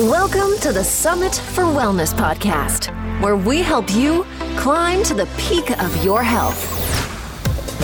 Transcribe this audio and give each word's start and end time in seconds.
Welcome 0.00 0.58
to 0.62 0.72
the 0.72 0.82
Summit 0.82 1.36
for 1.36 1.62
Wellness 1.62 2.12
podcast, 2.12 2.90
where 3.22 3.36
we 3.36 3.62
help 3.62 3.88
you 3.94 4.26
climb 4.56 5.04
to 5.04 5.14
the 5.14 5.28
peak 5.38 5.70
of 5.80 6.04
your 6.04 6.20
health. 6.20 6.60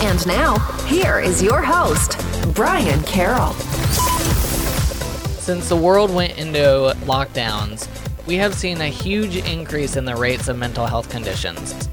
And 0.03 0.27
now, 0.27 0.59
here 0.87 1.21
is 1.21 1.41
your 1.41 1.61
host, 1.61 2.17
Brian 2.53 3.01
Carroll. 3.03 3.53
Since 5.39 5.69
the 5.69 5.77
world 5.77 6.13
went 6.13 6.37
into 6.37 6.93
lockdowns, 7.05 7.87
we 8.27 8.35
have 8.35 8.55
seen 8.55 8.81
a 8.81 8.89
huge 8.89 9.37
increase 9.37 9.95
in 9.95 10.03
the 10.03 10.17
rates 10.17 10.49
of 10.49 10.57
mental 10.57 10.87
health 10.87 11.09
conditions, 11.09 11.87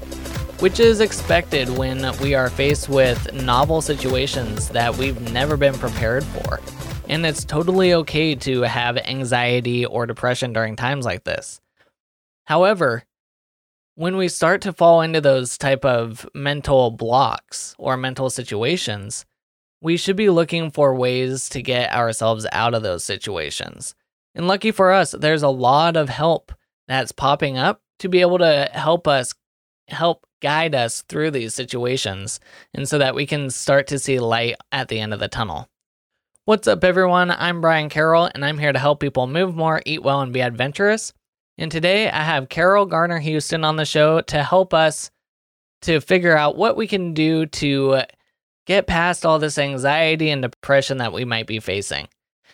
which 0.59 0.81
is 0.81 0.99
expected 0.99 1.69
when 1.69 2.13
we 2.19 2.35
are 2.35 2.49
faced 2.49 2.89
with 2.89 3.33
novel 3.33 3.79
situations 3.79 4.67
that 4.67 4.97
we've 4.97 5.31
never 5.31 5.55
been 5.55 5.75
prepared 5.75 6.25
for 6.25 6.59
and 7.09 7.25
it's 7.25 7.43
totally 7.43 7.93
okay 7.93 8.35
to 8.35 8.61
have 8.61 8.97
anxiety 8.97 9.85
or 9.85 10.05
depression 10.05 10.53
during 10.53 10.75
times 10.75 11.05
like 11.05 11.23
this. 11.23 11.59
However, 12.45 13.03
when 13.95 14.15
we 14.15 14.27
start 14.27 14.61
to 14.61 14.73
fall 14.73 15.01
into 15.01 15.19
those 15.19 15.57
type 15.57 15.83
of 15.83 16.29
mental 16.33 16.91
blocks 16.91 17.75
or 17.77 17.97
mental 17.97 18.29
situations, 18.29 19.25
we 19.81 19.97
should 19.97 20.15
be 20.15 20.29
looking 20.29 20.71
for 20.71 20.95
ways 20.95 21.49
to 21.49 21.61
get 21.61 21.91
ourselves 21.91 22.45
out 22.51 22.73
of 22.73 22.83
those 22.83 23.03
situations. 23.03 23.95
And 24.35 24.47
lucky 24.47 24.71
for 24.71 24.91
us, 24.91 25.11
there's 25.11 25.43
a 25.43 25.49
lot 25.49 25.97
of 25.97 26.09
help 26.09 26.51
that's 26.87 27.11
popping 27.11 27.57
up 27.57 27.81
to 27.99 28.07
be 28.07 28.21
able 28.21 28.37
to 28.37 28.69
help 28.71 29.07
us 29.07 29.33
help 29.87 30.25
guide 30.41 30.75
us 30.75 31.01
through 31.01 31.31
these 31.31 31.53
situations 31.53 32.39
and 32.73 32.87
so 32.87 32.99
that 32.99 33.15
we 33.15 33.25
can 33.25 33.49
start 33.49 33.87
to 33.87 33.99
see 33.99 34.19
light 34.19 34.55
at 34.71 34.87
the 34.87 34.99
end 34.99 35.13
of 35.13 35.19
the 35.19 35.27
tunnel. 35.27 35.68
What's 36.49 36.67
up, 36.67 36.83
everyone? 36.83 37.29
I'm 37.29 37.61
Brian 37.61 37.89
Carroll, 37.89 38.27
and 38.33 38.43
I'm 38.43 38.57
here 38.57 38.73
to 38.73 38.79
help 38.79 38.99
people 38.99 39.27
move 39.27 39.55
more, 39.55 39.83
eat 39.85 40.01
well, 40.01 40.21
and 40.21 40.33
be 40.33 40.41
adventurous. 40.41 41.13
And 41.59 41.71
today 41.71 42.09
I 42.09 42.23
have 42.23 42.49
Carol 42.49 42.87
Garner 42.87 43.19
Houston 43.19 43.63
on 43.63 43.75
the 43.75 43.85
show 43.85 44.21
to 44.21 44.41
help 44.41 44.73
us 44.73 45.11
to 45.83 46.01
figure 46.01 46.35
out 46.35 46.57
what 46.57 46.75
we 46.75 46.87
can 46.87 47.13
do 47.13 47.45
to 47.45 48.01
get 48.65 48.87
past 48.87 49.27
all 49.27 49.37
this 49.37 49.59
anxiety 49.59 50.31
and 50.31 50.41
depression 50.41 50.97
that 50.97 51.13
we 51.13 51.23
might 51.23 51.45
be 51.45 51.59
facing. 51.59 52.07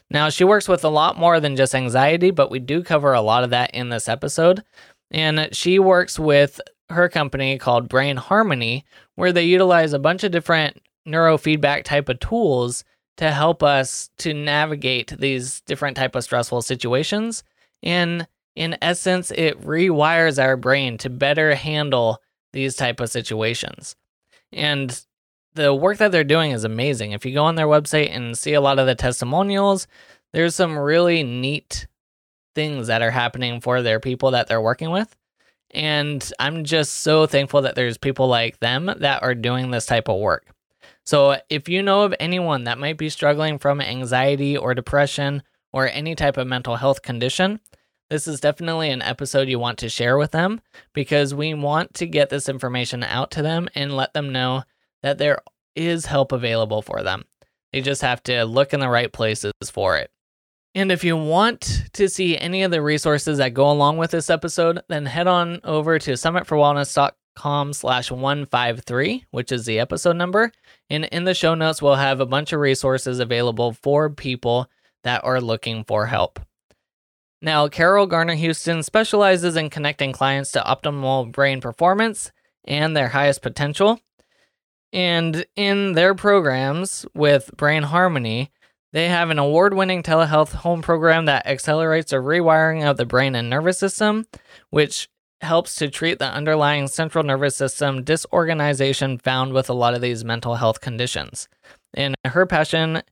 Now, 0.09 0.27
she 0.27 0.43
works 0.43 0.67
with 0.67 0.83
a 0.83 0.89
lot 0.89 1.17
more 1.17 1.39
than 1.39 1.55
just 1.55 1.73
anxiety, 1.73 2.31
but 2.31 2.51
we 2.51 2.59
do 2.59 2.83
cover 2.83 3.13
a 3.13 3.21
lot 3.21 3.45
of 3.45 3.51
that 3.51 3.73
in 3.73 3.88
this 3.88 4.09
episode. 4.09 4.61
And 5.09 5.55
she 5.55 5.79
works 5.79 6.19
with 6.19 6.59
her 6.89 7.07
company 7.07 7.57
called 7.57 7.88
Brain 7.88 8.17
Harmony, 8.17 8.83
where 9.16 9.31
they 9.31 9.45
utilize 9.45 9.93
a 9.93 9.99
bunch 9.99 10.25
of 10.25 10.33
different 10.33 10.81
neurofeedback 11.07 11.85
type 11.85 12.09
of 12.09 12.19
tools 12.19 12.83
to 13.17 13.31
help 13.31 13.63
us 13.63 14.09
to 14.17 14.33
navigate 14.33 15.13
these 15.17 15.61
different 15.61 15.97
type 15.97 16.16
of 16.16 16.23
stressful 16.23 16.61
situations. 16.61 17.44
And 17.81 18.27
in 18.55 18.77
essence 18.81 19.31
it 19.31 19.59
rewires 19.61 20.41
our 20.41 20.57
brain 20.57 20.97
to 20.99 21.09
better 21.09 21.55
handle 21.55 22.22
these 22.53 22.75
type 22.75 22.99
of 22.99 23.09
situations. 23.09 23.95
And 24.52 25.02
the 25.53 25.73
work 25.73 25.97
that 25.97 26.11
they're 26.11 26.23
doing 26.23 26.52
is 26.52 26.63
amazing. 26.63 27.11
If 27.11 27.25
you 27.25 27.33
go 27.33 27.44
on 27.45 27.55
their 27.55 27.67
website 27.67 28.13
and 28.13 28.38
see 28.38 28.53
a 28.53 28.61
lot 28.61 28.80
of 28.80 28.88
the 28.88 28.95
testimonials 28.95 29.88
there's 30.33 30.53
some 30.53 30.77
really 30.77 31.23
neat 31.23 31.88
things 32.55 32.88
that 32.88 33.02
are 33.02 33.11
happening 33.11 33.61
for 33.61 33.81
their 33.81 34.02
people 34.02 34.31
that 34.31 34.47
they're 34.47 34.61
working 34.61 34.91
with. 34.91 35.16
And 35.72 36.31
i'm 36.39 36.63
just 36.63 37.00
so 37.00 37.25
thankful 37.25 37.61
that 37.63 37.75
there's 37.75 37.97
people 37.97 38.27
like 38.27 38.59
them 38.59 38.94
that 38.97 39.23
are 39.23 39.35
doing 39.35 39.72
this 39.72 39.85
type 39.85 40.07
of 40.07 40.19
work 40.19 40.54
so, 41.05 41.37
if 41.49 41.69
you 41.69 41.83
know 41.83 42.01
of 42.01 42.15
anyone 42.19 42.63
that 42.63 42.79
might 42.79 42.97
be 42.97 43.09
struggling 43.09 43.59
from 43.59 43.79
anxiety 43.79 44.57
or 44.57 44.73
depression 44.73 45.43
or 45.71 45.87
any 45.87 46.15
type 46.15 46.37
of 46.37 46.47
mental 46.47 46.77
health 46.77 47.03
condition, 47.03 47.59
this 48.09 48.27
is 48.27 48.39
definitely 48.39 48.89
an 48.89 49.01
episode 49.01 49.47
you 49.47 49.59
want 49.59 49.77
to 49.79 49.89
share 49.89 50.17
with 50.17 50.31
them 50.31 50.61
because 50.93 51.33
we 51.33 51.53
want 51.53 51.93
to 51.95 52.07
get 52.07 52.29
this 52.29 52.49
information 52.49 53.03
out 53.03 53.31
to 53.31 53.41
them 53.41 53.67
and 53.75 53.95
let 53.95 54.13
them 54.13 54.31
know 54.31 54.63
that 55.03 55.17
there 55.17 55.39
is 55.75 56.05
help 56.05 56.31
available 56.31 56.81
for 56.81 57.03
them. 57.03 57.25
They 57.71 57.81
just 57.81 58.01
have 58.01 58.23
to 58.23 58.45
look 58.45 58.73
in 58.73 58.79
the 58.79 58.89
right 58.89 59.11
places 59.11 59.53
for 59.71 59.97
it. 59.97 60.09
And 60.75 60.91
if 60.91 61.03
you 61.03 61.15
want 61.17 61.83
to 61.94 62.09
see 62.09 62.38
any 62.38 62.63
of 62.63 62.71
the 62.71 62.81
resources 62.81 63.38
that 63.38 63.53
go 63.53 63.69
along 63.69 63.97
with 63.97 64.11
this 64.11 64.29
episode, 64.29 64.81
then 64.89 65.05
head 65.05 65.27
on 65.27 65.61
over 65.63 65.99
to 65.99 66.11
summitforwellness.com 66.11 67.73
slash 67.73 68.11
153, 68.11 69.25
which 69.31 69.51
is 69.51 69.65
the 69.65 69.79
episode 69.79 70.15
number. 70.15 70.51
And 70.90 71.06
in 71.06 71.23
the 71.23 71.34
show 71.34 71.56
notes, 71.56 71.81
we'll 71.81 71.96
have 71.96 72.19
a 72.19 72.25
bunch 72.25 72.53
of 72.53 72.59
resources 72.59 73.19
available 73.19 73.73
for 73.73 74.09
people 74.09 74.69
that 75.03 75.23
are 75.23 75.41
looking 75.41 75.84
for 75.84 76.07
help. 76.07 76.40
Now, 77.41 77.68
Carol 77.68 78.07
Garner 78.07 78.35
Houston 78.35 78.81
specializes 78.84 79.56
in 79.56 79.69
connecting 79.69 80.12
clients 80.12 80.51
to 80.53 80.62
optimal 80.62 81.31
brain 81.31 81.62
performance 81.62 82.31
and 82.63 82.95
their 82.95 83.09
highest 83.09 83.41
potential. 83.41 84.00
And 84.94 85.45
in 85.56 85.94
their 85.94 86.16
programs 86.16 87.06
with 87.13 87.51
Brain 87.56 87.84
Harmony, 87.84 88.51
they 88.94 89.09
have 89.09 89.29
an 89.29 89.40
award 89.40 89.74
winning 89.74 90.01
telehealth 90.03 90.53
home 90.53 90.81
program 90.81 91.25
that 91.25 91.45
accelerates 91.45 92.13
a 92.13 92.18
rewiring 92.18 92.90
of 92.90 92.95
the 92.95 93.06
brain 93.06 93.35
and 93.35 93.50
nervous 93.50 93.78
system, 93.78 94.25
which 94.69 95.09
helps 95.41 95.75
to 95.75 95.90
treat 95.90 96.19
the 96.19 96.25
underlying 96.25 96.88
central 96.88 97.23
nervous 97.23 97.56
system 97.56 98.03
disorganization 98.03 99.18
found 99.18 99.53
with 99.53 99.69
a 99.69 99.73
lot 99.73 99.94
of 99.94 100.01
these 100.01 100.23
mental 100.23 100.56
health 100.56 100.81
conditions. 100.81 101.47
And 101.94 102.16
her 102.25 102.46
passion 102.46 103.03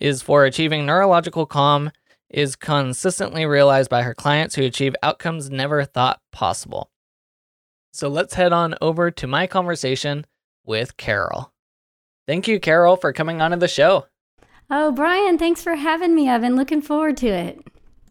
is 0.00 0.22
for 0.22 0.44
achieving 0.44 0.86
neurological 0.86 1.46
calm 1.46 1.90
is 2.30 2.56
consistently 2.56 3.44
realized 3.44 3.90
by 3.90 4.02
her 4.02 4.14
clients 4.14 4.54
who 4.54 4.62
achieve 4.62 4.96
outcomes 5.02 5.50
never 5.50 5.84
thought 5.84 6.20
possible. 6.32 6.90
So 7.92 8.08
let's 8.08 8.34
head 8.34 8.52
on 8.52 8.74
over 8.80 9.10
to 9.10 9.26
my 9.26 9.46
conversation 9.46 10.24
with 10.64 10.96
Carol. 10.96 11.52
Thank 12.26 12.48
you, 12.48 12.58
Carol, 12.58 12.96
for 12.96 13.12
coming 13.12 13.42
onto 13.42 13.58
the 13.58 13.68
show. 13.68 14.06
Oh, 14.70 14.92
Brian, 14.92 15.36
thanks 15.36 15.62
for 15.62 15.74
having 15.74 16.14
me. 16.14 16.30
I've 16.30 16.40
been 16.40 16.56
looking 16.56 16.80
forward 16.80 17.18
to 17.18 17.26
it. 17.26 17.60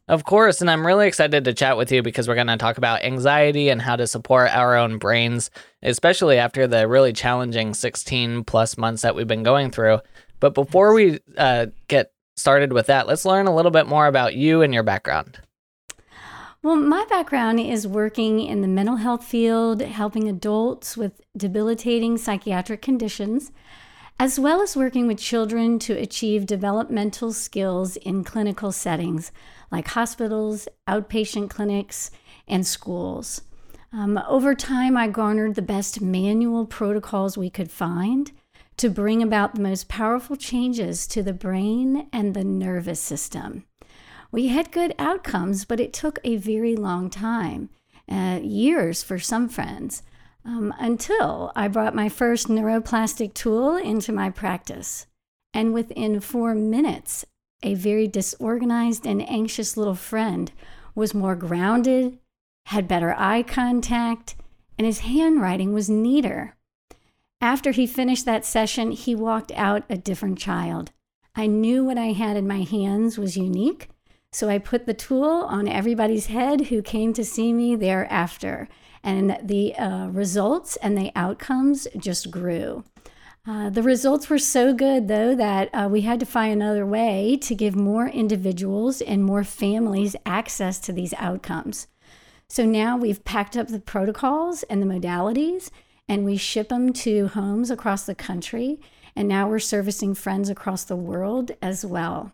Of 0.08 0.26
course, 0.26 0.62
and 0.62 0.70
I'm 0.70 0.86
really 0.86 1.08
excited 1.08 1.46
to 1.46 1.54
chat 1.54 1.78
with 1.78 1.92
you 1.92 2.02
because 2.02 2.28
we're 2.28 2.36
going 2.36 2.48
to 2.48 2.58
talk 2.58 2.78
about 2.78 3.04
anxiety 3.04 3.70
and 3.70 3.82
how 3.82 3.96
to 3.96 4.08
support 4.08 4.50
our 4.50 4.76
own 4.76 4.98
brains, 4.98 5.52
especially 5.84 6.38
after 6.38 6.68
the 6.68 6.88
really 6.88 7.14
challenging 7.14 7.74
16 7.74 8.44
plus 8.44 8.78
months 8.78 9.04
that 9.04 9.16
we've 9.16 9.28
been 9.28 9.44
going 9.44 9.72
through. 9.72 10.00
But 10.40 10.54
before 10.54 10.94
we 10.94 11.20
uh, 11.38 11.68
get 11.88 12.12
started 12.36 12.74
with 12.74 12.88
that, 12.88 13.08
let's 13.08 13.26
learn 13.26 13.48
a 13.48 13.56
little 13.56 13.72
bit 13.72 13.88
more 13.88 14.08
about 14.08 14.36
you 14.36 14.62
and 14.64 14.74
your 14.74 14.84
background. 14.84 15.40
Well, 16.64 16.76
my 16.76 17.06
background 17.10 17.60
is 17.60 17.88
working 17.88 18.40
in 18.40 18.62
the 18.62 18.68
mental 18.68 18.98
health 18.98 19.24
field, 19.24 19.82
helping 19.82 20.28
adults 20.28 20.96
with 20.96 21.22
debilitating 21.36 22.18
psychiatric 22.18 22.82
conditions, 22.82 23.52
as 24.20 24.40
well 24.40 24.62
as 24.62 24.76
working 24.76 25.08
with 25.08 25.18
children 25.18 25.80
to 25.80 25.94
achieve 25.94 26.46
developmental 26.46 27.34
skills 27.34 27.96
in 27.98 28.24
clinical 28.24 28.72
settings 28.72 29.32
like 29.72 29.88
hospitals, 29.88 30.68
outpatient 30.88 31.50
clinics, 31.50 32.12
and 32.48 32.68
schools. 32.68 33.42
Um, 33.94 34.22
over 34.28 34.56
time, 34.56 34.96
I 34.96 35.08
garnered 35.08 35.56
the 35.56 35.62
best 35.62 36.02
manual 36.02 36.66
protocols 36.66 37.38
we 37.38 37.50
could 37.50 37.72
find 37.72 38.32
to 38.78 38.90
bring 38.90 39.22
about 39.22 39.56
the 39.56 39.62
most 39.62 39.90
powerful 39.90 40.36
changes 40.36 41.06
to 41.08 41.22
the 41.22 41.34
brain 41.34 42.08
and 42.12 42.34
the 42.34 42.44
nervous 42.44 43.00
system. 43.00 43.66
We 44.32 44.48
had 44.48 44.72
good 44.72 44.96
outcomes, 44.98 45.66
but 45.66 45.80
it 45.80 45.94
took 45.94 46.20
a 46.24 46.38
very 46.38 46.76
long 46.76 47.10
time 47.10 47.70
uh, 48.10 48.40
years 48.42 49.04
for 49.04 49.20
some 49.20 49.50
friends 49.50 50.04
um, 50.46 50.74
until 50.80 51.52
I 51.56 51.68
brought 51.68 51.94
my 51.94 52.10
first 52.10 52.48
neuroplastic 52.48 53.34
tool 53.34 53.76
into 53.76 54.12
my 54.12 54.30
practice. 54.30 55.06
And 55.54 55.74
within 55.74 56.22
four 56.22 56.56
minutes, 56.56 57.26
a 57.64 57.74
very 57.74 58.08
disorganized 58.08 59.06
and 59.06 59.28
anxious 59.30 59.78
little 59.78 59.96
friend, 59.96 60.52
was 60.96 61.14
more 61.14 61.36
grounded, 61.36 62.18
had 62.68 62.88
better 62.88 63.16
eye 63.18 63.44
contact, 63.44 64.36
and 64.78 64.86
his 64.86 65.00
handwriting 65.00 65.74
was 65.74 65.90
neater. 65.90 66.56
After 67.40 67.72
he 67.72 67.88
finished 67.88 68.26
that 68.26 68.46
session, 68.46 68.92
he 68.92 69.16
walked 69.16 69.52
out 69.54 69.84
a 69.90 69.98
different 69.98 70.38
child. 70.38 70.92
I 71.36 71.48
knew 71.48 71.84
what 71.84 71.98
I 71.98 72.12
had 72.12 72.38
in 72.38 72.48
my 72.48 72.62
hands 72.62 73.18
was 73.18 73.38
unique, 73.38 73.90
so 74.32 74.50
I 74.50 74.60
put 74.60 74.86
the 74.86 74.94
tool 74.94 75.46
on 75.48 75.68
everybody's 75.68 76.28
head 76.28 76.68
who 76.68 76.82
came 76.82 77.14
to 77.14 77.26
see 77.26 77.52
me 77.52 77.76
thereafter. 77.76 78.68
And 79.04 79.38
the 79.42 79.76
uh, 79.76 80.08
results 80.10 80.76
and 80.78 80.98
the 80.98 81.12
outcomes 81.16 81.88
just 81.98 82.30
grew. 82.30 82.84
Uh, 83.48 83.72
the 83.72 83.82
results 83.82 84.30
were 84.30 84.38
so 84.38 84.72
good, 84.72 85.08
though, 85.08 85.34
that 85.34 85.70
uh, 85.74 85.88
we 85.90 86.02
had 86.02 86.20
to 86.20 86.26
find 86.28 86.54
another 86.54 86.86
way 86.86 87.36
to 87.42 87.56
give 87.56 87.76
more 87.76 88.08
individuals 88.08 89.02
and 89.02 89.24
more 89.24 89.44
families 89.44 90.16
access 90.28 90.80
to 90.80 90.94
these 90.94 91.14
outcomes. 91.18 91.88
So 92.50 92.66
now 92.66 92.98
we've 92.98 93.24
packed 93.26 93.58
up 93.58 93.70
the 93.70 93.80
protocols 93.80 94.62
and 94.64 94.80
the 94.80 94.86
modalities, 94.86 95.72
and 96.08 96.24
we 96.24 96.38
ship 96.38 96.70
them 96.70 96.94
to 96.94 97.30
homes 97.30 97.72
across 97.72 98.06
the 98.06 98.14
country. 98.14 98.80
And 99.16 99.28
now 99.28 99.50
we're 99.50 99.60
servicing 99.60 100.14
friends 100.14 100.48
across 100.50 100.84
the 100.84 100.96
world 100.96 101.52
as 101.64 101.84
well. 101.84 102.32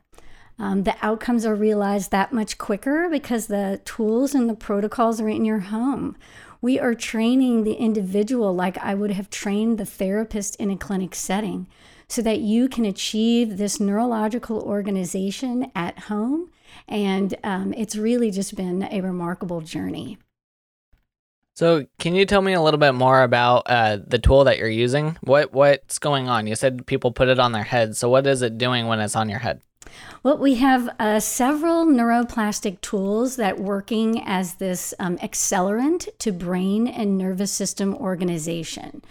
Um, 0.60 0.84
the 0.84 0.96
outcomes 1.02 1.46
are 1.46 1.56
realized 1.56 2.12
that 2.12 2.34
much 2.34 2.58
quicker 2.58 3.08
because 3.10 3.48
the 3.48 3.80
tools 3.86 4.36
and 4.36 4.50
the 4.50 4.56
protocols 4.56 5.22
are 5.22 5.30
in 5.30 5.46
your 5.46 5.60
home. 5.60 6.18
We 6.62 6.80
are 6.80 6.96
training 6.96 7.64
the 7.64 7.74
individual 7.74 8.54
like 8.54 8.78
I 8.80 8.94
would 8.94 9.12
have 9.12 9.30
trained 9.30 9.78
the 9.78 9.86
therapist 9.86 10.56
in 10.56 10.72
a 10.72 10.78
clinic 10.78 11.14
setting 11.16 11.68
so 12.08 12.22
that 12.22 12.40
you 12.40 12.70
can 12.70 12.86
achieve 12.86 13.58
this 13.58 13.80
neurological 13.80 14.62
organization 14.62 15.72
at 15.76 16.00
home. 16.00 16.50
And 16.88 17.36
um, 17.44 17.74
it's 17.74 17.96
really 17.96 18.32
just 18.32 18.56
been 18.56 18.88
a 18.92 19.02
remarkable 19.02 19.62
journey. 19.62 20.18
So, 21.56 21.88
can 21.98 22.14
you 22.14 22.26
tell 22.28 22.44
me 22.44 22.54
a 22.54 22.62
little 22.62 22.80
bit 22.80 22.92
more 22.92 23.24
about 23.24 23.64
uh, 23.66 23.98
the 24.06 24.20
tool 24.20 24.44
that 24.44 24.60
you're 24.60 24.70
using? 24.70 25.18
What 25.22 25.54
what's 25.54 25.98
going 25.98 26.30
on? 26.30 26.46
You 26.46 26.54
said 26.54 26.86
people 26.86 27.12
put 27.12 27.30
it 27.30 27.40
on 27.40 27.52
their 27.52 27.64
head. 27.64 27.98
So, 27.98 28.10
what 28.10 28.28
is 28.28 28.44
it 28.44 28.60
doing 28.60 28.86
when 28.86 29.00
it's 29.00 29.16
on 29.16 29.28
your 29.28 29.40
head? 29.40 29.62
Well, 30.24 30.38
we 30.38 30.56
have 30.56 30.90
uh, 31.00 31.20
several 31.20 31.86
neuroplastic 31.86 32.82
tools 32.82 33.36
that 33.36 33.60
working 33.60 34.22
as 34.26 34.56
this 34.56 34.94
um, 35.00 35.18
accelerant 35.20 36.08
to 36.20 36.32
brain 36.32 36.88
and 36.88 37.18
nervous 37.18 37.52
system 37.52 37.96
organization. 37.96 39.04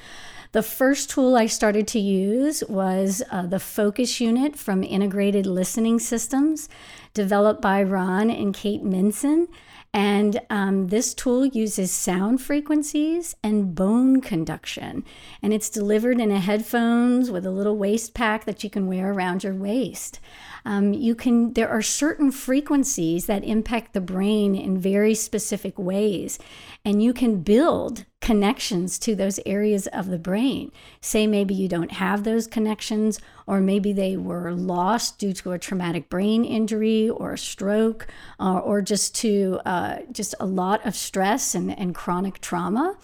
The 0.53 0.63
first 0.63 1.11
tool 1.11 1.37
I 1.37 1.47
started 1.47 1.87
to 1.89 1.99
use 1.99 2.65
was 2.69 3.23
uh, 3.31 3.47
the 3.47 3.61
focus 3.61 4.21
unit 4.21 4.57
from 4.57 4.83
Integrated 4.83 5.45
Listening 5.45 5.99
Systems, 5.99 6.69
developed 7.15 7.61
by 7.61 7.83
Ron 7.83 8.31
and 8.31 8.55
Kate 8.55 8.83
Minson. 8.83 9.49
And 9.93 10.41
um, 10.51 10.89
this 10.89 11.15
tool 11.15 11.47
uses 11.47 11.91
sound 11.91 12.43
frequencies 12.43 13.35
and 13.43 13.75
bone 13.75 14.21
conduction. 14.21 15.05
And 15.43 15.53
it's 15.55 15.71
delivered 15.71 16.21
in 16.21 16.31
a 16.31 16.39
headphones 16.39 17.31
with 17.31 17.47
a 17.47 17.51
little 17.51 17.77
waist 17.77 18.13
pack 18.13 18.45
that 18.45 18.63
you 18.63 18.71
can 18.71 18.87
wear 18.87 19.13
around 19.13 19.43
your 19.43 19.55
waist. 19.55 20.21
Um, 20.67 20.93
you 20.93 21.15
can 21.15 21.53
there 21.53 21.69
are 21.69 21.81
certain 21.81 22.33
frequencies 22.33 23.27
that 23.27 23.45
impact 23.45 23.95
the 23.95 24.01
brain 24.01 24.57
in 24.57 24.77
very 24.77 25.15
specific 25.15 25.79
ways 25.79 26.41
and 26.85 27.01
you 27.01 27.13
can 27.13 27.43
build 27.43 28.05
connections 28.21 28.99
to 28.99 29.15
those 29.15 29.39
areas 29.47 29.87
of 29.87 30.09
the 30.09 30.19
brain. 30.19 30.73
Say 31.01 31.29
maybe 31.29 31.55
you 31.55 31.69
don't 31.69 31.93
have 31.93 32.25
those 32.25 32.49
connections 32.49 33.21
or 33.47 33.61
maybe 33.61 33.93
they 33.93 34.17
were 34.17 34.53
lost 34.53 35.21
due 35.21 35.33
to 35.35 35.53
a 35.53 35.59
traumatic 35.59 36.09
brain 36.09 36.45
injury 36.45 37.09
or 37.09 37.35
a 37.35 37.39
stroke 37.39 38.09
uh, 38.41 38.59
or 38.59 38.83
just 38.83 39.15
to 39.17 39.61
uh, 39.65 39.99
just 40.11 40.35
a 40.41 40.47
lot 40.47 40.85
of 40.85 40.97
stress 40.97 41.55
and, 41.55 41.79
and 41.79 41.95
chronic 41.95 42.41
trauma 42.41 42.97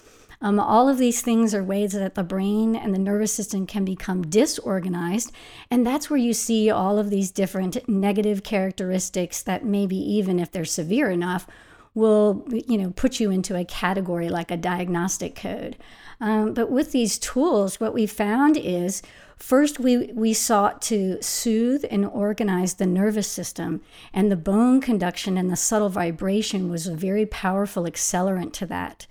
um, 0.42 0.58
all 0.58 0.88
of 0.88 0.98
these 0.98 1.22
things 1.22 1.54
are 1.54 1.62
ways 1.62 1.92
that 1.92 2.16
the 2.16 2.24
brain 2.24 2.74
and 2.74 2.92
the 2.92 2.98
nervous 2.98 3.32
system 3.32 3.66
can 3.66 3.84
become 3.84 4.22
disorganized. 4.22 5.32
And 5.70 5.86
that's 5.86 6.10
where 6.10 6.18
you 6.18 6.34
see 6.34 6.68
all 6.68 6.98
of 6.98 7.10
these 7.10 7.30
different 7.30 7.88
negative 7.88 8.42
characteristics 8.42 9.40
that 9.42 9.64
maybe 9.64 9.96
even 9.96 10.40
if 10.40 10.50
they're 10.50 10.64
severe 10.64 11.10
enough, 11.10 11.46
will 11.94 12.44
you 12.48 12.78
know 12.78 12.90
put 12.90 13.20
you 13.20 13.30
into 13.30 13.54
a 13.54 13.64
category 13.64 14.28
like 14.28 14.50
a 14.50 14.56
diagnostic 14.56 15.36
code. 15.36 15.76
Um, 16.20 16.54
but 16.54 16.70
with 16.70 16.92
these 16.92 17.18
tools, 17.18 17.80
what 17.80 17.94
we 17.94 18.06
found 18.06 18.56
is 18.56 19.02
First, 19.42 19.80
we, 19.80 20.12
we 20.14 20.34
sought 20.34 20.80
to 20.82 21.20
soothe 21.20 21.84
and 21.90 22.06
organize 22.06 22.74
the 22.74 22.86
nervous 22.86 23.26
system, 23.26 23.80
and 24.14 24.30
the 24.30 24.36
bone 24.36 24.80
conduction 24.80 25.36
and 25.36 25.50
the 25.50 25.56
subtle 25.56 25.88
vibration 25.88 26.70
was 26.70 26.86
a 26.86 26.94
very 26.94 27.26
powerful 27.26 27.82
accelerant 27.82 28.52
to 28.52 28.66
that. 28.66 29.08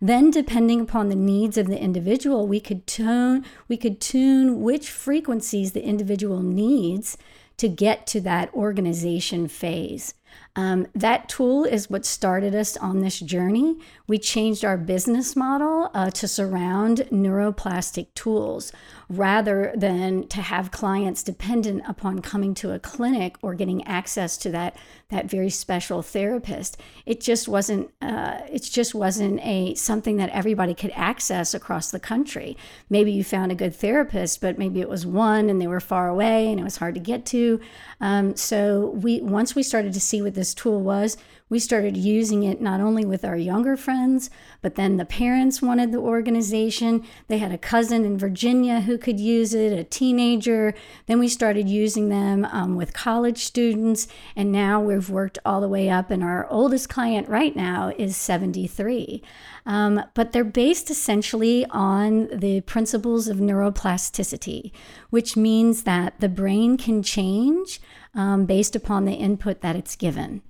Then, 0.00 0.30
depending 0.30 0.80
upon 0.80 1.10
the 1.10 1.14
needs 1.14 1.58
of 1.58 1.66
the 1.66 1.78
individual, 1.78 2.48
we 2.48 2.60
could 2.60 2.86
tune, 2.86 3.44
we 3.68 3.76
could 3.76 4.00
tune 4.00 4.62
which 4.62 4.88
frequencies 4.88 5.72
the 5.72 5.84
individual 5.84 6.40
needs 6.40 7.18
to 7.58 7.68
get 7.68 8.06
to 8.06 8.22
that 8.22 8.52
organization 8.54 9.48
phase. 9.48 10.14
Um, 10.56 10.86
that 10.94 11.28
tool 11.28 11.64
is 11.64 11.90
what 11.90 12.06
started 12.06 12.54
us 12.54 12.76
on 12.76 13.00
this 13.00 13.18
journey. 13.18 13.76
We 14.06 14.18
changed 14.18 14.64
our 14.64 14.76
business 14.76 15.34
model 15.34 15.90
uh, 15.94 16.10
to 16.12 16.28
surround 16.28 16.98
neuroplastic 17.10 18.14
tools 18.14 18.70
rather 19.08 19.72
than 19.76 20.28
to 20.28 20.40
have 20.40 20.70
clients 20.70 21.22
dependent 21.22 21.82
upon 21.88 22.20
coming 22.20 22.54
to 22.54 22.72
a 22.72 22.78
clinic 22.78 23.36
or 23.42 23.54
getting 23.54 23.84
access 23.86 24.36
to 24.38 24.50
that 24.50 24.76
that 25.10 25.30
very 25.30 25.50
special 25.50 26.02
therapist. 26.02 26.76
It 27.04 27.20
just 27.20 27.48
wasn't 27.48 27.90
uh, 28.00 28.40
it 28.50 28.62
just 28.62 28.94
wasn't 28.94 29.40
a 29.44 29.74
something 29.74 30.16
that 30.18 30.30
everybody 30.30 30.74
could 30.74 30.92
access 30.94 31.52
across 31.52 31.90
the 31.90 32.00
country. 32.00 32.56
Maybe 32.88 33.10
you 33.12 33.24
found 33.24 33.50
a 33.50 33.54
good 33.56 33.74
therapist, 33.74 34.40
but 34.40 34.58
maybe 34.58 34.80
it 34.80 34.88
was 34.88 35.04
one 35.04 35.50
and 35.50 35.60
they 35.60 35.66
were 35.66 35.80
far 35.80 36.08
away 36.08 36.50
and 36.50 36.60
it 36.60 36.64
was 36.64 36.76
hard 36.76 36.94
to 36.94 37.00
get 37.00 37.26
to. 37.26 37.60
Um, 38.00 38.36
so 38.36 38.90
we 38.90 39.20
once 39.20 39.54
we 39.54 39.62
started 39.62 39.94
to 39.94 40.00
see 40.00 40.22
what 40.22 40.34
this 40.34 40.43
tool 40.52 40.82
was, 40.82 41.16
we 41.50 41.58
started 41.58 41.96
using 41.96 42.42
it 42.42 42.60
not 42.60 42.80
only 42.80 43.04
with 43.04 43.24
our 43.24 43.36
younger 43.36 43.76
friends, 43.76 44.30
but 44.60 44.74
then 44.74 44.96
the 44.96 45.04
parents 45.04 45.62
wanted 45.62 45.92
the 45.92 45.98
organization. 45.98 47.04
They 47.28 47.38
had 47.38 47.52
a 47.52 47.58
cousin 47.58 48.04
in 48.04 48.18
Virginia 48.18 48.80
who 48.80 48.98
could 48.98 49.20
use 49.20 49.54
it, 49.54 49.72
a 49.72 49.84
teenager. 49.84 50.74
Then 51.06 51.18
we 51.18 51.28
started 51.28 51.68
using 51.68 52.08
them 52.08 52.46
um, 52.46 52.76
with 52.76 52.92
college 52.94 53.44
students, 53.44 54.08
and 54.34 54.50
now 54.50 54.80
we've 54.80 55.10
worked 55.10 55.38
all 55.44 55.60
the 55.60 55.68
way 55.68 55.88
up, 55.88 56.10
and 56.10 56.24
our 56.24 56.48
oldest 56.50 56.88
client 56.88 57.28
right 57.28 57.54
now 57.54 57.92
is 57.98 58.16
73. 58.16 59.22
Um, 59.66 60.02
but 60.14 60.32
they're 60.32 60.44
based 60.44 60.90
essentially 60.90 61.66
on 61.70 62.28
the 62.32 62.62
principles 62.62 63.28
of 63.28 63.36
neuroplasticity, 63.36 64.72
which 65.10 65.36
means 65.36 65.84
that 65.84 66.20
the 66.20 66.28
brain 66.28 66.76
can 66.76 67.02
change 67.02 67.80
um, 68.14 68.46
based 68.46 68.76
upon 68.76 69.04
the 69.04 69.14
input 69.14 69.60
that 69.60 69.76
it's 69.76 69.96
given. 69.96 70.42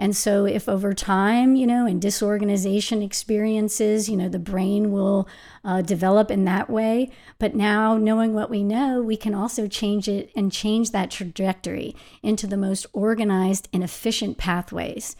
And 0.00 0.16
so, 0.16 0.44
if 0.44 0.68
over 0.68 0.94
time, 0.94 1.56
you 1.56 1.66
know, 1.66 1.84
in 1.84 1.98
disorganization 1.98 3.02
experiences, 3.02 4.08
you 4.08 4.16
know, 4.16 4.28
the 4.28 4.38
brain 4.38 4.92
will 4.92 5.28
uh, 5.64 5.82
develop 5.82 6.30
in 6.30 6.44
that 6.44 6.70
way. 6.70 7.10
But 7.40 7.56
now, 7.56 7.96
knowing 7.96 8.32
what 8.32 8.48
we 8.48 8.62
know, 8.62 9.02
we 9.02 9.16
can 9.16 9.34
also 9.34 9.66
change 9.66 10.06
it 10.06 10.30
and 10.36 10.52
change 10.52 10.92
that 10.92 11.10
trajectory 11.10 11.96
into 12.22 12.46
the 12.46 12.56
most 12.56 12.86
organized 12.92 13.68
and 13.72 13.82
efficient 13.82 14.38
pathways. 14.38 15.16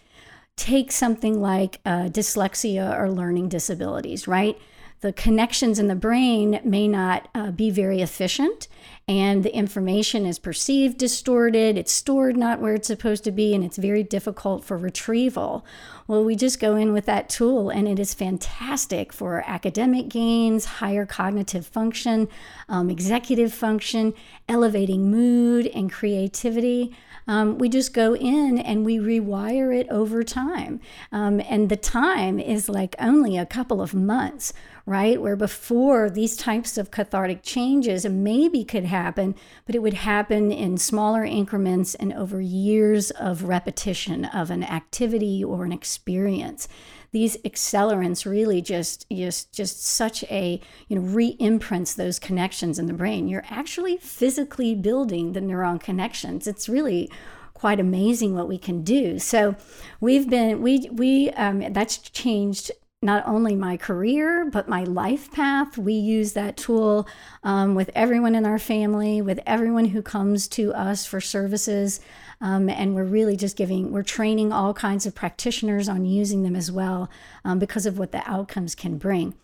Take 0.54 0.92
something 0.92 1.40
like 1.40 1.80
uh, 1.84 2.08
dyslexia 2.08 2.96
or 2.96 3.10
learning 3.10 3.48
disabilities, 3.48 4.28
right? 4.28 4.56
The 5.00 5.12
connections 5.12 5.78
in 5.78 5.86
the 5.86 5.94
brain 5.94 6.60
may 6.64 6.88
not 6.88 7.28
uh, 7.34 7.50
be 7.50 7.70
very 7.70 8.00
efficient 8.00 8.68
and 9.06 9.42
the 9.42 9.54
information 9.54 10.26
is 10.26 10.38
perceived 10.38 10.98
distorted 10.98 11.78
it's 11.78 11.92
stored 11.92 12.36
not 12.36 12.60
where 12.60 12.74
it's 12.74 12.88
supposed 12.88 13.24
to 13.24 13.30
be 13.30 13.54
and 13.54 13.64
it's 13.64 13.76
very 13.76 14.02
difficult 14.02 14.64
for 14.64 14.76
retrieval. 14.76 15.64
Well 16.06 16.24
we 16.24 16.34
just 16.34 16.60
go 16.60 16.76
in 16.76 16.93
with 16.93 17.06
that 17.06 17.28
tool 17.28 17.70
and 17.70 17.86
it 17.86 17.98
is 17.98 18.12
fantastic 18.12 19.12
for 19.12 19.44
academic 19.46 20.08
gains 20.08 20.64
higher 20.64 21.06
cognitive 21.06 21.67
function 21.67 22.28
um, 22.69 22.90
executive 22.90 23.55
function 23.55 24.14
elevating 24.48 25.10
mood 25.10 25.67
and 25.69 25.93
creativity. 25.93 26.94
Um, 27.28 27.58
we 27.58 27.69
just 27.69 27.93
go 27.93 28.17
in 28.17 28.58
and 28.58 28.86
we 28.86 28.98
rewire 28.98 29.78
it 29.78 29.86
over 29.90 30.22
time. 30.22 30.81
Um, 31.12 31.40
and 31.48 31.69
the 31.69 31.76
time 31.76 32.40
is 32.40 32.70
like 32.70 32.96
only 32.98 33.36
a 33.36 33.44
couple 33.44 33.82
of 33.82 33.93
months 33.94 34.55
right? 34.88 35.20
Where 35.20 35.36
before 35.36 36.08
these 36.08 36.34
types 36.34 36.78
of 36.78 36.90
cathartic 36.90 37.42
changes 37.42 38.06
maybe 38.06 38.64
could 38.64 38.86
happen, 38.86 39.34
but 39.66 39.74
it 39.74 39.82
would 39.82 39.92
happen 39.92 40.50
in 40.50 40.78
smaller 40.78 41.24
increments 41.24 41.94
and 41.94 42.10
over 42.14 42.40
years 42.40 43.10
of 43.10 43.44
repetition 43.44 44.24
of 44.24 44.50
an 44.50 44.64
activity 44.64 45.44
or 45.44 45.64
an 45.64 45.72
experience. 45.72 46.68
These 47.10 47.36
accelerants 47.38 48.24
really 48.24 48.62
just 48.62 49.06
just 49.10 49.52
just 49.52 49.84
such 49.84 50.24
a 50.24 50.58
you 50.88 50.96
know 50.96 51.02
re-imprints 51.02 51.92
those 51.92 52.18
connections 52.18 52.78
in 52.78 52.86
the 52.86 52.94
brain. 52.94 53.28
You're 53.28 53.44
actually 53.50 53.98
physically 53.98 54.74
building 54.74 55.32
the 55.32 55.40
neuron 55.40 55.80
connections. 55.80 56.46
It's 56.46 56.68
really 56.68 57.10
quite 57.52 57.80
amazing 57.80 58.34
what 58.34 58.48
we 58.48 58.56
can 58.56 58.82
do. 58.82 59.18
So 59.18 59.54
we've 60.00 60.30
been 60.30 60.62
we 60.62 60.88
we 60.90 61.30
um, 61.30 61.74
that's 61.74 61.98
changed 61.98 62.70
not 63.00 63.22
only 63.28 63.55
my 63.55 63.76
career, 63.76 64.44
but 64.44 64.69
my 64.69 64.82
life 64.82 65.31
path. 65.31 65.78
We 65.78 65.93
use 65.93 66.32
that 66.32 66.56
tool 66.56 67.06
um, 67.44 67.76
with 67.76 67.90
everyone 67.94 68.34
in 68.34 68.44
our 68.44 68.58
family, 68.58 69.22
with 69.22 69.38
everyone 69.46 69.86
who 69.86 70.02
comes 70.02 70.48
to 70.48 70.74
us 70.74 71.06
for 71.06 71.20
services. 71.20 72.00
Um, 72.40 72.69
and 72.69 72.96
we're 72.96 73.05
really 73.05 73.36
just 73.36 73.56
giving, 73.56 73.93
we're 73.93 74.02
training 74.02 74.52
all 74.52 74.74
kinds 74.74 75.06
of 75.06 75.14
practitioners 75.14 75.88
on 75.88 76.06
using 76.06 76.43
them 76.43 76.56
as 76.56 76.72
well 76.72 77.08
um, 77.44 77.60
because 77.60 77.86
of 77.86 77.98
what 77.98 78.10
the 78.10 78.28
outcomes 78.28 78.74
can 78.74 78.98
bring. 78.98 79.34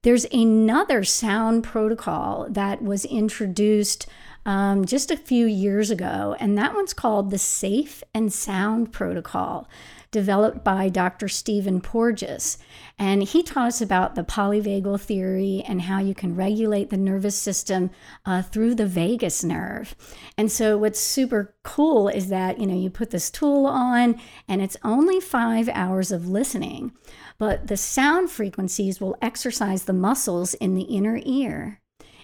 There's 0.00 0.26
another 0.32 1.04
sound 1.04 1.64
protocol 1.64 2.46
that 2.50 2.82
was 2.82 3.04
introduced 3.06 4.06
um, 4.46 4.84
just 4.84 5.10
a 5.10 5.16
few 5.16 5.46
years 5.46 5.90
ago, 5.90 6.36
and 6.38 6.58
that 6.58 6.74
one's 6.74 6.92
called 6.92 7.30
the 7.30 7.38
Safe 7.38 8.02
and 8.12 8.30
Sound 8.30 8.92
Protocol 8.92 9.66
developed 10.14 10.62
by 10.62 10.88
Dr. 10.88 11.26
Stephen 11.26 11.80
Porges. 11.80 12.56
And 12.96 13.24
he 13.24 13.42
taught 13.42 13.66
us 13.66 13.80
about 13.80 14.14
the 14.14 14.22
polyvagal 14.22 15.00
theory 15.00 15.64
and 15.66 15.82
how 15.82 15.98
you 15.98 16.14
can 16.14 16.36
regulate 16.36 16.90
the 16.90 16.96
nervous 16.96 17.36
system 17.36 17.90
uh, 18.24 18.40
through 18.40 18.76
the 18.76 18.86
vagus 18.86 19.42
nerve. 19.42 19.96
And 20.38 20.52
so, 20.52 20.78
what's 20.78 21.00
super 21.00 21.56
cool 21.64 22.06
is 22.06 22.28
that, 22.28 22.60
you 22.60 22.66
know, 22.68 22.76
you 22.76 22.90
put 22.90 23.10
this 23.10 23.28
tool 23.28 23.66
on 23.66 24.20
and 24.46 24.62
it's 24.62 24.76
only 24.84 25.18
five 25.18 25.68
hours 25.70 26.12
of 26.12 26.28
listening, 26.28 26.92
but 27.36 27.66
the 27.66 27.76
sound 27.76 28.30
frequencies 28.30 29.00
will 29.00 29.18
exercise 29.20 29.82
the 29.82 29.92
muscles 29.92 30.54
in 30.54 30.76
the 30.76 30.82
inner 30.82 31.20
ear 31.24 31.80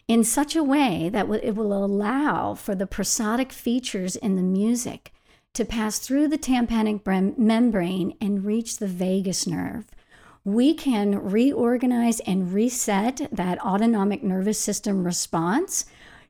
in 0.06 0.22
such 0.22 0.54
a 0.54 0.62
way 0.62 1.08
that 1.08 1.28
it 1.42 1.56
will 1.56 1.84
allow 1.84 2.54
for 2.54 2.76
the 2.76 2.86
prosodic 2.86 3.50
features 3.50 4.14
in 4.14 4.36
the 4.36 4.42
music 4.42 5.12
to 5.54 5.64
pass 5.64 5.98
through 5.98 6.28
the 6.28 6.38
tympanic 6.38 7.06
membrane 7.06 8.16
and 8.20 8.44
reach 8.44 8.78
the 8.78 8.86
vagus 8.86 9.46
nerve. 9.46 9.86
We 10.44 10.74
can 10.74 11.18
reorganize 11.18 12.20
and 12.20 12.52
reset 12.52 13.28
that 13.30 13.60
autonomic 13.60 14.22
nervous 14.22 14.58
system 14.58 15.04
response 15.04 15.86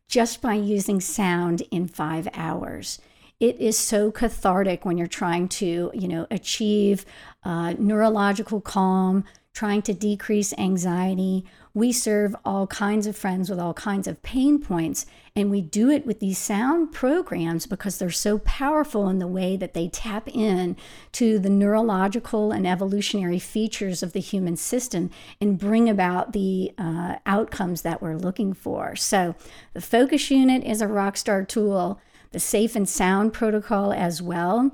just 0.08 0.42
by 0.42 0.54
using 0.54 1.00
sound 1.00 1.62
in 1.70 1.86
five 1.86 2.28
hours. 2.34 3.00
It 3.38 3.58
is 3.58 3.78
so 3.78 4.10
cathartic 4.10 4.84
when 4.84 4.98
you're 4.98 5.06
trying 5.06 5.48
to, 5.48 5.90
you 5.94 6.08
know, 6.08 6.26
achieve 6.30 7.06
uh, 7.44 7.74
neurological 7.78 8.60
calm, 8.60 9.24
trying 9.60 9.82
to 9.82 9.92
decrease 9.92 10.54
anxiety. 10.56 11.44
We 11.74 11.92
serve 11.92 12.34
all 12.46 12.66
kinds 12.66 13.06
of 13.06 13.14
friends 13.14 13.50
with 13.50 13.58
all 13.58 13.74
kinds 13.74 14.08
of 14.08 14.22
pain 14.22 14.58
points, 14.58 15.04
and 15.36 15.50
we 15.50 15.60
do 15.60 15.90
it 15.90 16.06
with 16.06 16.18
these 16.18 16.38
sound 16.38 16.92
programs 16.92 17.66
because 17.66 17.98
they're 17.98 18.10
so 18.10 18.38
powerful 18.38 19.06
in 19.10 19.18
the 19.18 19.26
way 19.26 19.58
that 19.58 19.74
they 19.74 19.88
tap 19.88 20.26
in 20.28 20.78
to 21.12 21.38
the 21.38 21.50
neurological 21.50 22.52
and 22.52 22.66
evolutionary 22.66 23.38
features 23.38 24.02
of 24.02 24.14
the 24.14 24.20
human 24.20 24.56
system 24.56 25.10
and 25.42 25.58
bring 25.58 25.90
about 25.90 26.32
the 26.32 26.72
uh, 26.78 27.16
outcomes 27.26 27.82
that 27.82 28.00
we're 28.00 28.16
looking 28.16 28.54
for. 28.54 28.96
So, 28.96 29.34
the 29.74 29.82
focus 29.82 30.30
unit 30.30 30.64
is 30.64 30.80
a 30.80 30.86
rockstar 30.86 31.46
tool, 31.46 32.00
the 32.30 32.40
safe 32.40 32.74
and 32.74 32.88
sound 32.88 33.34
protocol 33.34 33.92
as 33.92 34.22
well. 34.22 34.70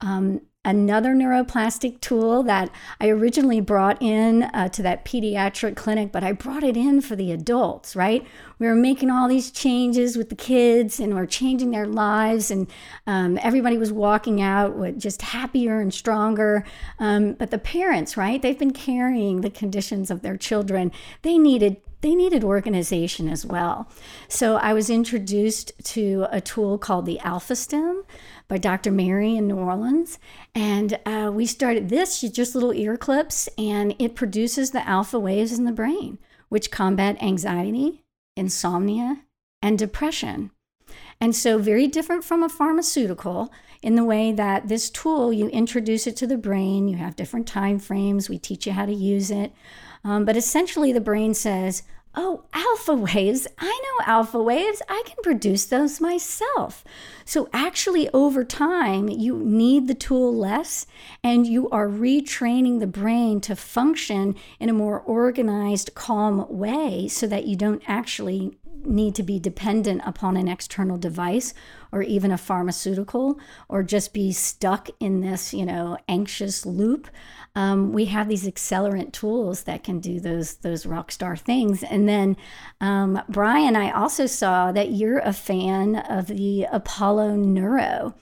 Um, 0.00 0.42
another 0.62 1.14
neuroplastic 1.14 1.98
tool 2.02 2.42
that 2.42 2.70
I 3.00 3.08
originally 3.08 3.62
brought 3.62 4.00
in 4.02 4.42
uh, 4.42 4.68
to 4.70 4.82
that 4.82 5.06
pediatric 5.06 5.74
clinic, 5.74 6.12
but 6.12 6.22
I 6.22 6.32
brought 6.32 6.62
it 6.62 6.76
in 6.76 7.00
for 7.00 7.16
the 7.16 7.32
adults, 7.32 7.96
right? 7.96 8.26
We 8.58 8.66
were 8.66 8.74
making 8.74 9.10
all 9.10 9.26
these 9.26 9.50
changes 9.50 10.18
with 10.18 10.28
the 10.28 10.34
kids 10.34 11.00
and 11.00 11.14
we're 11.14 11.24
changing 11.24 11.70
their 11.70 11.86
lives, 11.86 12.50
and 12.50 12.70
um, 13.06 13.38
everybody 13.42 13.78
was 13.78 13.90
walking 13.90 14.42
out 14.42 14.76
with 14.76 15.00
just 15.00 15.22
happier 15.22 15.80
and 15.80 15.94
stronger. 15.94 16.66
Um, 16.98 17.32
but 17.32 17.50
the 17.50 17.58
parents, 17.58 18.18
right? 18.18 18.42
They've 18.42 18.58
been 18.58 18.72
carrying 18.72 19.40
the 19.40 19.50
conditions 19.50 20.10
of 20.10 20.20
their 20.20 20.36
children. 20.36 20.92
They 21.22 21.38
needed 21.38 21.78
they 22.02 22.14
needed 22.14 22.42
organization 22.42 23.28
as 23.28 23.44
well. 23.44 23.86
So 24.26 24.56
I 24.56 24.72
was 24.72 24.88
introduced 24.88 25.72
to 25.84 26.26
a 26.30 26.40
tool 26.40 26.78
called 26.78 27.04
the 27.04 27.18
Alpha 27.20 27.54
Stim 27.54 28.04
by 28.50 28.58
Dr. 28.58 28.90
Mary 28.90 29.36
in 29.36 29.46
New 29.46 29.56
Orleans. 29.56 30.18
And 30.54 30.98
uh, 31.06 31.30
we 31.32 31.46
started 31.46 31.88
this, 31.88 32.20
just 32.20 32.54
little 32.54 32.74
ear 32.74 32.96
clips, 32.96 33.48
and 33.56 33.94
it 33.98 34.16
produces 34.16 34.72
the 34.72 34.86
alpha 34.86 35.18
waves 35.18 35.56
in 35.56 35.64
the 35.64 35.72
brain, 35.72 36.18
which 36.48 36.72
combat 36.72 37.16
anxiety, 37.22 38.02
insomnia, 38.36 39.22
and 39.62 39.78
depression. 39.78 40.50
And 41.20 41.36
so, 41.36 41.58
very 41.58 41.86
different 41.86 42.24
from 42.24 42.42
a 42.42 42.48
pharmaceutical 42.48 43.52
in 43.82 43.94
the 43.94 44.04
way 44.04 44.32
that 44.32 44.66
this 44.66 44.90
tool, 44.90 45.32
you 45.32 45.48
introduce 45.48 46.08
it 46.08 46.16
to 46.16 46.26
the 46.26 46.36
brain, 46.36 46.88
you 46.88 46.96
have 46.96 47.14
different 47.14 47.46
time 47.46 47.78
frames, 47.78 48.28
we 48.28 48.38
teach 48.38 48.66
you 48.66 48.72
how 48.72 48.84
to 48.84 48.92
use 48.92 49.30
it. 49.30 49.52
Um, 50.02 50.24
but 50.24 50.36
essentially, 50.36 50.92
the 50.92 51.00
brain 51.00 51.34
says, 51.34 51.84
Oh, 52.14 52.42
alpha 52.52 52.92
waves. 52.94 53.46
I 53.58 53.66
know 53.66 54.04
alpha 54.04 54.42
waves. 54.42 54.82
I 54.88 55.04
can 55.06 55.16
produce 55.22 55.66
those 55.66 56.00
myself. 56.00 56.82
So, 57.24 57.48
actually, 57.52 58.08
over 58.10 58.42
time, 58.44 59.08
you 59.08 59.38
need 59.38 59.86
the 59.86 59.94
tool 59.94 60.34
less 60.34 60.86
and 61.22 61.46
you 61.46 61.70
are 61.70 61.86
retraining 61.86 62.80
the 62.80 62.88
brain 62.88 63.40
to 63.42 63.54
function 63.54 64.34
in 64.58 64.68
a 64.68 64.72
more 64.72 65.00
organized, 65.00 65.94
calm 65.94 66.46
way 66.48 67.06
so 67.06 67.28
that 67.28 67.46
you 67.46 67.54
don't 67.54 67.82
actually 67.86 68.58
need 68.84 69.14
to 69.14 69.22
be 69.22 69.38
dependent 69.38 70.02
upon 70.04 70.36
an 70.36 70.48
external 70.48 70.96
device 70.96 71.54
or 71.92 72.02
even 72.02 72.30
a 72.30 72.38
pharmaceutical 72.38 73.38
or 73.68 73.82
just 73.82 74.12
be 74.12 74.32
stuck 74.32 74.88
in 75.00 75.20
this, 75.20 75.52
you 75.52 75.64
know, 75.64 75.98
anxious 76.08 76.64
loop 76.64 77.08
um, 77.56 77.92
we 77.92 78.04
have 78.06 78.28
these 78.28 78.46
accelerant 78.46 79.12
tools 79.12 79.64
that 79.64 79.82
can 79.82 79.98
do 79.98 80.20
those 80.20 80.56
those 80.56 80.86
rock 80.86 81.10
star 81.10 81.36
things. 81.36 81.82
And 81.82 82.08
then, 82.08 82.36
um, 82.80 83.20
Brian, 83.28 83.74
I 83.74 83.90
also 83.90 84.26
saw 84.26 84.70
that 84.72 84.92
you're 84.92 85.18
a 85.18 85.32
fan 85.32 85.96
of 85.96 86.28
the 86.28 86.66
Apollo 86.70 87.36
Neuro. 87.36 88.14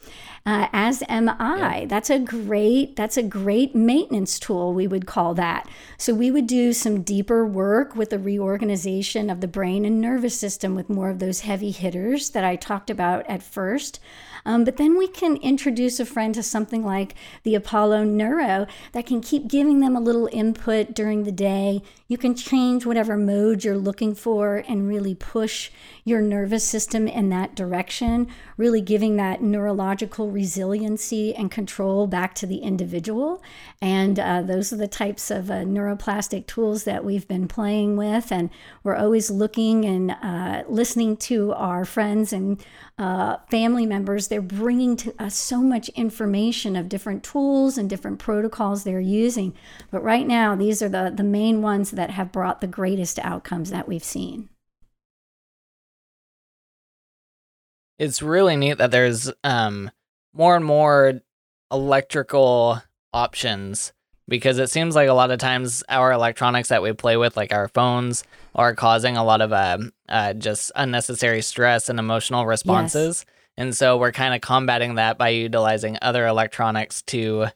Uh, 0.49 0.67
as 0.73 1.03
am 1.11 1.29
I. 1.29 1.81
Yeah. 1.81 1.87
That's 1.89 2.09
a 2.09 2.19
great 2.19 2.97
that's 2.97 3.19
a 3.19 3.23
great 3.23 3.75
maintenance 3.75 4.39
tool. 4.39 4.73
We 4.73 4.87
would 4.87 5.05
call 5.07 5.35
that. 5.35 5.69
So 5.99 6.15
we 6.15 6.31
would 6.31 6.47
do 6.47 6.73
some 6.73 7.03
deeper 7.03 7.45
work 7.45 7.95
with 7.95 8.09
the 8.09 8.19
reorganization 8.19 9.29
of 9.29 9.43
the 9.43 9.47
brain 9.47 9.85
and 9.85 10.01
nervous 10.01 10.41
system 10.41 10.75
with 10.75 10.89
more 10.89 11.11
of 11.11 11.19
those 11.19 11.41
heavy 11.41 11.71
hitters 11.71 12.31
that 12.31 12.45
I 12.45 12.57
talked 12.57 12.89
about 12.89 13.27
at 13.29 13.43
first. 13.43 14.01
Um, 14.45 14.65
but 14.65 14.77
then 14.77 14.97
we 14.97 15.09
can 15.09 15.37
introduce 15.37 16.01
a 16.01 16.05
friend 16.05 16.35
to 16.35 16.43
something 16.43 16.85
like 16.85 17.15
the 17.43 17.55
Apollo 17.55 18.05
Neuro 18.05 18.67
that 18.93 19.07
can 19.07 19.21
keep 19.21 19.49
giving 19.49 19.81
them 19.81 19.97
a 19.97 20.01
little 20.01 20.29
input 20.33 20.95
during 20.95 21.25
the 21.25 21.33
day. 21.33 21.83
You 22.07 22.17
can 22.17 22.35
change 22.35 22.87
whatever 22.87 23.17
mode 23.17 23.65
you're 23.65 23.77
looking 23.77 24.15
for 24.15 24.65
and 24.69 24.89
really 24.89 25.15
push 25.15 25.71
your 26.05 26.23
nervous 26.23 26.65
system 26.65 27.07
in 27.07 27.29
that 27.29 27.55
direction, 27.55 28.29
really 28.57 28.81
giving 28.81 29.17
that 29.17 29.43
neurological 29.43 30.31
resiliency 30.31 31.35
and 31.35 31.51
control 31.51 32.07
back 32.07 32.35
to 32.37 32.47
the 32.47 32.59
individual. 32.59 33.43
And 33.83 34.19
uh, 34.19 34.43
those 34.43 34.73
are 34.73 34.77
the 34.77 34.89
types 34.89 35.31
of 35.31 35.51
uh, 35.51 35.65
neuroplastic 35.65 36.47
tools 36.47 36.85
that 36.85 37.05
we've 37.05 37.29
been 37.29 37.47
playing 37.47 37.97
with. 37.97 38.33
And 38.33 38.49
we're 38.83 38.97
always 38.97 39.31
looking 39.31 39.85
and 39.85 40.13
uh, 40.23 40.63
listening 40.69 41.17
to 41.19 41.53
our 41.53 41.85
friends 41.85 42.33
and 42.33 42.65
uh, 42.99 43.37
family 43.51 43.87
members. 43.87 44.29
They're 44.29 44.43
bringing 44.43 44.97
to 44.97 45.15
us 45.19 45.35
so 45.35 45.61
much 45.61 45.89
information 45.91 46.77
of 46.77 46.89
different 46.89 47.23
tools 47.23 47.79
and 47.79 47.89
different 47.89 48.19
protocols 48.19 48.85
they're 48.85 49.01
using. 49.01 49.55
But 49.91 50.03
right 50.03 50.27
now, 50.27 50.57
these 50.57 50.83
are 50.83 50.89
the, 50.89 51.13
the 51.15 51.23
main 51.23 51.63
ones 51.63 51.93
that 51.93 52.11
have 52.11 52.33
brought 52.33 52.61
the 52.61 52.67
greatest 52.67 53.19
outcomes 53.21 53.71
that 53.71 53.89
we've 53.89 54.05
seen. 54.05 54.49
It's 57.99 58.23
really 58.23 58.57
neat 58.57 58.79
that 58.79 58.91
there's 58.91 59.31
um, 59.43 59.91
more 60.33 60.57
and 60.57 60.65
more 60.65 61.21
electrical 61.71 62.83
options 63.13 63.93
because 64.29 64.59
it 64.59 64.71
seems 64.71 64.95
like 64.95 65.09
a 65.09 65.15
lot 65.15 65.31
of 65.31 65.39
times 65.39 65.83
our 65.89 66.13
electronics 66.13 66.69
that 66.69 66.83
we 66.83 66.93
play 66.93 67.17
with, 67.17 67.37
like 67.37 67.53
our 67.53 67.69
phones, 67.69 68.25
are 68.55 68.75
causing 68.75 69.17
a 69.17 69.25
lot 69.25 69.41
of 69.41 69.53
uh, 69.53 69.79
uh, 70.09 70.35
just 70.35 70.71
unnecessary 70.77 71.43
stress 71.43 71.89
and 71.89 71.99
emotional 71.99 72.47
responses. 72.47 73.25
Yes. 73.27 73.35
And 73.57 73.77
so 73.77 73.97
we're 73.97 74.13
kind 74.13 74.35
of 74.35 74.41
combating 74.41 74.97
that 74.97 75.19
by 75.19 75.31
utilizing 75.31 75.99
other 76.01 76.27
electronics 76.27 77.03
to 77.03 77.47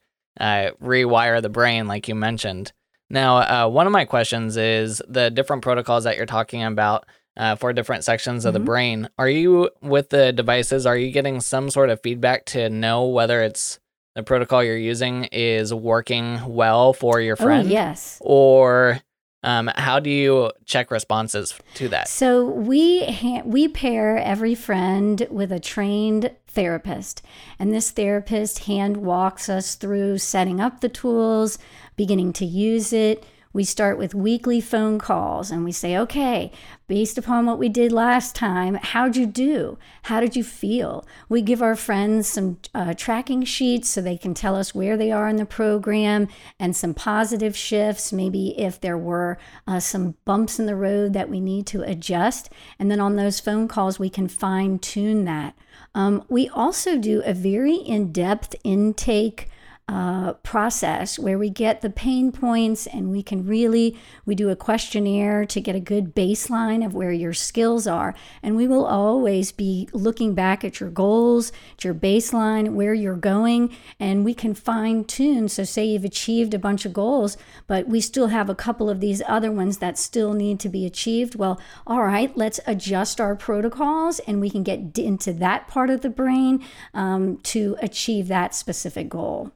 uh, 0.41 0.71
rewire 0.83 1.41
the 1.41 1.49
brain, 1.49 1.87
like 1.87 2.09
you 2.09 2.15
mentioned. 2.15 2.73
Now, 3.09 3.37
uh, 3.37 3.69
one 3.69 3.87
of 3.87 3.93
my 3.93 4.07
questions 4.07 4.57
is 4.57 5.03
the 5.07 5.31
different 5.31 5.63
protocols 5.63 6.05
that 6.05 6.17
you're 6.17 6.27
talking 6.27 6.65
about 6.65 7.05
uh, 7.37 7.57
for 7.57 7.73
different 7.73 8.05
sections 8.05 8.45
of 8.45 8.55
mm-hmm. 8.55 8.63
the 8.63 8.67
brain. 8.67 9.09
Are 9.19 9.29
you, 9.29 9.71
with 9.83 10.09
the 10.09 10.33
devices, 10.33 10.87
are 10.87 10.97
you 10.97 11.13
getting 11.13 11.41
some 11.41 11.71
sort 11.71 11.91
of 11.91 12.01
feedback 12.03 12.47
to 12.47 12.71
know 12.71 13.07
whether 13.07 13.43
it's 13.43 13.79
the 14.15 14.23
protocol 14.23 14.63
you're 14.63 14.77
using 14.77 15.25
is 15.33 15.73
working 15.73 16.41
well 16.47 16.93
for 16.93 17.21
your 17.21 17.37
oh, 17.39 17.43
friend? 17.43 17.69
Oh, 17.69 17.73
yes. 17.73 18.19
Or 18.21 19.01
um, 19.43 19.71
how 19.75 19.99
do 19.99 20.11
you 20.11 20.53
check 20.65 20.91
responses 20.91 21.59
to 21.75 21.89
that? 21.89 22.09
So 22.09 22.45
we 22.45 23.05
ha- 23.07 23.43
we 23.45 23.69
pair 23.69 24.19
every 24.19 24.55
friend 24.55 25.27
with 25.31 25.51
a 25.51 25.59
trained 25.59 26.31
therapist, 26.47 27.23
and 27.59 27.73
this 27.73 27.91
therapist 27.91 28.61
hand 28.61 28.99
walks 28.99 29.49
us 29.49 29.75
through 29.75 30.19
setting 30.19 30.61
up 30.61 30.81
the 30.81 30.89
tools, 30.89 31.59
beginning 31.97 32.33
to 32.35 32.45
use 32.45 32.93
it. 32.93 33.25
We 33.53 33.65
start 33.65 33.99
with 33.99 34.15
weekly 34.15 34.61
phone 34.61 34.99
calls 34.99 35.51
and 35.51 35.65
we 35.65 35.73
say, 35.73 35.97
okay, 35.99 36.51
based 36.89 37.19
upon 37.19 37.47
what 37.47 37.59
we 37.59 37.69
did 37.69 37.93
last 37.93 38.35
time, 38.35 38.75
how'd 38.75 39.17
you 39.17 39.27
do? 39.27 39.79
How 40.05 40.21
did 40.21 40.37
you 40.37 40.43
feel? 40.45 41.07
We 41.29 41.43
give 41.43 41.61
our 41.61 41.77
friends 41.77 42.29
some 42.29 42.59
uh, 42.75 42.95
tracking 42.95 43.45
sheets 43.45 43.89
so 43.91 44.01
they 44.01 44.17
can 44.17 44.35
tell 44.35 44.57
us 44.57 44.75
where 44.75 44.97
they 44.97 45.13
are 45.13 45.29
in 45.29 45.37
the 45.37 45.45
program 45.45 46.29
and 46.59 46.75
some 46.75 46.95
positive 46.95 47.57
shifts, 47.57 48.13
maybe 48.13 48.59
if 48.59 48.81
there 48.81 48.99
were 48.99 49.39
uh, 49.67 49.81
some 49.81 50.15
bumps 50.25 50.59
in 50.59 50.67
the 50.67 50.77
road 50.77 51.13
that 51.13 51.29
we 51.29 51.41
need 51.41 51.67
to 51.69 51.83
adjust. 51.83 52.51
And 52.79 52.91
then 52.91 53.01
on 53.01 53.17
those 53.17 53.41
phone 53.41 53.69
calls, 53.69 53.99
we 53.99 54.09
can 54.09 54.29
fine 54.29 54.79
tune 54.79 55.25
that. 55.25 55.55
Um, 55.95 56.25
we 56.29 56.49
also 56.49 56.97
do 56.97 57.23
a 57.25 57.35
very 57.35 57.77
in 57.77 58.13
depth 58.13 58.55
intake 58.65 59.49
uh, 59.89 60.33
process 60.35 61.19
where 61.19 61.39
we 61.39 61.51
get 61.51 61.83
the 61.83 61.91
pain 61.91 62.31
points 62.31 62.87
and 62.87 63.11
we 63.11 63.23
can 63.23 63.45
really 63.45 63.99
we 64.25 64.35
do 64.35 64.49
a 64.49 64.57
questionnaire 64.57 65.45
to 65.45 65.61
get 65.61 65.75
a 65.75 65.81
good 65.81 66.15
baseline 66.15 66.87
of 66.87 66.95
where 66.95 67.11
your 67.11 67.33
skills 67.33 67.87
are. 67.87 68.15
And 68.43 68.57
we 68.57 68.69
will 68.69 68.87
always 68.87 69.51
be 69.51 69.89
looking 69.93 70.35
back 70.35 70.65
at 70.65 70.79
your 70.79 70.89
goals 70.89 71.51
at 71.77 71.85
your 71.85 71.95
baseline 71.95 72.75
where 72.75 72.95
you're 72.95 73.17
going 73.17 73.77
and 73.99 74.25
we 74.25 74.35
can 74.35 74.55
fine 74.55 75.05
tune 75.05 75.49
so 75.49 75.65
say 75.65 75.85
you've 75.85 76.05
achieved 76.05 76.55
a 76.55 76.59
bunch 76.59 76.87
of 76.87 76.93
goals 76.93 77.37
but 77.67 77.89
we 77.89 78.01
still 78.01 78.29
have 78.29 78.49
a 78.49 78.55
couple 78.55 78.89
of 78.89 79.01
these 79.01 79.21
other 79.27 79.51
ones 79.51 79.79
that 79.79 79.99
still 79.99 80.33
need 80.33 80.61
to 80.61 80.69
be 80.69 80.87
achieved. 80.87 81.35
Well 81.35 81.61
all 81.87 82.05
right 82.05 82.35
let's 82.37 82.61
adjust 82.67 83.21
our 83.21 83.35
protocols 83.35 84.21
and 84.21 84.41
we 84.41 84.49
can 84.49 84.63
get 84.63 84.97
into 84.97 85.33
that 85.35 85.67
part 85.67 85.91
of 85.91 86.03
the 86.03 86.11
brain 86.11 86.65
um, 86.95 87.39
to 87.39 87.77
achieve 87.81 88.29
that 88.29 88.55
specific 88.55 89.09
goal 89.09 89.53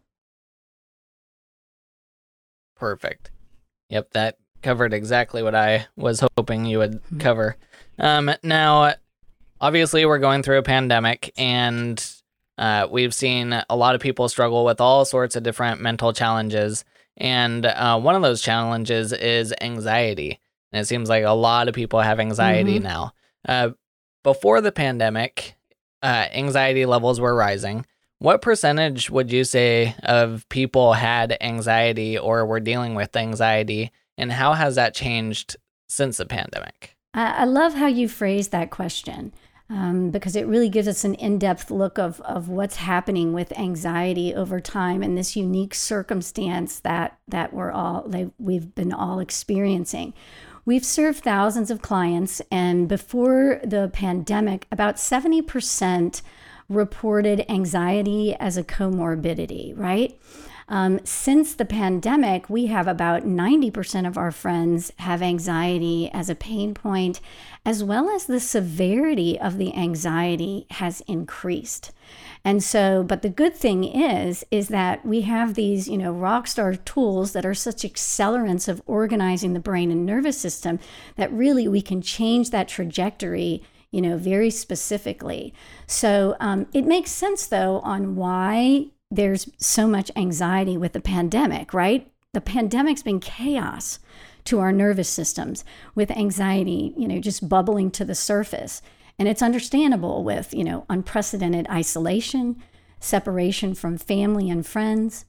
Perfect. 2.77 3.31
Yep, 3.89 4.11
that 4.13 4.39
covered 4.63 4.93
exactly 4.93 5.43
what 5.43 5.55
I 5.55 5.87
was 5.97 6.23
hoping 6.37 6.65
you 6.65 6.79
would 6.79 7.03
mm-hmm. 7.03 7.19
cover. 7.19 7.57
Um, 7.99 8.31
now, 8.43 8.95
obviously, 9.61 10.05
we're 10.05 10.19
going 10.19 10.43
through 10.43 10.59
a 10.59 10.63
pandemic, 10.63 11.33
and 11.37 12.05
uh, 12.59 12.89
we've 12.91 13.15
seen 13.15 13.63
a 13.69 13.77
lot 13.77 13.95
of 13.95 14.01
people 14.01 14.29
struggle 14.29 14.65
with 14.65 14.81
all 14.81 15.05
sorts 15.05 15.37
of 15.37 15.43
different 15.43 15.81
mental 15.81 16.13
challenges. 16.13 16.85
And 17.17 17.65
uh, 17.65 17.99
one 17.99 18.15
of 18.15 18.23
those 18.23 18.43
challenges 18.43 19.13
is 19.13 19.55
anxiety. 19.61 20.41
And 20.73 20.81
it 20.83 20.87
seems 20.87 21.09
like 21.09 21.25
a 21.25 21.31
lot 21.31 21.69
of 21.69 21.75
people 21.75 22.01
have 22.01 22.21
anxiety 22.21 22.75
mm-hmm. 22.75 22.85
now. 22.85 23.13
Uh, 23.47 23.71
before 24.23 24.61
the 24.61 24.73
pandemic, 24.73 25.55
uh, 26.03 26.27
anxiety 26.33 26.85
levels 26.85 27.21
were 27.21 27.35
rising. 27.35 27.87
What 28.19 28.41
percentage 28.41 29.11
would 29.11 29.31
you 29.31 29.45
say 29.45 29.95
of 30.03 30.49
people 30.49 30.95
had 30.95 31.37
anxiety 31.41 32.17
or 32.17 32.47
were 32.47 32.61
dealing 32.61 32.95
with 32.95 33.15
anxiety, 33.15 33.93
and 34.17 34.33
how 34.33 34.55
has 34.55 34.77
that 34.77 34.95
changed 34.95 35.57
since 35.89 36.17
the 36.17 36.27
pandemic? 36.27 36.97
I, 37.13 37.45
love 37.45 37.75
how 37.75 37.87
you 37.87 38.09
phrased 38.09 38.53
that 38.53 38.71
question 38.71 39.33
um, 39.71 40.11
because 40.11 40.37
it 40.37 40.47
really 40.47 40.69
gives 40.69 40.87
us 40.87 41.05
an 41.05 41.15
in 41.15 41.39
depth 41.39 41.71
look 41.71 41.99
of, 41.99 42.21
of 42.23 42.49
what's 42.49 42.77
happening 42.77 43.33
with 43.33 43.59
anxiety 43.59 44.35
over 44.35 44.61
time 44.61 45.03
and 45.03 45.17
this 45.17 45.37
unique 45.37 45.75
circumstance 45.75 46.81
that, 46.81 47.19
that 47.29 47.53
we're 47.53 47.73
all, 47.73 48.07
that 48.09 48.33
we've 48.39 48.75
been 48.75 48.93
all 48.93 49.19
experiencing. 49.19 50.13
We've 50.65 50.85
served 50.85 51.23
thousands 51.23 51.71
of 51.71 51.81
clients, 51.81 52.43
and 52.51 52.89
before 52.89 53.61
the 53.63 53.89
pandemic, 53.93 54.67
about 54.73 54.97
70% 54.97 56.23
reported 56.69 57.45
anxiety 57.51 58.35
as 58.35 58.57
a 58.57 58.65
comorbidity, 58.65 59.73
right? 59.77 60.19
Um, 60.69 60.99
since 61.05 61.55
the 61.55 61.65
pandemic, 61.65 62.51
we 62.51 62.67
have 62.67 62.89
about 62.89 63.23
90% 63.23 64.07
of 64.07 64.19
our 64.19 64.33
friends 64.33 64.93
have 64.99 65.23
anxiety 65.23 66.11
as 66.13 66.29
a 66.29 66.35
pain 66.35 66.75
point, 66.75 67.21
as 67.65 67.85
well 67.85 68.11
as 68.11 68.27
the 68.27 68.41
severity 68.41 69.39
of 69.39 69.59
the 69.59 69.77
anxiety 69.77 70.67
has 70.73 71.03
increased. 71.03 71.93
And 72.45 72.65
so, 72.65 73.05
but 73.05 73.23
the 73.23 73.29
good 73.29 73.55
thing 73.55 73.85
is, 73.85 74.45
is 74.51 74.69
that 74.69 75.07
we 75.07 75.23
have 75.23 75.55
these, 75.55 75.89
you 75.89 75.99
know, 75.99 76.13
rock 76.13 76.49
star 76.49 76.75
tools 76.75 77.33
that 77.33 77.47
are 77.47 77.55
such 77.55 77.83
accelerants 77.83 78.69
of 78.69 78.83
organizing 78.87 79.53
the 79.53 79.61
brain 79.61 79.93
and 79.93 80.05
nervous 80.05 80.39
system 80.39 80.81
that 81.17 81.33
really 81.33 81.69
we 81.69 81.83
can 81.83 82.03
change 82.03 82.51
that 82.51 82.69
trajectory 82.69 83.63
you 83.91 84.03
know, 84.03 84.17
very 84.17 84.51
specifically. 84.51 85.55
So 85.87 86.37
um, 86.41 86.67
it 86.75 86.85
makes 86.85 87.11
sense, 87.11 87.47
though, 87.47 87.81
on 87.81 88.17
why 88.17 88.87
there's 89.11 89.49
so 89.59 89.87
much 89.87 90.11
anxiety 90.17 90.77
with 90.77 90.93
the 90.93 91.01
pandemic, 91.01 91.73
right? 91.73 92.11
The 92.35 92.41
pandemic's 92.41 93.03
been 93.03 93.21
chaos 93.21 94.01
to 94.45 94.61
our 94.61 94.73
nervous 94.73 95.09
systems 95.09 95.65
with 95.95 96.11
anxiety, 96.11 96.93
you 96.97 97.09
know, 97.09 97.21
just 97.21 97.49
bubbling 97.49 97.91
to 97.93 98.05
the 98.05 98.15
surface. 98.15 98.83
And 99.19 99.29
it's 99.29 99.43
understandable 99.43 100.25
with, 100.25 100.53
you 100.53 100.65
know, 100.65 100.85
unprecedented 100.91 101.67
isolation, 101.71 102.63
separation 103.01 103.75
from 103.75 103.97
family 103.97 104.51
and 104.51 104.67
friends, 104.67 105.25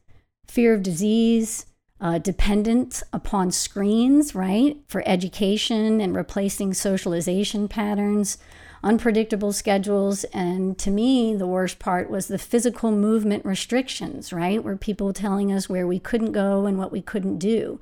fear 0.47 0.73
of 0.73 0.83
disease, 0.83 1.66
uh, 1.99 2.19
dependent 2.19 3.01
upon 3.11 3.51
screens, 3.51 4.35
right, 4.35 4.77
for 4.87 5.03
education 5.07 5.99
and 5.99 6.15
replacing 6.15 6.73
socialization 6.73 7.67
patterns, 7.67 8.37
unpredictable 8.83 9.51
schedules. 9.51 10.23
And 10.25 10.77
to 10.77 10.91
me, 10.91 11.35
the 11.35 11.47
worst 11.47 11.79
part 11.79 12.09
was 12.09 12.27
the 12.27 12.37
physical 12.37 12.91
movement 12.91 13.45
restrictions, 13.45 14.31
right, 14.31 14.63
where 14.63 14.77
people 14.77 15.11
telling 15.11 15.51
us 15.51 15.67
where 15.67 15.87
we 15.87 15.99
couldn't 15.99 16.33
go 16.33 16.65
and 16.65 16.77
what 16.77 16.91
we 16.91 17.01
couldn't 17.01 17.39
do. 17.39 17.79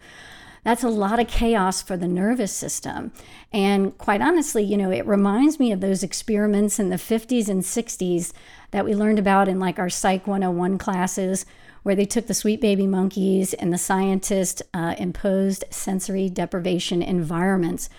That's 0.63 0.83
a 0.83 0.89
lot 0.89 1.19
of 1.19 1.27
chaos 1.27 1.83
for 1.83 1.95
the 1.95 2.07
nervous 2.07 2.51
system. 2.51 3.11
And 3.53 3.95
quite 3.99 4.21
honestly, 4.21 4.63
you 4.63 4.77
know, 4.77 4.89
it 4.89 5.05
reminds 5.05 5.59
me 5.59 5.71
of 5.71 5.79
those 5.79 6.01
experiments 6.01 6.79
in 6.79 6.89
the 6.89 6.95
50s 6.95 7.49
and 7.49 7.61
60s 7.61 8.33
that 8.71 8.83
we 8.83 8.95
learned 8.95 9.19
about 9.19 9.47
in 9.47 9.59
like 9.59 9.77
our 9.77 9.89
Psych 9.89 10.25
101 10.25 10.79
classes 10.79 11.45
where 11.85 11.95
they 11.95 12.03
took 12.03 12.25
the 12.25 12.33
sweet 12.33 12.59
baby 12.59 12.87
monkeys 12.87 13.53
and 13.53 13.71
the 13.71 13.77
scientists 13.77 14.59
uh, 14.73 14.95
imposed 14.97 15.63
sensory 15.69 16.27
deprivation 16.27 16.99
environments 17.03 17.89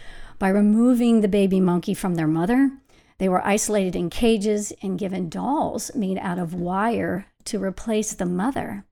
by 0.40 0.48
removing 0.48 1.20
the 1.20 1.28
baby 1.28 1.60
monkey 1.60 1.94
from 1.94 2.16
their 2.16 2.26
mother. 2.26 2.72
They 3.18 3.28
were 3.28 3.46
isolated 3.46 3.94
in 3.94 4.10
cages 4.10 4.72
and 4.82 4.98
given 4.98 5.28
dolls 5.28 5.94
made 5.94 6.18
out 6.18 6.36
of 6.36 6.52
wire 6.52 7.26
to 7.44 7.62
replace 7.62 8.12
the 8.12 8.26
mother. 8.26 8.84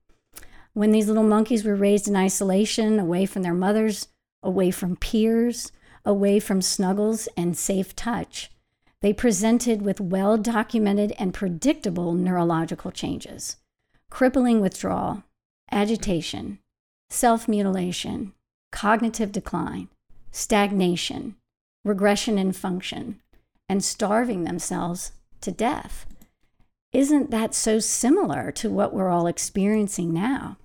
When 0.71 0.93
these 0.93 1.09
little 1.09 1.23
monkeys 1.23 1.65
were 1.65 1.75
raised 1.75 2.07
in 2.07 2.15
isolation, 2.15 2.97
away 2.97 3.25
from 3.25 3.43
their 3.43 3.53
mothers, 3.53 4.07
away 4.41 4.71
from 4.71 4.95
peers, 4.95 5.73
away 6.05 6.39
from 6.39 6.61
snuggles 6.61 7.27
and 7.35 7.57
safe 7.57 7.97
touch, 7.97 8.49
they 9.01 9.11
presented 9.11 9.81
with 9.81 9.99
well 9.99 10.37
documented 10.37 11.11
and 11.19 11.33
predictable 11.33 12.13
neurological 12.13 12.91
changes 12.91 13.57
crippling 14.09 14.61
withdrawal, 14.61 15.23
agitation, 15.71 16.59
self 17.09 17.47
mutilation, 17.47 18.33
cognitive 18.71 19.31
decline, 19.31 19.87
stagnation, 20.31 21.35
regression 21.83 22.37
in 22.37 22.51
function, 22.51 23.21
and 23.69 23.83
starving 23.83 24.43
themselves 24.43 25.11
to 25.41 25.51
death. 25.51 26.05
Isn't 26.91 27.31
that 27.31 27.53
so 27.53 27.79
similar 27.79 28.51
to 28.53 28.69
what 28.69 28.93
we're 28.93 29.09
all 29.09 29.27
experiencing 29.27 30.13
now? 30.13 30.57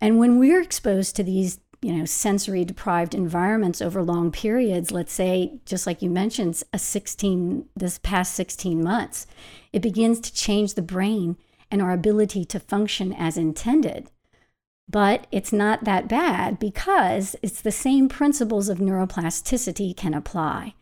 And 0.00 0.18
when 0.18 0.38
we're 0.38 0.62
exposed 0.62 1.16
to 1.16 1.22
these, 1.22 1.60
you 1.82 1.94
know, 1.94 2.04
sensory 2.04 2.64
deprived 2.64 3.14
environments 3.14 3.82
over 3.82 4.02
long 4.02 4.30
periods, 4.30 4.90
let's 4.90 5.12
say, 5.12 5.58
just 5.64 5.86
like 5.86 6.02
you 6.02 6.10
mentioned, 6.10 6.62
a 6.72 6.78
16, 6.78 7.68
this 7.76 7.98
past 7.98 8.34
16 8.34 8.82
months, 8.82 9.26
it 9.72 9.82
begins 9.82 10.20
to 10.20 10.32
change 10.32 10.74
the 10.74 10.82
brain 10.82 11.36
and 11.70 11.82
our 11.82 11.92
ability 11.92 12.44
to 12.46 12.60
function 12.60 13.12
as 13.12 13.36
intended. 13.36 14.10
But 14.88 15.26
it's 15.32 15.52
not 15.52 15.84
that 15.84 16.08
bad 16.08 16.58
because 16.58 17.34
it's 17.42 17.60
the 17.60 17.72
same 17.72 18.08
principles 18.08 18.68
of 18.68 18.78
neuroplasticity 18.78 19.96
can 19.96 20.14
apply. 20.14 20.74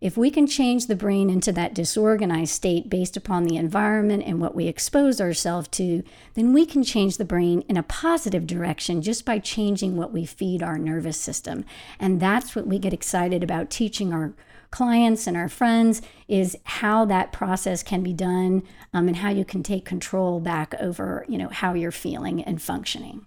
If 0.00 0.16
we 0.16 0.30
can 0.30 0.46
change 0.46 0.86
the 0.86 0.94
brain 0.94 1.28
into 1.28 1.50
that 1.52 1.74
disorganized 1.74 2.52
state 2.52 2.88
based 2.88 3.16
upon 3.16 3.44
the 3.44 3.56
environment 3.56 4.22
and 4.24 4.40
what 4.40 4.54
we 4.54 4.68
expose 4.68 5.20
ourselves 5.20 5.66
to, 5.72 6.04
then 6.34 6.52
we 6.52 6.66
can 6.66 6.84
change 6.84 7.16
the 7.16 7.24
brain 7.24 7.64
in 7.68 7.76
a 7.76 7.82
positive 7.82 8.46
direction 8.46 9.02
just 9.02 9.24
by 9.24 9.40
changing 9.40 9.96
what 9.96 10.12
we 10.12 10.24
feed 10.24 10.62
our 10.62 10.78
nervous 10.78 11.20
system. 11.20 11.64
And 11.98 12.20
that's 12.20 12.54
what 12.54 12.68
we 12.68 12.78
get 12.78 12.92
excited 12.92 13.42
about 13.42 13.70
teaching 13.70 14.12
our 14.12 14.34
clients 14.70 15.26
and 15.26 15.36
our 15.36 15.48
friends 15.48 16.02
is 16.26 16.56
how 16.64 17.04
that 17.04 17.32
process 17.32 17.82
can 17.82 18.02
be 18.02 18.12
done 18.12 18.62
um, 18.92 19.08
and 19.08 19.16
how 19.16 19.30
you 19.30 19.44
can 19.44 19.62
take 19.62 19.84
control 19.84 20.40
back 20.40 20.74
over 20.80 21.24
you 21.28 21.38
know 21.38 21.48
how 21.48 21.74
you're 21.74 21.90
feeling 21.90 22.42
and 22.42 22.60
functioning 22.60 23.24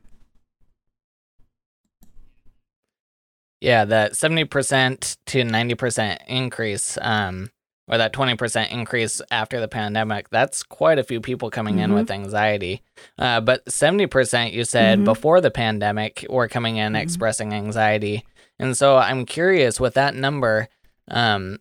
yeah 3.60 3.86
that 3.86 4.14
70% 4.14 5.18
to 5.26 5.44
90% 5.44 6.18
increase 6.28 6.98
um, 7.02 7.50
or 7.92 7.98
that 7.98 8.14
20% 8.14 8.72
increase 8.72 9.22
after 9.32 9.60
the 9.60 9.68
pandemic, 9.68 10.30
that's 10.30 10.64
quite 10.64 10.98
a 10.98 11.04
few 11.04 11.20
people 11.20 11.50
coming 11.50 11.76
mm-hmm. 11.76 11.92
in 11.92 11.94
with 11.94 12.10
anxiety. 12.10 12.82
Uh, 13.20 13.42
but 13.42 13.66
70% 13.66 14.54
you 14.54 14.64
said 14.64 15.00
mm-hmm. 15.00 15.06
before 15.06 15.42
the 15.42 15.52
pandemic 15.52 16.26
were 16.30 16.48
coming 16.48 16.78
in 16.78 16.94
mm-hmm. 16.94 17.02
expressing 17.02 17.54
anxiety. 17.54 18.26
And 18.58 18.78
so 18.78 18.98
I'm 18.98 19.26
curious 19.26 19.80
with 19.80 19.96
that 19.96 20.16
number, 20.16 20.70
um, 21.12 21.60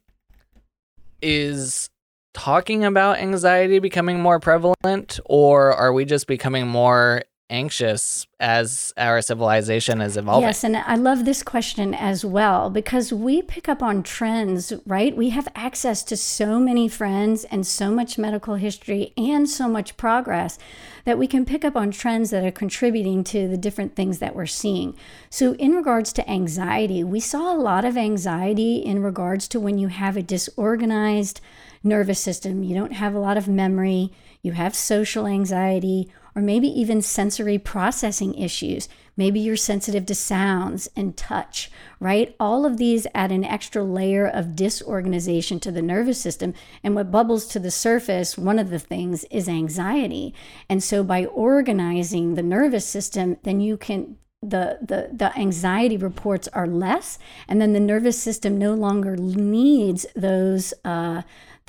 is 1.21 1.91
talking 2.33 2.85
about 2.85 3.19
anxiety 3.19 3.79
becoming 3.79 4.21
more 4.21 4.41
prevalent, 4.41 5.21
or 5.27 5.73
are 5.73 5.93
we 5.93 6.05
just 6.05 6.27
becoming 6.27 6.67
more 6.67 7.23
anxious 7.51 8.27
as 8.39 8.95
our 8.97 9.21
civilization 9.21 10.01
is 10.01 10.17
evolving. 10.17 10.47
Yes, 10.47 10.65
and 10.65 10.77
I 10.77 10.95
love 10.95 11.25
this 11.25 11.43
question 11.43 11.93
as 11.93 12.25
well 12.25 12.71
because 12.71 13.13
we 13.13 13.43
pick 13.43 13.69
up 13.69 13.83
on 13.83 14.03
trends, 14.03 14.73
right? 14.87 15.15
We 15.15 15.31
have 15.31 15.49
access 15.55 16.03
to 16.05 16.17
so 16.17 16.59
many 16.59 16.89
friends 16.89 17.45
and 17.45 17.67
so 17.67 17.91
much 17.91 18.17
medical 18.17 18.55
history 18.55 19.13
and 19.17 19.49
so 19.49 19.69
much 19.69 19.97
progress 19.97 20.59
that 21.05 21.19
we 21.19 21.27
can 21.27 21.45
pick 21.45 21.65
up 21.65 21.77
on 21.77 21.91
trends 21.91 22.31
that 22.31 22.45
are 22.45 22.51
contributing 22.51 23.25
to 23.25 23.49
the 23.49 23.59
different 23.59 23.97
things 23.97 24.21
that 24.21 24.35
we're 24.35 24.47
seeing. 24.47 24.97
So, 25.29 25.55
in 25.55 25.73
regards 25.73 26.13
to 26.15 26.31
anxiety, 26.31 27.05
we 27.05 27.21
saw 27.21 27.53
a 27.53 27.59
lot 27.59 27.85
of 27.85 27.97
anxiety 27.97 28.77
in 28.77 29.03
regards 29.03 29.49
to 29.49 29.61
when 29.61 29.79
you 29.79 29.89
have 29.89 30.17
a 30.17 30.23
disorganized 30.23 31.41
nervous 31.83 32.21
system, 32.21 32.63
you 32.63 32.75
don't 32.75 32.93
have 32.93 33.15
a 33.15 33.19
lot 33.19 33.37
of 33.37 33.49
memory, 33.49 34.13
you 34.43 34.53
have 34.53 34.75
social 34.75 35.27
anxiety 35.27 36.11
or 36.41 36.43
maybe 36.43 36.69
even 36.69 37.03
sensory 37.03 37.59
processing 37.59 38.35
issues. 38.35 38.89
Maybe 39.15 39.41
you're 39.41 39.57
sensitive 39.57 40.07
to 40.07 40.15
sounds 40.15 40.89
and 40.97 41.15
touch, 41.15 41.71
right? 42.01 42.35
All 42.41 42.65
of 42.65 42.79
these 42.79 43.07
add 43.15 43.31
an 43.31 43.45
extra 43.45 43.83
layer 43.83 44.27
of 44.27 44.57
disorganization 44.57 45.61
to 45.61 45.71
the 45.71 45.83
nervous 45.83 46.19
system. 46.19 46.55
And 46.83 46.95
what 46.95 47.11
bubbles 47.11 47.47
to 47.49 47.59
the 47.59 47.71
surface, 47.71 48.39
one 48.39 48.59
of 48.59 48.71
the 48.71 48.79
things 48.79 49.25
is 49.25 49.51
anxiety. 49.51 50.33
And 50.71 50.83
so 50.83 51.05
by 51.05 51.27
organizing 51.27 52.37
the 52.37 52.43
nervous 52.43 52.87
system, 52.87 53.37
then 53.43 53.61
you 53.61 53.77
can 53.77 54.17
the, 54.43 54.79
the 54.81 55.11
the 55.13 55.39
anxiety 55.39 55.99
reports 55.99 56.49
are 56.55 56.67
less 56.67 57.19
and 57.47 57.61
then 57.61 57.75
the 57.75 57.79
nervous 57.79 58.19
system 58.19 58.57
no 58.57 58.73
longer 58.73 59.15
needs 59.15 60.07
those 60.17 60.73
uh, 60.83 61.21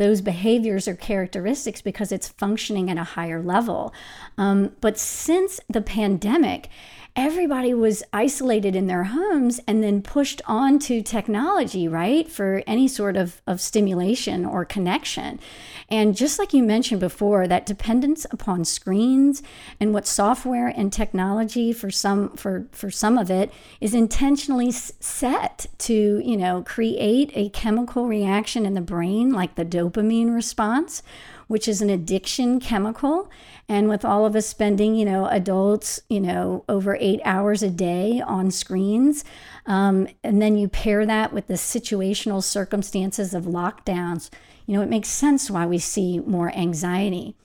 those 0.01 0.19
behaviors 0.19 0.87
or 0.87 0.95
characteristics 0.95 1.79
because 1.79 2.11
it's 2.11 2.27
functioning 2.27 2.89
at 2.89 2.97
a 2.97 3.03
higher 3.03 3.39
level. 3.39 3.93
Um, 4.35 4.71
but 4.81 4.97
since 4.97 5.59
the 5.69 5.79
pandemic, 5.79 6.69
everybody 7.15 7.73
was 7.73 8.03
isolated 8.13 8.75
in 8.75 8.87
their 8.87 9.05
homes 9.05 9.59
and 9.67 9.83
then 9.83 10.01
pushed 10.01 10.41
onto 10.45 11.01
technology, 11.01 11.87
right, 11.87 12.29
for 12.29 12.63
any 12.65 12.87
sort 12.87 13.17
of, 13.17 13.41
of 13.45 13.59
stimulation 13.59 14.45
or 14.45 14.63
connection. 14.63 15.39
And 15.89 16.15
just 16.15 16.39
like 16.39 16.53
you 16.53 16.63
mentioned 16.63 17.01
before, 17.01 17.47
that 17.47 17.65
dependence 17.65 18.25
upon 18.31 18.63
screens 18.63 19.43
and 19.79 19.93
what 19.93 20.07
software 20.07 20.67
and 20.67 20.91
technology 20.91 21.73
for 21.73 21.91
some 21.91 22.29
for 22.37 22.67
for 22.71 22.89
some 22.89 23.17
of 23.17 23.29
it 23.29 23.51
is 23.81 23.93
intentionally 23.93 24.71
set 24.71 25.65
to, 25.79 26.21
you 26.23 26.37
know, 26.37 26.63
create 26.65 27.31
a 27.35 27.49
chemical 27.49 28.07
reaction 28.07 28.65
in 28.65 28.73
the 28.73 28.81
brain 28.81 29.33
like 29.33 29.55
the 29.55 29.65
dopamine 29.65 30.33
response 30.33 31.03
which 31.51 31.67
is 31.67 31.81
an 31.81 31.89
addiction 31.89 32.61
chemical. 32.61 33.29
And 33.67 33.89
with 33.89 34.05
all 34.05 34.25
of 34.25 34.37
us 34.37 34.47
spending, 34.47 34.95
you 34.95 35.03
know, 35.03 35.25
adults, 35.25 35.99
you 36.07 36.21
know, 36.21 36.63
over 36.69 36.95
eight 37.01 37.19
hours 37.25 37.61
a 37.61 37.69
day 37.69 38.21
on 38.25 38.51
screens, 38.51 39.25
um, 39.65 40.07
and 40.23 40.41
then 40.41 40.55
you 40.55 40.69
pair 40.69 41.05
that 41.05 41.33
with 41.33 41.47
the 41.47 41.55
situational 41.55 42.41
circumstances 42.41 43.33
of 43.33 43.43
lockdowns, 43.43 44.29
you 44.65 44.77
know, 44.77 44.81
it 44.81 44.87
makes 44.87 45.09
sense 45.09 45.51
why 45.51 45.65
we 45.65 45.77
see 45.77 46.19
more 46.19 46.55
anxiety. 46.55 47.35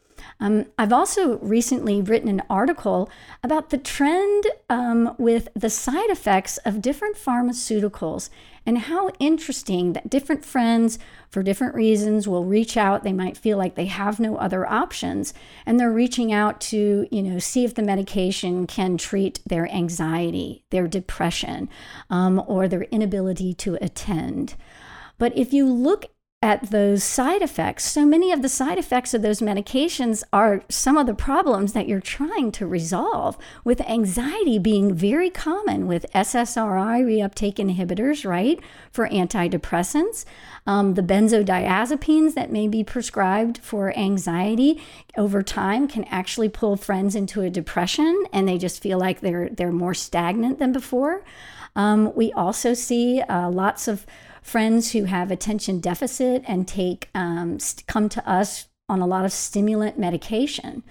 Um, 0.40 0.66
I've 0.78 0.92
also 0.92 1.38
recently 1.38 2.02
written 2.02 2.28
an 2.28 2.42
article 2.48 3.10
about 3.42 3.70
the 3.70 3.78
trend 3.78 4.44
um, 4.68 5.14
with 5.18 5.48
the 5.54 5.70
side 5.70 6.10
effects 6.10 6.58
of 6.58 6.82
different 6.82 7.16
pharmaceuticals 7.16 8.30
and 8.66 8.78
how 8.78 9.10
interesting 9.20 9.92
that 9.92 10.10
different 10.10 10.44
friends, 10.44 10.98
for 11.30 11.42
different 11.42 11.74
reasons, 11.74 12.26
will 12.26 12.44
reach 12.44 12.76
out. 12.76 13.04
They 13.04 13.12
might 13.12 13.36
feel 13.36 13.56
like 13.56 13.76
they 13.76 13.86
have 13.86 14.18
no 14.18 14.36
other 14.36 14.66
options, 14.66 15.32
and 15.64 15.78
they're 15.78 15.92
reaching 15.92 16.32
out 16.32 16.60
to, 16.62 17.06
you 17.10 17.22
know, 17.22 17.38
see 17.38 17.64
if 17.64 17.74
the 17.74 17.82
medication 17.82 18.66
can 18.66 18.98
treat 18.98 19.38
their 19.46 19.68
anxiety, 19.70 20.64
their 20.70 20.88
depression, 20.88 21.68
um, 22.10 22.42
or 22.48 22.66
their 22.66 22.82
inability 22.84 23.54
to 23.54 23.78
attend. 23.80 24.56
But 25.16 25.36
if 25.38 25.52
you 25.52 25.66
look 25.66 26.06
at 26.46 26.70
those 26.70 27.02
side 27.02 27.42
effects. 27.42 27.84
So 27.84 28.06
many 28.06 28.30
of 28.30 28.40
the 28.40 28.48
side 28.48 28.78
effects 28.78 29.12
of 29.12 29.20
those 29.20 29.40
medications 29.40 30.22
are 30.32 30.62
some 30.68 30.96
of 30.96 31.08
the 31.08 31.12
problems 31.12 31.72
that 31.72 31.88
you're 31.88 31.98
trying 31.98 32.52
to 32.52 32.68
resolve, 32.68 33.36
with 33.64 33.80
anxiety 33.80 34.56
being 34.60 34.94
very 34.94 35.28
common 35.28 35.88
with 35.88 36.06
SSRI 36.14 37.02
reuptake 37.02 37.56
inhibitors, 37.56 38.24
right, 38.24 38.60
for 38.92 39.08
antidepressants. 39.08 40.24
Um, 40.68 40.94
the 40.94 41.02
benzodiazepines 41.02 42.34
that 42.34 42.52
may 42.52 42.68
be 42.68 42.84
prescribed 42.84 43.58
for 43.58 43.92
anxiety 43.98 44.80
over 45.16 45.42
time 45.42 45.88
can 45.88 46.04
actually 46.04 46.48
pull 46.48 46.76
friends 46.76 47.16
into 47.16 47.40
a 47.40 47.50
depression 47.50 48.24
and 48.32 48.46
they 48.46 48.56
just 48.56 48.80
feel 48.80 49.00
like 49.00 49.18
they're, 49.18 49.48
they're 49.48 49.72
more 49.72 49.94
stagnant 49.94 50.60
than 50.60 50.70
before. 50.70 51.24
Um, 51.74 52.14
we 52.14 52.32
also 52.32 52.72
see 52.72 53.20
uh, 53.22 53.50
lots 53.50 53.88
of 53.88 54.06
friends 54.46 54.92
who 54.92 55.04
have 55.04 55.32
attention 55.32 55.80
deficit 55.80 56.44
and 56.46 56.68
take 56.68 57.08
um, 57.16 57.58
come 57.88 58.08
to 58.08 58.30
us 58.30 58.68
on 58.88 59.00
a 59.00 59.06
lot 59.06 59.24
of 59.24 59.32
stimulant 59.32 59.98
medication. 59.98 60.84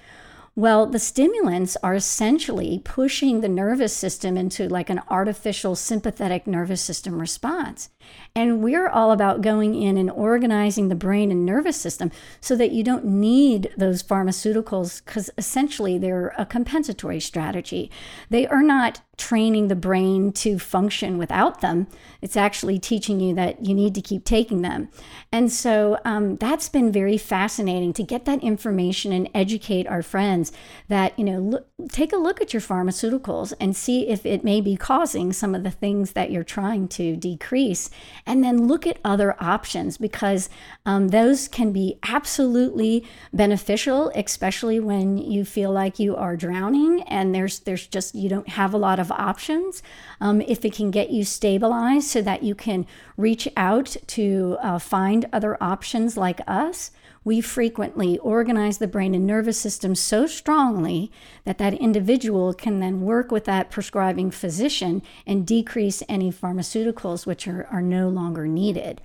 Well, 0.58 0.86
the 0.86 1.00
stimulants 1.00 1.78
are 1.82 1.96
essentially 1.96 2.82
pushing 2.84 3.40
the 3.40 3.48
nervous 3.48 3.96
system 3.96 4.38
into 4.38 4.68
like 4.68 4.90
an 4.90 5.02
artificial 5.10 5.76
sympathetic 5.76 6.46
nervous 6.46 6.82
system 6.82 7.18
response. 7.18 7.90
And 8.36 8.62
we're 8.62 8.90
all 8.90 9.12
about 9.12 9.42
going 9.42 9.76
in 9.76 9.98
and 9.98 10.12
organizing 10.12 10.90
the 10.90 10.96
brain 10.96 11.32
and 11.32 11.46
nervous 11.46 11.78
system 11.78 12.12
so 12.42 12.56
that 12.58 12.72
you 12.72 12.84
don't 12.84 13.06
need 13.06 13.72
those 13.78 14.04
pharmaceuticals 14.04 15.04
because 15.06 15.30
essentially 15.38 15.98
they're 15.98 16.34
a 16.38 16.46
compensatory 16.46 17.22
strategy. 17.22 17.90
They 18.30 18.46
are 18.48 18.62
not 18.62 19.02
training 19.18 19.68
the 19.68 19.76
brain 19.76 20.32
to 20.34 20.60
function 20.60 21.18
without 21.18 21.62
them. 21.62 21.88
It's 22.22 22.36
actually 22.36 22.80
teaching 22.80 23.20
you 23.20 23.34
that 23.36 23.66
you 23.66 23.74
need 23.74 23.96
to 23.96 24.02
keep 24.02 24.26
taking 24.26 24.62
them. 24.62 24.90
And 25.32 25.52
so 25.52 25.98
um, 26.04 26.36
that's 26.38 26.70
been 26.70 26.92
very 26.92 27.18
fascinating 27.18 27.94
to 27.94 28.04
get 28.04 28.26
that 28.26 28.44
information 28.44 29.12
and 29.12 29.30
educate 29.34 29.88
our 29.88 30.02
friends 30.02 30.52
that, 30.90 31.18
you 31.18 31.24
know, 31.24 31.40
look, 31.40 31.68
take 31.90 32.12
a 32.12 32.18
look 32.18 32.42
at 32.42 32.54
your 32.54 32.62
pharmaceuticals 32.62 33.54
and 33.60 33.76
see 33.76 34.10
if 34.10 34.26
it 34.26 34.44
may 34.44 34.60
be 34.60 34.76
causing 34.76 35.32
some 35.32 35.56
of 35.56 35.64
the 35.64 35.72
things 35.72 36.12
that 36.12 36.32
you're 36.32 36.44
trying 36.44 36.88
to 36.90 37.16
decrease 37.16 37.90
and 38.26 38.44
then 38.44 38.68
look 38.68 38.88
at 38.88 39.00
other 39.04 39.36
options 39.40 39.98
because 39.98 40.50
um, 40.86 41.10
those 41.10 41.48
can 41.48 41.72
be 41.72 42.00
absolutely 42.04 43.06
beneficial, 43.34 44.12
especially 44.16 44.80
when 44.80 45.18
you 45.18 45.46
feel 45.46 45.72
like 45.72 46.00
you 46.00 46.16
are 46.16 46.36
drowning 46.36 47.04
and 47.04 47.34
there's 47.34 47.60
there's 47.60 47.88
just 47.88 48.16
you 48.16 48.30
don't 48.30 48.50
have 48.50 48.74
a 48.74 48.78
lot 48.78 49.00
of 49.00 49.12
options. 49.12 49.84
Um, 50.20 50.42
if 50.42 50.66
it 50.66 50.74
can 50.74 50.92
get 50.92 51.10
you 51.10 51.24
stabilized 51.24 52.08
so 52.08 52.22
that 52.22 52.44
you 52.44 52.56
can 52.56 52.86
reach 53.18 53.48
out 53.56 53.96
to 54.08 54.58
uh, 54.62 54.80
find 54.80 55.26
other 55.32 55.62
options 55.62 56.18
like 56.18 56.42
us 56.48 56.92
we 57.26 57.42
frequently 57.42 58.18
organize 58.20 58.78
the 58.78 58.88
brain 58.88 59.14
and 59.14 59.26
nervous 59.26 59.60
system 59.60 59.96
so 59.96 60.28
strongly 60.28 61.12
that 61.44 61.58
that 61.58 61.74
individual 61.74 62.54
can 62.54 62.80
then 62.80 63.02
work 63.02 63.32
with 63.32 63.46
that 63.46 63.72
prescribing 63.72 64.30
physician 64.32 65.02
and 65.26 65.46
decrease 65.46 66.04
any 66.08 66.32
pharmaceuticals 66.32 67.26
which 67.26 67.48
are, 67.48 67.68
are 67.72 67.82
no 67.82 68.08
longer 68.08 68.48
needed. 68.48 69.02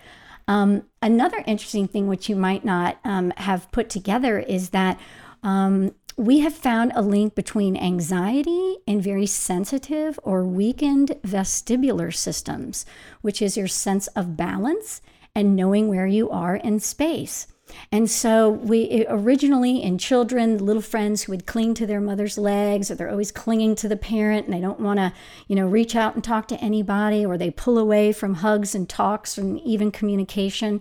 Um, 0.46 0.84
another 1.00 1.42
interesting 1.46 1.88
thing, 1.88 2.08
which 2.08 2.28
you 2.28 2.36
might 2.36 2.64
not 2.64 2.98
um, 3.04 3.32
have 3.38 3.70
put 3.72 3.88
together, 3.88 4.38
is 4.38 4.70
that 4.70 5.00
um, 5.42 5.94
we 6.16 6.40
have 6.40 6.54
found 6.54 6.92
a 6.94 7.00
link 7.00 7.34
between 7.34 7.76
anxiety 7.76 8.76
and 8.86 9.02
very 9.02 9.26
sensitive 9.26 10.20
or 10.22 10.44
weakened 10.44 11.16
vestibular 11.22 12.14
systems, 12.14 12.84
which 13.22 13.40
is 13.40 13.56
your 13.56 13.68
sense 13.68 14.08
of 14.08 14.36
balance 14.36 15.00
and 15.34 15.56
knowing 15.56 15.88
where 15.88 16.06
you 16.06 16.28
are 16.28 16.56
in 16.56 16.80
space. 16.80 17.46
And 17.92 18.10
so 18.10 18.50
we 18.50 19.04
originally 19.08 19.82
in 19.82 19.98
children, 19.98 20.58
little 20.58 20.82
friends 20.82 21.22
who 21.22 21.32
would 21.32 21.46
cling 21.46 21.74
to 21.74 21.86
their 21.86 22.00
mother's 22.00 22.38
legs 22.38 22.90
or 22.90 22.94
they're 22.94 23.10
always 23.10 23.32
clinging 23.32 23.74
to 23.76 23.88
the 23.88 23.96
parent 23.96 24.46
and 24.46 24.54
they 24.54 24.60
don't 24.60 24.80
want 24.80 24.98
to, 24.98 25.12
you 25.48 25.56
know, 25.56 25.66
reach 25.66 25.96
out 25.96 26.14
and 26.14 26.22
talk 26.24 26.48
to 26.48 26.60
anybody 26.60 27.24
or 27.24 27.36
they 27.36 27.50
pull 27.50 27.78
away 27.78 28.12
from 28.12 28.34
hugs 28.34 28.74
and 28.74 28.88
talks 28.88 29.38
and 29.38 29.60
even 29.60 29.90
communication. 29.90 30.80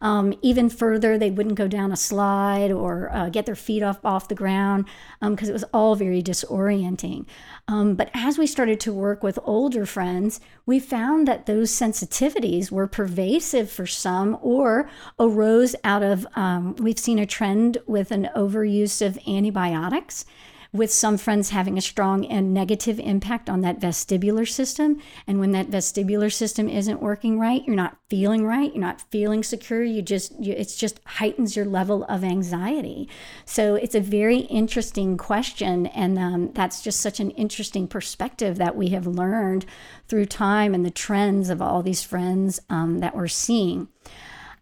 Um, 0.00 0.34
even 0.42 0.70
further, 0.70 1.18
they 1.18 1.30
wouldn't 1.30 1.56
go 1.56 1.68
down 1.68 1.92
a 1.92 1.96
slide 1.96 2.70
or 2.72 3.10
uh, 3.12 3.28
get 3.28 3.46
their 3.46 3.54
feet 3.54 3.82
off 3.82 3.98
off 4.04 4.28
the 4.28 4.34
ground 4.34 4.86
because 5.20 5.48
um, 5.48 5.50
it 5.50 5.52
was 5.52 5.64
all 5.72 5.94
very 5.94 6.22
disorienting. 6.22 7.26
Um, 7.68 7.94
but 7.94 8.10
as 8.14 8.38
we 8.38 8.46
started 8.46 8.80
to 8.80 8.92
work 8.92 9.22
with 9.22 9.38
older 9.44 9.84
friends, 9.84 10.40
we 10.64 10.80
found 10.80 11.28
that 11.28 11.46
those 11.46 11.70
sensitivities 11.70 12.70
were 12.70 12.86
pervasive 12.86 13.70
for 13.70 13.86
some 13.86 14.38
or 14.40 14.88
arose 15.18 15.76
out 15.84 16.02
of, 16.02 16.26
um, 16.34 16.76
we've 16.76 16.98
seen 16.98 17.18
a 17.18 17.26
trend 17.26 17.78
with 17.86 18.10
an 18.10 18.28
overuse 18.34 19.04
of 19.04 19.18
antibiotics 19.26 20.24
with 20.72 20.92
some 20.92 21.18
friends 21.18 21.50
having 21.50 21.76
a 21.76 21.80
strong 21.80 22.24
and 22.26 22.54
negative 22.54 23.00
impact 23.00 23.50
on 23.50 23.60
that 23.60 23.80
vestibular 23.80 24.48
system. 24.48 25.00
And 25.26 25.40
when 25.40 25.50
that 25.52 25.70
vestibular 25.70 26.32
system 26.32 26.68
isn't 26.68 27.02
working 27.02 27.40
right, 27.40 27.64
you're 27.66 27.74
not 27.74 27.96
feeling 28.08 28.46
right, 28.46 28.72
you're 28.72 28.80
not 28.80 29.00
feeling 29.10 29.42
secure, 29.42 29.82
you 29.82 30.00
just, 30.00 30.32
you, 30.40 30.52
it's 30.52 30.76
just 30.76 31.00
heightens 31.04 31.56
your 31.56 31.64
level 31.64 32.04
of 32.04 32.22
anxiety. 32.22 33.08
So 33.44 33.74
it's 33.74 33.96
a 33.96 34.00
very 34.00 34.38
interesting 34.38 35.16
question. 35.16 35.86
And 35.88 36.18
um, 36.18 36.52
that's 36.52 36.82
just 36.82 37.00
such 37.00 37.18
an 37.18 37.30
interesting 37.32 37.88
perspective 37.88 38.56
that 38.58 38.76
we 38.76 38.90
have 38.90 39.06
learned 39.06 39.66
through 40.06 40.26
time 40.26 40.74
and 40.74 40.86
the 40.86 40.90
trends 40.90 41.50
of 41.50 41.60
all 41.60 41.82
these 41.82 42.02
friends 42.02 42.60
um, 42.70 42.98
that 43.00 43.16
we're 43.16 43.28
seeing. 43.28 43.88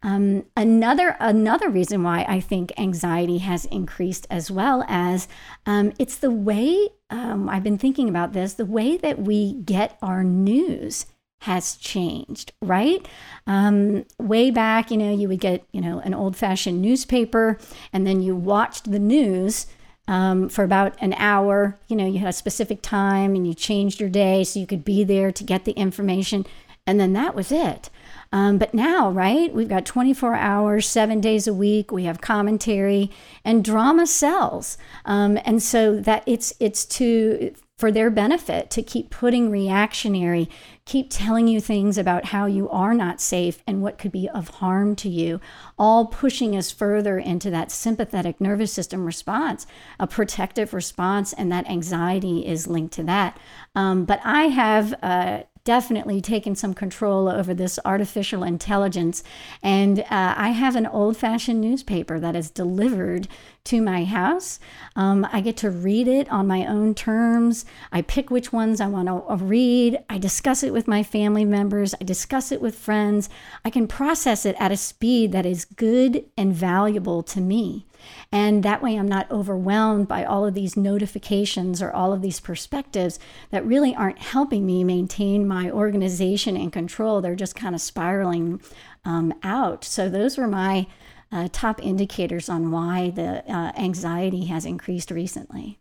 Um, 0.03 0.45
another 0.57 1.17
another 1.19 1.69
reason 1.69 2.03
why 2.03 2.25
I 2.29 2.39
think 2.41 2.73
anxiety 2.79 3.39
has 3.39 3.65
increased 3.67 4.27
as 4.31 4.51
well 4.51 4.85
as 4.87 5.27
um, 5.67 5.93
it's 5.99 6.17
the 6.17 6.31
way 6.31 6.91
um, 7.11 7.49
I've 7.49 7.65
been 7.65 7.79
thinking 7.79 8.09
about 8.09 8.33
this. 8.33 8.55
The 8.55 8.65
way 8.65 8.97
that 8.99 9.19
we 9.19 9.55
get 9.55 9.99
our 10.01 10.23
news 10.23 11.07
has 11.43 11.77
changed, 11.77 12.53
right? 12.61 13.07
Um, 13.47 14.05
way 14.19 14.51
back, 14.51 14.91
you 14.91 14.97
know, 14.97 15.13
you 15.13 15.29
would 15.29 15.41
get 15.41 15.65
you 15.73 15.81
know 15.81 15.99
an 16.01 16.15
old 16.15 16.37
fashioned 16.37 16.81
newspaper, 16.81 17.59
and 17.93 18.07
then 18.07 18.23
you 18.23 18.37
watched 18.37 18.91
the 18.91 19.01
news. 19.01 19.67
Um, 20.07 20.49
for 20.49 20.65
about 20.65 20.97
an 21.03 21.13
hour. 21.19 21.79
You 21.87 21.95
know, 21.95 22.07
you 22.07 22.19
had 22.19 22.31
a 22.31 22.33
specific 22.33 22.81
time 22.81 23.35
and 23.35 23.47
you 23.47 23.53
changed 23.53 24.01
your 24.01 24.09
day 24.09 24.43
so 24.43 24.59
you 24.59 24.67
could 24.67 24.83
be 24.83 25.05
there 25.05 25.31
to 25.31 25.45
get 25.45 25.67
the 25.67 25.73
information. 25.73 26.47
And 26.87 26.99
then 26.99 27.13
that 27.13 27.35
was 27.35 27.53
it. 27.53 27.91
Um, 28.33 28.59
but 28.59 28.75
now, 28.75 29.11
right, 29.11 29.53
we've 29.53 29.69
got 29.69 29.87
24 29.87 30.35
hours, 30.35 30.87
seven 30.87 31.21
days 31.21 31.47
a 31.47 31.55
week. 31.55 31.91
We 31.91 32.05
have 32.05 32.21
commentary 32.21 33.11
and 33.45 33.65
drama 33.65 34.07
sells, 34.07 34.77
um, 35.05 35.39
and 35.45 35.63
so 35.63 35.99
that 36.01 36.25
it's 36.27 36.53
it's 36.61 36.85
to 36.87 37.55
for 37.79 37.93
their 37.93 38.11
benefit 38.11 38.71
to 38.71 38.83
keep 38.83 39.09
putting 39.09 39.53
reactionary, 39.53 40.51
keep 40.85 41.07
telling 41.09 41.47
you 41.47 41.61
things 41.61 41.97
about 41.97 42.27
how 42.27 42.45
you 42.45 42.69
are 42.71 42.93
not 42.93 43.21
safe 43.21 43.63
and 43.69 43.81
what 43.81 43.99
could 43.99 44.11
be 44.11 44.29
of 44.31 44.49
harm 44.49 44.97
to 44.97 45.09
you, 45.09 45.41
all 45.79 46.07
pushing 46.07 46.57
us 46.57 46.73
further 46.73 47.19
into 47.19 47.51
that 47.51 47.71
sympathetic 47.71 48.41
nervous 48.41 48.73
system 48.73 49.07
response, 49.07 49.65
a 50.01 50.09
protective 50.09 50.75
response, 50.75 51.33
and 51.33 51.53
that 51.53 51.71
anxiety 51.71 52.45
is 52.45 52.67
linked 52.67 52.93
to 52.95 53.05
that. 53.05 53.39
Um, 53.77 54.05
but 54.05 54.21
I 54.25 54.49
have 54.49 54.95
uh, 55.01 55.43
definitely 55.69 56.19
taken 56.19 56.55
some 56.55 56.73
control 56.73 57.29
over 57.29 57.53
this 57.53 57.79
artificial 57.85 58.43
intelligence. 58.43 59.23
And 59.63 59.99
uh, 59.99 60.05
I 60.35 60.53
have 60.53 60.77
an 60.77 60.87
old 60.87 61.19
fashioned 61.19 61.61
newspaper 61.61 62.19
that 62.19 62.35
is 62.35 62.51
delivered 62.51 63.29
to 63.69 63.83
my 63.83 64.05
house. 64.05 64.59
Um, 64.97 65.27
I 65.31 65.41
get 65.43 65.57
to 65.59 65.71
read 65.71 66.09
it 66.09 66.31
on 66.31 66.47
my 66.47 66.67
own 66.67 66.95
terms. 66.95 67.67
I 67.93 68.01
pick 68.03 68.31
which 68.31 68.53
ones 68.53 68.81
I 68.81 68.87
want 68.87 69.09
to 69.09 69.23
uh, 69.31 69.37
read. 69.37 69.99
I 70.09 70.17
discuss 70.17 70.63
it 70.63 70.73
with 70.73 70.89
my 70.89 71.03
family 71.03 71.45
members. 71.45 71.95
I 72.01 72.05
discuss 72.05 72.51
it 72.51 72.63
with 72.63 72.75
friends. 72.75 73.29
I 73.65 73.71
can 73.71 73.87
process 73.87 74.47
it 74.47 74.57
at 74.59 74.73
a 74.73 74.77
speed 74.77 75.33
that 75.33 75.45
is 75.45 75.67
good 75.67 76.25
and 76.37 76.55
valuable 76.55 77.23
to 77.25 77.41
me. 77.43 77.87
And 78.33 78.63
that 78.63 78.83
way, 78.83 78.97
I'm 78.97 79.09
not 79.09 79.31
overwhelmed 79.31 80.09
by 80.09 80.25
all 80.25 80.47
of 80.47 80.55
these 80.55 80.77
notifications 80.77 81.83
or 81.83 81.93
all 81.93 82.13
of 82.13 82.23
these 82.23 82.41
perspectives 82.41 83.19
that 83.51 83.67
really 83.67 83.95
aren't 83.95 84.19
helping 84.19 84.65
me 84.65 84.85
maintain 84.85 85.47
my 85.47 85.71
organization 85.71 86.57
and 86.57 86.73
control. 86.73 87.21
They're 87.21 87.35
just 87.35 87.55
kind 87.55 87.75
of 87.75 87.81
spiraling 87.81 88.61
um, 89.05 89.35
out. 89.43 89.85
So, 89.85 90.09
those 90.09 90.39
were 90.39 90.47
my 90.47 90.87
uh, 91.31 91.49
top 91.53 91.83
indicators 91.83 92.49
on 92.49 92.71
why 92.71 93.11
the 93.11 93.45
uh, 93.53 93.73
anxiety 93.77 94.47
has 94.47 94.65
increased 94.65 95.11
recently. 95.11 95.79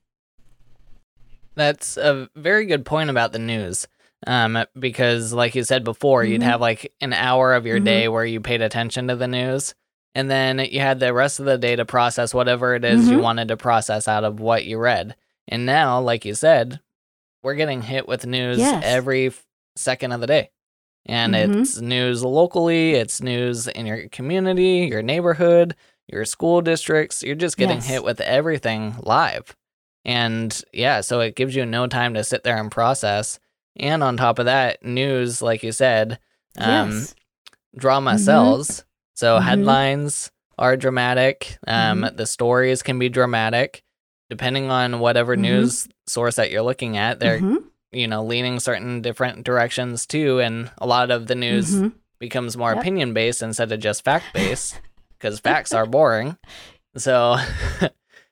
That's 1.56 1.98
a 1.98 2.30
very 2.36 2.66
good 2.66 2.86
point 2.86 3.10
about 3.10 3.32
the 3.32 3.40
news. 3.40 3.88
Um, 4.26 4.66
because, 4.78 5.32
like 5.32 5.54
you 5.54 5.64
said 5.64 5.84
before, 5.84 6.24
mm-hmm. 6.24 6.34
you'd 6.34 6.44
have 6.44 6.60
like 6.60 6.92
an 7.02 7.14
hour 7.14 7.54
of 7.54 7.66
your 7.66 7.78
mm-hmm. 7.78 7.86
day 7.86 8.08
where 8.08 8.26
you 8.26 8.42
paid 8.42 8.62
attention 8.62 9.08
to 9.08 9.16
the 9.16 9.28
news 9.28 9.76
and 10.18 10.32
then 10.32 10.58
you 10.58 10.80
had 10.80 11.00
the 11.00 11.14
rest 11.14 11.40
of 11.40 11.46
the 11.46 11.60
day 11.60 11.76
to 11.76 11.86
process 11.86 12.34
whatever 12.34 12.74
it 12.74 12.84
is 12.84 13.02
mm-hmm. 13.02 13.14
you 13.14 13.20
wanted 13.20 13.50
to 13.50 13.58
process 13.58 14.08
out 14.08 14.24
of 14.24 14.40
what 14.40 14.66
you 14.66 14.80
read. 14.80 15.16
And 15.48 15.68
now, 15.68 16.02
like 16.02 16.26
you 16.26 16.34
said, 16.34 16.80
we're 17.44 17.54
getting 17.54 17.84
hit 17.84 18.08
with 18.08 18.26
news 18.26 18.58
yes. 18.58 18.84
every 18.84 19.32
second 19.76 20.14
of 20.14 20.22
the 20.22 20.26
day. 20.26 20.50
And 21.08 21.34
mm-hmm. 21.34 21.62
it's 21.62 21.80
news 21.80 22.24
locally, 22.24 22.93
it's 22.93 23.22
news 23.22 23.67
in 23.67 23.86
your 23.86 24.10
community, 24.10 24.88
your 24.91 25.02
neighborhood, 25.02 25.76
your 26.08 26.26
school 26.26 26.62
districts. 26.62 27.24
You're 27.24 27.36
just 27.36 27.58
getting 27.58 27.78
yes. 27.78 27.88
hit 27.88 28.04
with 28.04 28.20
everything 28.22 28.96
live. 29.00 29.56
And 30.04 30.62
yeah, 30.74 31.02
so 31.02 31.20
it 31.22 31.36
gives 31.36 31.56
you 31.56 31.65
no 31.65 31.88
time 31.88 32.13
to 32.13 32.24
sit 32.24 32.43
there 32.43 32.58
and 32.58 32.72
process. 32.72 33.39
And 33.76 34.04
on 34.04 34.17
top 34.17 34.39
of 34.39 34.46
that, 34.46 34.84
news, 34.84 35.41
like 35.41 35.63
you 35.63 35.72
said, 35.72 36.20
um, 36.58 36.91
yes. 36.91 37.15
drama 37.76 38.12
mm-hmm. 38.12 38.24
sells. 38.24 38.86
So 39.13 39.36
mm-hmm. 39.36 39.46
headlines 39.46 40.32
are 40.58 40.78
dramatic. 40.78 41.58
Um, 41.67 42.02
mm-hmm. 42.02 42.15
The 42.15 42.26
stories 42.26 42.84
can 42.84 43.00
be 43.00 43.10
dramatic, 43.10 43.84
depending 44.30 44.72
on 44.72 45.00
whatever 45.00 45.36
mm-hmm. 45.36 45.43
news 45.43 45.88
source 46.06 46.36
that 46.36 46.52
you're 46.52 46.62
looking 46.63 46.98
at. 46.98 47.20
They're 47.20 47.39
mm-hmm. 47.39 47.67
You 47.98 48.08
know 48.08 48.24
leaning 48.24 48.60
certain 48.60 49.02
different 49.02 49.44
directions 49.44 50.06
too, 50.06 50.40
and 50.40 50.72
a 50.78 50.88
lot 50.88 51.12
of 51.12 51.28
the 51.28 51.36
news 51.36 51.76
mm-hmm. 51.76 51.90
becomes 52.20 52.56
more 52.56 52.72
yep. 52.72 52.80
opinion 52.80 53.14
based 53.14 53.42
instead 53.42 53.72
of 53.72 53.80
just 53.80 54.04
fact 54.04 54.26
based 54.34 54.80
because 55.18 55.40
facts 55.42 55.74
are 55.74 55.86
boring. 55.86 56.38
So. 56.96 57.38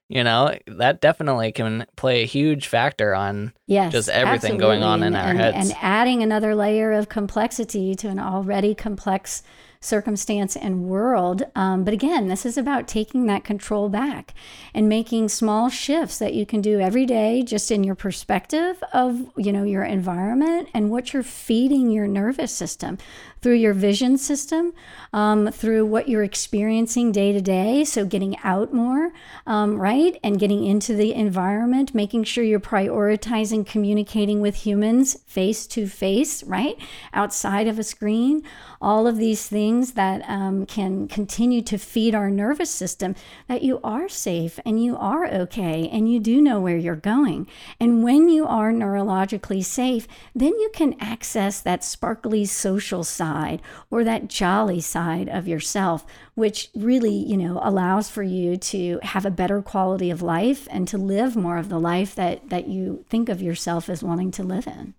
you 0.08 0.24
know 0.24 0.56
that 0.68 1.02
definitely 1.02 1.52
can 1.52 1.84
play 1.96 2.22
a 2.22 2.28
huge 2.28 2.68
factor 2.68 3.16
on 3.16 3.52
yes, 3.66 3.92
just 3.92 4.08
everything 4.08 4.54
absolutely. 4.54 4.60
going 4.60 4.84
on 4.84 5.02
in 5.02 5.16
and, 5.16 5.18
our 5.18 5.34
heads 5.34 5.58
and 5.58 5.78
adding 5.82 6.22
another 6.22 6.54
layer 6.54 6.92
of 6.92 7.10
complexity 7.10 7.96
to 7.96 8.08
an 8.08 8.20
already 8.20 8.76
complex 8.76 9.42
circumstance 9.80 10.56
and 10.56 10.84
world. 10.84 11.44
Um, 11.56 11.84
but 11.84 11.94
again, 11.94 12.28
this 12.28 12.46
is 12.46 12.58
about 12.58 12.88
taking 12.88 13.26
that 13.28 13.44
control 13.44 13.90
back 13.90 14.34
and 14.74 14.90
making 14.90 15.30
small 15.30 15.70
shifts 15.70 16.18
that 16.20 16.34
you 16.34 16.46
can 16.46 16.62
do 16.62 16.80
every 16.80 17.06
day, 17.06 17.44
just 17.44 17.72
in 17.72 17.84
your 17.84 17.96
perspective 17.96 18.84
of 18.94 19.32
you 19.38 19.52
know 19.52 19.64
your 19.64 19.84
environment 19.84 20.70
and 20.74 20.90
what 20.90 21.14
you're 21.14 21.24
feeding 21.24 21.92
your 21.92 22.08
nervous 22.08 22.52
system 22.52 22.98
through 23.46 23.54
your 23.54 23.76
vision 23.76 24.18
system, 24.18 24.74
um, 25.14 25.52
through 25.52 25.86
what 25.86 26.10
you're 26.10 26.24
experiencing 26.24 27.12
day 27.12 27.32
to 27.32 27.40
day. 27.40 27.84
So, 27.84 28.04
getting 28.04 28.36
out 28.44 28.74
more, 28.74 29.12
um, 29.46 29.80
right? 29.80 30.18
And 30.24 30.40
getting 30.40 30.66
into 30.66 30.96
the 30.96 31.14
environment, 31.14 31.94
making 31.94 32.24
sure 32.24 32.44
you're 32.44 32.60
prioritizing 32.60 33.64
communicating 33.64 34.42
with 34.42 34.56
humans 34.66 35.18
face 35.28 35.68
to 35.68 35.86
face, 35.86 36.42
right? 36.46 36.76
Outside 37.14 37.68
of 37.68 37.78
a 37.78 37.84
screen. 37.84 38.42
All 38.82 39.06
of 39.06 39.18
these 39.18 39.48
things 39.48 39.92
that 39.94 40.28
um, 40.28 40.66
can 40.66 41.08
continue 41.08 41.62
to 41.64 41.78
feed 41.78 42.16
our 42.16 42.32
nervous 42.32 42.72
system 42.72 43.16
that 43.48 43.62
you 43.62 43.80
are 43.84 44.10
safe 44.10 44.60
and 44.66 44.84
you 44.84 44.98
are 44.98 45.28
okay 45.28 45.88
and 45.92 46.12
you 46.12 46.20
do 46.20 46.42
know 46.42 46.60
where 46.60 46.78
you're 46.78 46.96
going. 46.96 47.48
And 47.80 48.04
when 48.04 48.28
you 48.28 48.48
are 48.48 48.72
neurologically 48.72 49.64
safe, 49.64 50.08
then 50.34 50.54
you 50.60 50.72
can 50.74 50.96
access 51.00 51.62
that 51.62 51.84
sparkly 51.84 52.46
social 52.46 53.04
side 53.04 53.35
side 53.36 53.62
or 53.92 54.04
that 54.04 54.28
jolly 54.28 54.80
side 54.80 55.28
of 55.30 55.48
yourself, 55.48 56.06
which 56.36 56.70
really, 56.74 57.14
you 57.14 57.38
know, 57.38 57.60
allows 57.62 58.10
for 58.10 58.24
you 58.24 58.58
to 58.58 59.00
have 59.04 59.26
a 59.26 59.32
better 59.32 59.62
quality 59.62 60.10
of 60.10 60.22
life 60.22 60.68
and 60.72 60.88
to 60.88 60.98
live 60.98 61.36
more 61.36 61.58
of 61.58 61.70
the 61.70 61.80
life 61.80 62.16
that, 62.16 62.50
that 62.50 62.68
you 62.68 63.06
think 63.10 63.30
of 63.30 63.42
yourself 63.42 63.90
as 63.90 64.04
wanting 64.04 64.32
to 64.32 64.44
live 64.44 64.68
in. 64.68 64.94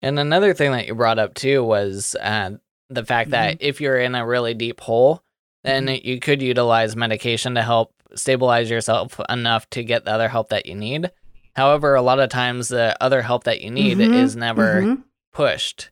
And 0.00 0.18
another 0.18 0.54
thing 0.54 0.72
that 0.72 0.86
you 0.86 0.94
brought 0.94 1.18
up 1.18 1.34
too 1.34 1.64
was 1.64 2.14
uh, 2.20 2.52
the 2.90 3.04
fact 3.04 3.30
mm-hmm. 3.30 3.56
that 3.56 3.56
if 3.60 3.80
you're 3.80 3.98
in 3.98 4.14
a 4.14 4.26
really 4.26 4.54
deep 4.54 4.80
hole, 4.80 5.22
then 5.62 5.86
mm-hmm. 5.86 6.06
you 6.06 6.20
could 6.20 6.42
utilize 6.42 6.94
medication 6.94 7.54
to 7.54 7.62
help 7.62 7.92
stabilize 8.14 8.70
yourself 8.70 9.18
enough 9.28 9.68
to 9.70 9.82
get 9.82 10.04
the 10.04 10.12
other 10.12 10.28
help 10.28 10.50
that 10.50 10.66
you 10.66 10.74
need. 10.74 11.10
However, 11.56 11.94
a 11.94 12.02
lot 12.02 12.20
of 12.20 12.30
times 12.30 12.68
the 12.68 12.96
other 13.00 13.22
help 13.22 13.44
that 13.44 13.60
you 13.60 13.70
need 13.70 13.98
mm-hmm. 13.98 14.14
is 14.14 14.36
never 14.36 14.82
mm-hmm. 14.82 15.02
pushed. 15.32 15.90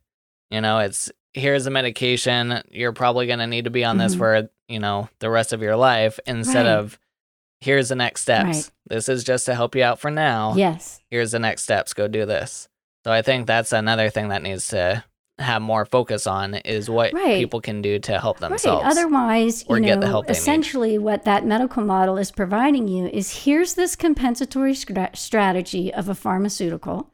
You 0.51 0.61
know, 0.61 0.81
it's 0.81 1.11
here's 1.35 1.67
a 1.67 1.71
medication 1.71 2.63
you're 2.71 2.93
probably 2.93 3.27
going 3.27 3.39
to 3.39 3.47
need 3.47 3.65
to 3.65 3.71
be 3.71 3.85
on 3.85 3.99
this 3.99 4.13
mm-hmm. 4.13 4.21
for 4.21 4.51
you 4.69 4.79
know 4.79 5.09
the 5.19 5.31
rest 5.31 5.53
of 5.53 5.63
your 5.63 5.77
life 5.77 6.21
instead 6.27 6.67
right. 6.67 6.79
of 6.79 6.99
here's 7.61 7.89
the 7.89 7.95
next 7.97 8.23
steps 8.23 8.45
right. 8.45 8.71
this 8.87 9.09
is 9.09 9.25
just 9.25 9.47
to 9.47 9.55
help 9.55 9.75
you 9.75 9.83
out 9.83 9.99
for 9.99 10.11
now 10.11 10.55
yes 10.57 11.01
here's 11.11 11.33
the 11.33 11.39
next 11.39 11.63
steps 11.63 11.95
go 11.95 12.07
do 12.09 12.27
this 12.27 12.69
so 13.05 13.13
i 13.13 13.23
think 13.23 13.47
that's 13.47 13.73
another 13.73 14.11
thing 14.11 14.29
that 14.29 14.43
needs 14.43 14.69
to 14.69 15.03
have 15.39 15.63
more 15.63 15.85
focus 15.85 16.27
on 16.27 16.55
is 16.55 16.89
what 16.89 17.13
Right. 17.13 17.39
people 17.39 17.61
can 17.61 17.83
do 17.83 17.99
to 18.01 18.19
help 18.19 18.39
themselves. 18.39 18.85
Right. 18.85 18.91
Otherwise, 18.91 19.65
you 19.69 19.81
know, 19.81 20.01
help 20.03 20.27
they 20.27 20.33
need. 20.33 20.39
essentially 20.39 20.99
what 20.99 21.25
that 21.25 21.45
medical 21.45 21.83
model 21.83 22.17
is 22.17 22.31
providing 22.31 22.87
you 22.87 23.07
is 23.09 23.45
here's 23.45 23.75
this 23.75 23.97
compensatory 23.97 24.75
stra- 24.75 25.11
strategy 25.15 25.93
of 25.93 26.09
a 26.09 26.15
pharmaceutical, 26.15 27.11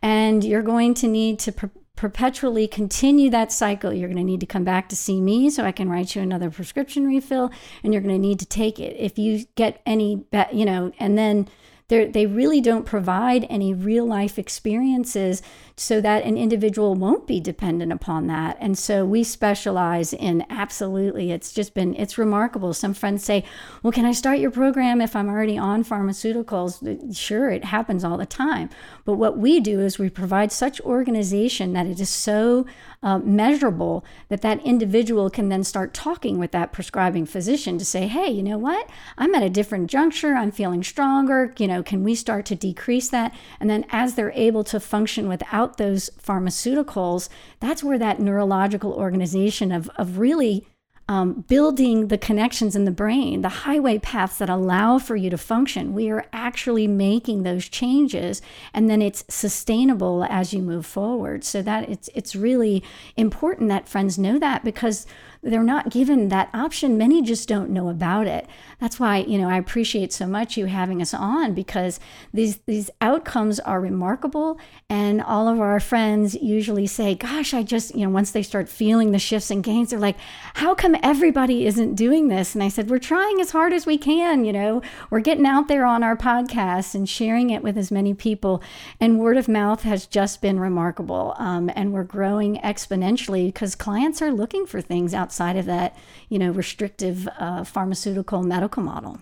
and 0.00 0.44
you're 0.44 0.62
going 0.62 0.94
to 0.94 1.08
need 1.08 1.38
to 1.40 1.52
perpetually 1.96 2.68
continue 2.68 3.30
that 3.30 3.50
cycle. 3.50 3.92
You're 3.92 4.08
going 4.08 4.18
to 4.18 4.24
need 4.24 4.40
to 4.40 4.46
come 4.46 4.64
back 4.64 4.88
to 4.90 4.96
see 4.96 5.20
me 5.20 5.50
so 5.50 5.64
I 5.64 5.72
can 5.72 5.88
write 5.88 6.14
you 6.14 6.22
another 6.22 6.50
prescription 6.50 7.06
refill, 7.06 7.50
and 7.82 7.92
you're 7.92 8.02
going 8.02 8.14
to 8.14 8.20
need 8.20 8.38
to 8.40 8.46
take 8.46 8.78
it. 8.78 8.96
If 8.98 9.18
you 9.18 9.46
get 9.56 9.80
any, 9.84 10.24
you 10.52 10.64
know, 10.64 10.92
and 10.98 11.18
then 11.18 11.48
they 11.88 12.26
really 12.26 12.60
don't 12.60 12.84
provide 12.84 13.46
any 13.48 13.72
real 13.72 14.04
life 14.04 14.38
experiences 14.38 15.40
so 15.78 16.00
that 16.00 16.24
an 16.24 16.38
individual 16.38 16.94
won't 16.94 17.26
be 17.26 17.38
dependent 17.38 17.92
upon 17.92 18.26
that. 18.28 18.56
And 18.60 18.78
so 18.78 19.04
we 19.04 19.22
specialize 19.22 20.14
in 20.14 20.46
absolutely, 20.48 21.32
it's 21.32 21.52
just 21.52 21.74
been, 21.74 21.94
it's 21.96 22.16
remarkable. 22.16 22.72
Some 22.72 22.94
friends 22.94 23.22
say, 23.22 23.44
well, 23.82 23.92
can 23.92 24.06
I 24.06 24.12
start 24.12 24.38
your 24.38 24.50
program 24.50 25.02
if 25.02 25.14
I'm 25.14 25.28
already 25.28 25.58
on 25.58 25.84
pharmaceuticals? 25.84 27.14
Sure, 27.14 27.50
it 27.50 27.64
happens 27.64 28.04
all 28.04 28.16
the 28.16 28.24
time. 28.24 28.70
But 29.04 29.16
what 29.16 29.36
we 29.36 29.60
do 29.60 29.80
is 29.80 29.98
we 29.98 30.08
provide 30.08 30.50
such 30.50 30.80
organization 30.80 31.74
that 31.74 31.86
it 31.86 32.00
is 32.00 32.08
so 32.08 32.64
uh, 33.02 33.18
measurable 33.18 34.02
that 34.30 34.40
that 34.40 34.64
individual 34.64 35.28
can 35.28 35.50
then 35.50 35.62
start 35.62 35.92
talking 35.92 36.38
with 36.38 36.52
that 36.52 36.72
prescribing 36.72 37.26
physician 37.26 37.76
to 37.76 37.84
say, 37.84 38.06
hey, 38.06 38.30
you 38.30 38.42
know 38.42 38.56
what? 38.56 38.88
I'm 39.18 39.34
at 39.34 39.42
a 39.42 39.50
different 39.50 39.90
juncture. 39.90 40.34
I'm 40.34 40.50
feeling 40.50 40.82
stronger. 40.82 41.52
You 41.58 41.68
know, 41.68 41.82
can 41.82 42.02
we 42.02 42.14
start 42.14 42.46
to 42.46 42.54
decrease 42.54 43.10
that? 43.10 43.34
And 43.60 43.68
then 43.68 43.84
as 43.90 44.14
they're 44.14 44.32
able 44.32 44.64
to 44.64 44.80
function 44.80 45.28
without 45.28 45.65
those 45.74 46.10
pharmaceuticals, 46.22 47.28
that's 47.60 47.82
where 47.82 47.98
that 47.98 48.20
neurological 48.20 48.92
organization 48.92 49.72
of, 49.72 49.90
of 49.96 50.18
really 50.18 50.66
um, 51.08 51.44
building 51.48 52.08
the 52.08 52.18
connections 52.18 52.74
in 52.74 52.84
the 52.84 52.90
brain, 52.90 53.42
the 53.42 53.48
highway 53.48 53.98
paths 53.98 54.38
that 54.38 54.50
allow 54.50 54.98
for 54.98 55.14
you 55.14 55.30
to 55.30 55.38
function. 55.38 55.94
We 55.94 56.10
are 56.10 56.26
actually 56.32 56.88
making 56.88 57.44
those 57.44 57.68
changes, 57.68 58.42
and 58.74 58.90
then 58.90 59.00
it's 59.00 59.24
sustainable 59.28 60.24
as 60.28 60.52
you 60.52 60.62
move 60.62 60.84
forward. 60.84 61.44
So 61.44 61.62
that 61.62 61.88
it's 61.88 62.10
it's 62.14 62.34
really 62.34 62.82
important 63.16 63.68
that 63.68 63.88
friends 63.88 64.18
know 64.18 64.38
that 64.40 64.64
because 64.64 65.06
they're 65.42 65.62
not 65.62 65.90
given 65.90 66.28
that 66.30 66.50
option. 66.52 66.98
Many 66.98 67.22
just 67.22 67.48
don't 67.48 67.70
know 67.70 67.88
about 67.88 68.26
it. 68.26 68.48
That's 68.80 68.98
why 68.98 69.18
you 69.18 69.38
know 69.38 69.48
I 69.48 69.58
appreciate 69.58 70.12
so 70.12 70.26
much 70.26 70.56
you 70.56 70.66
having 70.66 71.00
us 71.00 71.14
on 71.14 71.54
because 71.54 72.00
these 72.34 72.56
these 72.66 72.90
outcomes 73.00 73.60
are 73.60 73.80
remarkable, 73.80 74.58
and 74.90 75.22
all 75.22 75.46
of 75.46 75.60
our 75.60 75.78
friends 75.78 76.34
usually 76.34 76.88
say, 76.88 77.14
"Gosh, 77.14 77.54
I 77.54 77.62
just 77.62 77.94
you 77.94 78.04
know 78.04 78.10
once 78.10 78.32
they 78.32 78.42
start 78.42 78.68
feeling 78.68 79.12
the 79.12 79.20
shifts 79.20 79.52
and 79.52 79.62
gains, 79.62 79.90
they're 79.90 80.00
like, 80.00 80.18
how 80.54 80.74
come 80.74 80.95
everybody 81.02 81.66
isn't 81.66 81.94
doing 81.94 82.28
this?" 82.28 82.54
And 82.54 82.62
I 82.62 82.68
said, 82.68 82.90
"We're 82.90 82.98
trying 82.98 83.40
as 83.40 83.50
hard 83.50 83.72
as 83.72 83.86
we 83.86 83.98
can. 83.98 84.44
You 84.44 84.52
know, 84.52 84.82
we're 85.10 85.20
getting 85.20 85.46
out 85.46 85.68
there 85.68 85.84
on 85.84 86.02
our 86.02 86.16
podcasts 86.16 86.94
and 86.94 87.08
sharing 87.08 87.50
it 87.50 87.62
with 87.62 87.76
as 87.76 87.90
many 87.90 88.14
people, 88.14 88.62
and 89.00 89.18
word 89.18 89.36
of 89.36 89.48
mouth 89.48 89.82
has 89.82 90.06
just 90.06 90.40
been 90.40 90.60
remarkable, 90.60 91.34
um, 91.38 91.70
and 91.74 91.92
we're 91.92 92.04
growing 92.04 92.56
exponentially 92.58 93.46
because 93.48 93.74
clients 93.74 94.20
are 94.22 94.32
looking 94.32 94.66
for 94.66 94.80
things 94.80 95.14
outside 95.14 95.56
of 95.56 95.66
that 95.66 95.96
you 96.28 96.38
know 96.38 96.50
restrictive 96.50 97.28
uh, 97.38 97.64
pharmaceutical 97.64 98.42
medical 98.42 98.82
model." 98.82 99.20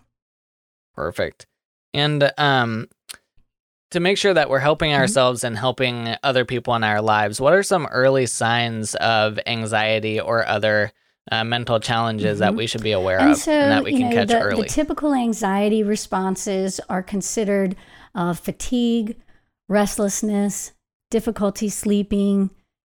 Perfect. 0.95 1.47
And 1.93 2.33
um 2.39 2.89
to 3.91 4.01
make 4.01 4.19
sure 4.19 4.35
that 4.35 4.51
we're 4.51 4.59
helping 4.59 4.91
Mm-hmm. 4.91 5.01
ourselves 5.03 5.45
and 5.45 5.57
helping 5.57 6.17
other 6.25 6.45
people 6.45 6.75
in 6.75 6.83
our 6.83 7.01
lives, 7.01 7.41
what 7.41 7.53
are 7.53 7.63
some 7.63 7.87
early 7.87 8.27
signs 8.27 8.97
of 8.97 9.39
anxiety 9.47 10.19
or 10.19 10.45
other 10.47 10.91
uh, 11.31 11.45
mental 11.45 11.81
challenges 11.81 12.39
that 12.41 12.55
we 12.55 12.67
should 12.67 12.83
be 12.83 12.93
aware 12.93 13.19
Mm-hmm. 13.19 13.27
And 13.27 13.33
of 13.33 13.39
so, 13.39 13.53
and 13.53 13.73
that 13.73 13.85
we 13.85 13.93
can 13.93 14.11
know, 14.11 14.17
catch 14.17 14.29
the, 14.29 14.41
early? 14.41 14.63
the 14.63 14.69
typical 14.69 15.15
anxiety 15.15 15.83
responses 15.83 16.81
are 16.89 17.03
considered 17.03 17.77
uh, 18.15 18.35
fatigue, 18.35 19.17
restlessness, 19.69 20.73
difficulty 21.11 21.69
sleeping, 21.69 22.51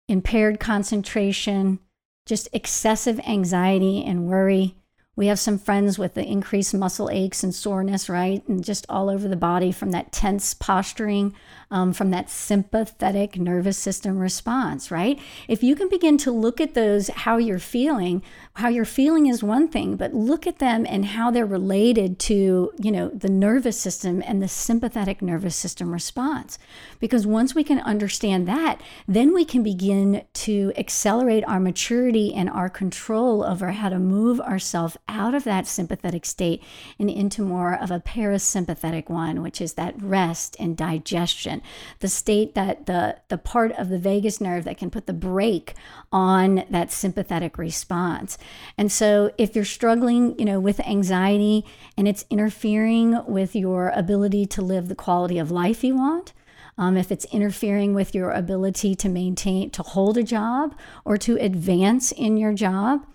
impaired 0.07 0.59
concentration, 0.59 1.79
just 2.25 2.47
excessive 2.53 3.19
anxiety 3.21 4.03
and 4.03 4.27
worry. 4.27 4.75
We 5.15 5.27
have 5.27 5.39
some 5.39 5.57
friends 5.57 5.99
with 5.99 6.13
the 6.13 6.23
increased 6.23 6.73
muscle 6.73 7.09
aches 7.09 7.43
and 7.43 7.53
soreness, 7.53 8.07
right? 8.07 8.47
And 8.47 8.63
just 8.63 8.85
all 8.87 9.09
over 9.09 9.27
the 9.27 9.35
body 9.35 9.71
from 9.71 9.91
that 9.91 10.11
tense 10.11 10.53
posturing, 10.53 11.35
um, 11.71 11.93
from 11.93 12.11
that 12.11 12.29
sympathetic 12.29 13.37
nervous 13.37 13.77
system 13.77 14.17
response, 14.17 14.89
right? 14.89 15.19
If 15.47 15.63
you 15.63 15.75
can 15.75 15.89
begin 15.89 16.17
to 16.19 16.31
look 16.31 16.59
at 16.59 16.73
those, 16.73 17.09
how 17.09 17.37
you're 17.37 17.59
feeling, 17.59 18.23
how 18.53 18.69
you're 18.69 18.85
feeling 18.85 19.27
is 19.27 19.43
one 19.43 19.67
thing, 19.67 19.95
but 19.95 20.13
look 20.13 20.47
at 20.47 20.59
them 20.59 20.85
and 20.89 21.05
how 21.05 21.29
they're 21.31 21.45
related 21.45 22.19
to, 22.19 22.71
you 22.81 22.91
know, 22.91 23.09
the 23.09 23.29
nervous 23.29 23.79
system 23.79 24.23
and 24.25 24.41
the 24.41 24.47
sympathetic 24.47 25.21
nervous 25.21 25.55
system 25.55 25.91
response. 25.91 26.57
Because 26.99 27.27
once 27.27 27.53
we 27.53 27.63
can 27.63 27.79
understand 27.79 28.47
that, 28.47 28.81
then 29.07 29.33
we 29.33 29.45
can 29.45 29.63
begin 29.63 30.23
to 30.33 30.73
accelerate 30.75 31.43
our 31.47 31.59
maturity 31.59 32.33
and 32.33 32.49
our 32.49 32.69
control 32.69 33.43
over 33.43 33.71
how 33.71 33.89
to 33.89 33.99
move 33.99 34.41
ourselves 34.41 34.97
out 35.07 35.35
of 35.35 35.43
that 35.43 35.67
sympathetic 35.67 36.25
state 36.25 36.63
and 36.97 37.09
into 37.09 37.43
more 37.43 37.75
of 37.75 37.91
a 37.91 37.99
parasympathetic 37.99 39.09
one, 39.09 39.41
which 39.41 39.61
is 39.61 39.73
that 39.73 40.01
rest 40.01 40.55
and 40.59 40.75
digestion, 40.75 41.58
the 41.99 42.07
state 42.07 42.55
that 42.55 42.85
the 42.85 43.17
the 43.27 43.37
part 43.37 43.71
of 43.73 43.89
the 43.89 43.99
vagus 43.99 44.39
nerve 44.39 44.63
that 44.63 44.77
can 44.77 44.89
put 44.89 45.07
the 45.07 45.13
brake 45.13 45.73
on 46.11 46.63
that 46.69 46.91
sympathetic 46.91 47.57
response. 47.57 48.37
And 48.77 48.91
so 48.91 49.31
if 49.37 49.55
you're 49.55 49.65
struggling, 49.65 50.37
you 50.39 50.45
know, 50.45 50.59
with 50.59 50.79
anxiety 50.81 51.65
and 51.97 52.07
it's 52.07 52.25
interfering 52.29 53.23
with 53.25 53.55
your 53.55 53.89
ability 53.89 54.45
to 54.47 54.61
live 54.61 54.87
the 54.87 54.95
quality 54.95 55.37
of 55.37 55.51
life 55.51 55.83
you 55.83 55.95
want, 55.95 56.33
um, 56.77 56.95
if 56.95 57.11
it's 57.11 57.25
interfering 57.25 57.93
with 57.93 58.15
your 58.15 58.31
ability 58.31 58.95
to 58.95 59.09
maintain, 59.09 59.69
to 59.71 59.83
hold 59.83 60.17
a 60.17 60.23
job 60.23 60.75
or 61.03 61.17
to 61.17 61.35
advance 61.35 62.13
in 62.13 62.37
your 62.37 62.53
job, 62.53 63.05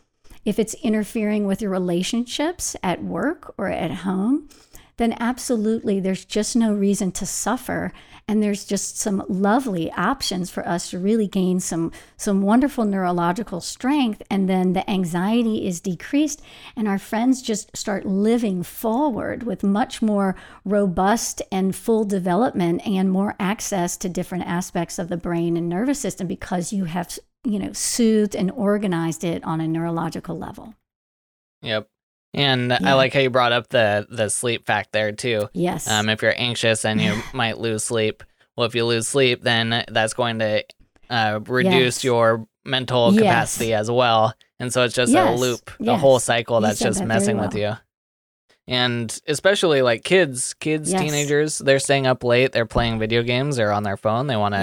if 0.45 0.59
it's 0.59 0.75
interfering 0.83 1.47
with 1.47 1.63
your 1.63 1.71
relationships 1.71 2.77
at 2.83 3.03
work 3.03 3.55
or 3.57 3.69
at 3.69 3.91
home, 3.91 4.51
then 4.99 5.17
absolutely 5.19 5.99
there's 5.99 6.25
just 6.27 6.55
no 6.55 6.75
reason 6.75 7.11
to 7.13 7.27
suffer 7.27 7.93
and 8.27 8.43
there's 8.43 8.65
just 8.65 8.99
some 8.99 9.23
lovely 9.29 9.91
options 9.93 10.51
for 10.51 10.67
us 10.67 10.91
to 10.91 10.99
really 10.99 11.27
gain 11.27 11.61
some 11.61 11.93
some 12.17 12.43
wonderful 12.43 12.85
neurological 12.85 13.61
strength 13.61 14.23
and 14.31 14.49
then 14.49 14.73
the 14.73 14.89
anxiety 14.91 15.67
is 15.67 15.81
decreased 15.81 16.43
and 16.77 16.89
our 16.89 16.99
friends 16.99 17.43
just 17.43 17.75
start 17.77 18.07
living 18.07 18.63
forward 18.63 19.43
with 19.43 19.63
much 19.63 20.01
more 20.01 20.35
robust 20.65 21.43
and 21.53 21.77
full 21.77 22.05
development 22.05 22.87
and 22.87 23.11
more 23.11 23.35
access 23.39 23.97
to 23.97 24.09
different 24.09 24.45
aspects 24.47 24.99
of 24.99 25.09
the 25.09 25.17
brain 25.17 25.57
and 25.57 25.69
nervous 25.69 25.99
system 25.99 26.27
because 26.27 26.73
you 26.73 26.85
have 26.85 27.19
you 27.45 27.59
know 27.59 27.73
soothed 27.73 28.35
and 28.35 28.51
organized 28.53 29.25
it 29.25 29.43
on 29.45 29.61
a 29.61 29.69
neurological 29.69 30.39
level 30.39 30.75
Yep. 31.65 31.89
And 32.35 32.73
I 32.73 32.95
like 32.95 33.13
how 33.15 33.21
you 33.21 33.31
brought 33.31 33.53
up 33.53 33.69
the 33.69 34.07
the 34.11 34.29
sleep 34.29 34.67
fact 34.67 34.93
there 34.93 35.13
too. 35.13 35.49
yes 35.53 35.89
Um, 35.89 36.09
if 36.09 36.23
you're 36.23 36.35
anxious 36.37 36.85
and 36.85 37.01
you 37.01 37.23
might 37.33 37.59
lose 37.59 37.85
sleep, 37.85 38.23
well, 38.57 38.67
if 38.67 38.75
you 38.75 38.85
lose 38.85 39.07
sleep, 39.09 39.43
then 39.43 39.85
that's 39.89 40.15
going 40.15 40.39
to 40.41 40.65
uh, 41.11 41.41
reduce 41.47 41.97
Yes. 41.99 42.05
your 42.05 42.47
mental 42.65 43.13
Yes. 43.13 43.19
capacity 43.23 43.75
as 43.75 43.91
well. 43.91 44.35
And 44.59 44.73
so 44.73 44.83
it's 44.85 44.95
just 44.95 45.13
a 45.13 45.17
Yes. 45.17 45.39
loop, 45.41 45.71
a 45.81 45.97
whole 45.97 46.19
cycle 46.19 46.61
that's 46.61 46.81
just 46.81 46.99
that 47.01 47.07
messing 47.07 47.39
with 47.39 47.55
well. 47.55 47.63
you. 47.73 47.77
And 48.67 49.17
especially 49.29 49.83
like 49.83 50.05
kids, 50.05 50.55
kids, 50.55 50.91
Yes. 50.91 51.01
teenagers, 51.01 51.59
they're 51.59 51.79
staying 51.79 52.07
up 52.07 52.25
late, 52.25 52.53
they're 52.53 52.65
playing 52.67 52.99
video 52.99 53.23
games, 53.23 53.57
they're 53.57 53.73
on 53.73 53.83
their 53.83 53.97
phone, 53.99 54.27
they 54.27 54.37
want 54.37 54.55
to 54.55 54.59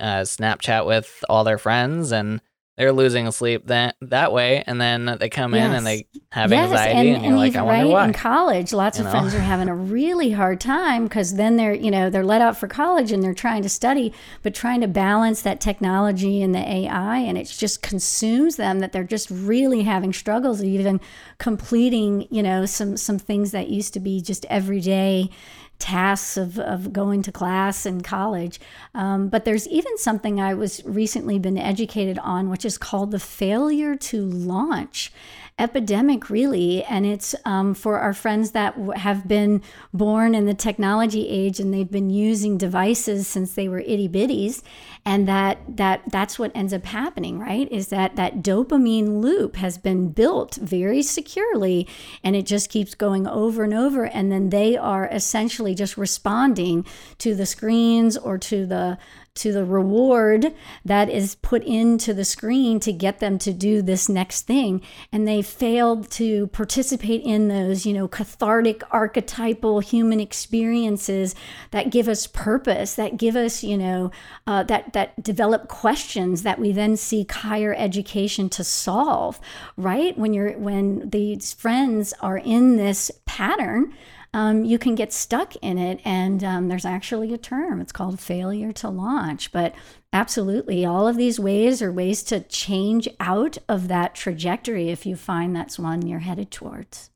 uh, 0.00 0.22
Snapchat 0.22 0.86
with 0.86 1.22
all 1.28 1.44
their 1.44 1.58
friends, 1.58 2.10
and 2.12 2.40
they're 2.76 2.92
losing 2.92 3.30
sleep 3.30 3.66
that 3.68 3.96
that 4.00 4.32
way. 4.32 4.64
And 4.66 4.80
then 4.80 5.16
they 5.20 5.28
come 5.28 5.54
in 5.54 5.72
and 5.72 5.86
they 5.86 6.06
have 6.32 6.50
Yes, 6.50 6.64
anxiety, 6.70 7.10
and, 7.10 7.24
you're 7.24 7.36
like, 7.36 7.54
I 7.54 7.62
wonder 7.62 7.84
right 7.84 7.92
why. 7.92 8.04
in 8.06 8.12
college, 8.12 8.72
lots 8.72 8.98
You 8.98 9.04
of 9.04 9.12
know? 9.12 9.18
friends 9.20 9.34
are 9.34 9.40
having 9.40 9.68
a 9.68 9.74
really 9.74 10.32
hard 10.32 10.60
time 10.60 11.04
because 11.04 11.36
then 11.36 11.56
they're, 11.56 11.72
you 11.74 11.90
know, 11.92 12.10
they're 12.10 12.24
let 12.24 12.40
out 12.40 12.56
for 12.56 12.66
college 12.66 13.12
and 13.12 13.22
they're 13.22 13.32
trying 13.34 13.62
to 13.62 13.68
study, 13.68 14.12
but 14.42 14.52
trying 14.54 14.80
to 14.80 14.88
balance 14.88 15.42
that 15.42 15.60
technology 15.60 16.42
and 16.42 16.52
the 16.52 16.58
AI, 16.58 17.18
and 17.18 17.38
it 17.38 17.46
just 17.46 17.82
consumes 17.82 18.56
them 18.56 18.80
that 18.80 18.90
they're 18.92 19.04
just 19.04 19.30
really 19.30 19.82
having 19.82 20.12
struggles 20.12 20.62
even 20.64 21.00
completing, 21.38 22.26
you 22.30 22.42
know, 22.42 22.66
some 22.66 22.96
some 22.96 23.18
things 23.18 23.52
that 23.52 23.68
used 23.68 23.94
to 23.94 24.00
be 24.00 24.20
just 24.20 24.44
everyday 24.46 25.30
tasks 25.84 26.38
of, 26.38 26.58
of 26.58 26.94
going 26.94 27.20
to 27.20 27.30
class 27.30 27.84
and 27.84 28.02
college. 28.02 28.58
Um, 28.94 29.28
but 29.28 29.44
there's 29.44 29.68
even 29.68 29.98
something 29.98 30.40
I 30.40 30.54
was 30.54 30.82
recently 30.86 31.38
been 31.38 31.58
educated 31.58 32.18
on, 32.20 32.48
which 32.48 32.64
is 32.64 32.78
called 32.78 33.10
the 33.10 33.18
failure 33.18 33.94
to 33.94 34.24
launch. 34.24 35.12
Epidemic, 35.56 36.28
really. 36.30 36.82
And 36.84 37.06
it's 37.06 37.32
um, 37.44 37.74
for 37.74 38.00
our 38.00 38.12
friends 38.12 38.50
that 38.50 38.74
have 38.96 39.28
been 39.28 39.62
born 39.92 40.34
in 40.34 40.46
the 40.46 40.54
technology 40.54 41.28
age 41.28 41.60
and 41.60 41.72
they've 41.72 41.90
been 41.90 42.10
using 42.10 42.58
devices 42.58 43.28
since 43.28 43.54
they 43.54 43.68
were 43.68 43.78
itty 43.78 44.08
bitties. 44.08 44.62
And 45.04 45.28
that, 45.28 45.58
that 45.76 46.02
that's 46.10 46.40
what 46.40 46.50
ends 46.56 46.72
up 46.72 46.86
happening, 46.86 47.38
right? 47.38 47.70
Is 47.70 47.88
that 47.88 48.16
that 48.16 48.42
dopamine 48.42 49.20
loop 49.20 49.54
has 49.56 49.78
been 49.78 50.08
built 50.08 50.56
very 50.56 51.02
securely 51.02 51.86
and 52.24 52.34
it 52.34 52.46
just 52.46 52.68
keeps 52.68 52.96
going 52.96 53.28
over 53.28 53.62
and 53.62 53.74
over. 53.74 54.06
And 54.06 54.32
then 54.32 54.50
they 54.50 54.76
are 54.76 55.06
essentially 55.06 55.74
just 55.76 55.96
responding 55.96 56.84
to 57.18 57.32
the 57.36 57.46
screens 57.46 58.16
or 58.16 58.38
to 58.38 58.66
the 58.66 58.98
to 59.34 59.52
the 59.52 59.64
reward 59.64 60.54
that 60.84 61.10
is 61.10 61.34
put 61.36 61.62
into 61.64 62.14
the 62.14 62.24
screen 62.24 62.78
to 62.80 62.92
get 62.92 63.18
them 63.20 63.38
to 63.38 63.52
do 63.52 63.82
this 63.82 64.08
next 64.08 64.42
thing. 64.42 64.80
And 65.12 65.26
they 65.26 65.42
failed 65.42 66.10
to 66.12 66.46
participate 66.48 67.22
in 67.22 67.48
those 67.48 67.84
you 67.86 67.92
know 67.92 68.08
cathartic 68.08 68.82
archetypal 68.90 69.80
human 69.80 70.20
experiences 70.20 71.34
that 71.70 71.90
give 71.90 72.08
us 72.08 72.26
purpose 72.26 72.94
that 72.94 73.16
give 73.16 73.36
us 73.36 73.62
you 73.64 73.76
know 73.76 74.10
uh, 74.46 74.62
that 74.64 74.92
that 74.92 75.22
develop 75.22 75.68
questions 75.68 76.42
that 76.42 76.58
we 76.58 76.72
then 76.72 76.96
seek 76.96 77.32
higher 77.32 77.74
education 77.74 78.48
to 78.48 78.64
solve 78.64 79.40
right? 79.76 80.16
When 80.16 80.32
you're 80.32 80.56
when 80.58 81.10
these 81.10 81.52
friends 81.52 82.12
are 82.20 82.38
in 82.38 82.76
this 82.76 83.10
pattern 83.26 83.94
um, 84.34 84.64
you 84.64 84.78
can 84.78 84.96
get 84.96 85.12
stuck 85.12 85.54
in 85.56 85.78
it. 85.78 86.00
And 86.04 86.42
um, 86.42 86.68
there's 86.68 86.84
actually 86.84 87.32
a 87.32 87.38
term, 87.38 87.80
it's 87.80 87.92
called 87.92 88.20
failure 88.20 88.72
to 88.72 88.90
launch. 88.90 89.52
But 89.52 89.74
absolutely, 90.12 90.84
all 90.84 91.06
of 91.06 91.16
these 91.16 91.38
ways 91.38 91.80
are 91.80 91.92
ways 91.92 92.22
to 92.24 92.40
change 92.40 93.08
out 93.20 93.56
of 93.68 93.88
that 93.88 94.14
trajectory 94.16 94.90
if 94.90 95.06
you 95.06 95.14
find 95.14 95.54
that's 95.54 95.78
one 95.78 96.06
you're 96.06 96.18
headed 96.18 96.50
towards. 96.50 97.10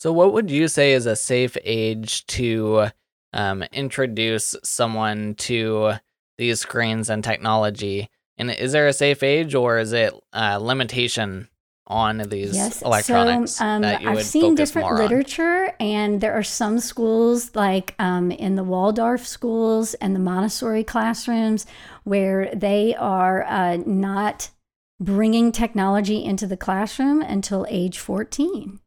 So, 0.00 0.12
what 0.12 0.32
would 0.32 0.50
you 0.50 0.66
say 0.66 0.92
is 0.92 1.06
a 1.06 1.14
safe 1.14 1.56
age 1.62 2.26
to 2.26 2.88
um, 3.32 3.62
introduce 3.72 4.56
someone 4.64 5.36
to 5.36 5.92
these 6.36 6.60
screens 6.60 7.08
and 7.08 7.22
technology? 7.22 8.10
And 8.36 8.50
is 8.50 8.72
there 8.72 8.88
a 8.88 8.92
safe 8.92 9.22
age 9.22 9.54
or 9.54 9.78
is 9.78 9.92
it 9.92 10.12
a 10.32 10.58
limitation 10.58 11.48
on 11.86 12.18
these 12.28 12.54
yes. 12.54 12.82
electronics 12.82 13.52
so, 13.52 13.64
um, 13.64 13.84
I've 13.84 14.24
seen 14.24 14.54
different 14.54 14.94
literature, 14.94 15.72
and 15.80 16.20
there 16.20 16.32
are 16.32 16.42
some 16.42 16.78
schools, 16.78 17.54
like 17.54 17.94
um, 17.98 18.30
in 18.30 18.54
the 18.54 18.64
Waldorf 18.64 19.26
schools 19.26 19.94
and 19.94 20.14
the 20.14 20.20
Montessori 20.20 20.84
classrooms, 20.84 21.66
where 22.04 22.54
they 22.54 22.94
are 22.94 23.44
uh, 23.44 23.78
not 23.84 24.50
bringing 25.00 25.50
technology 25.50 26.24
into 26.24 26.46
the 26.46 26.56
classroom 26.56 27.20
until 27.20 27.66
age 27.68 27.98
14. 27.98 28.78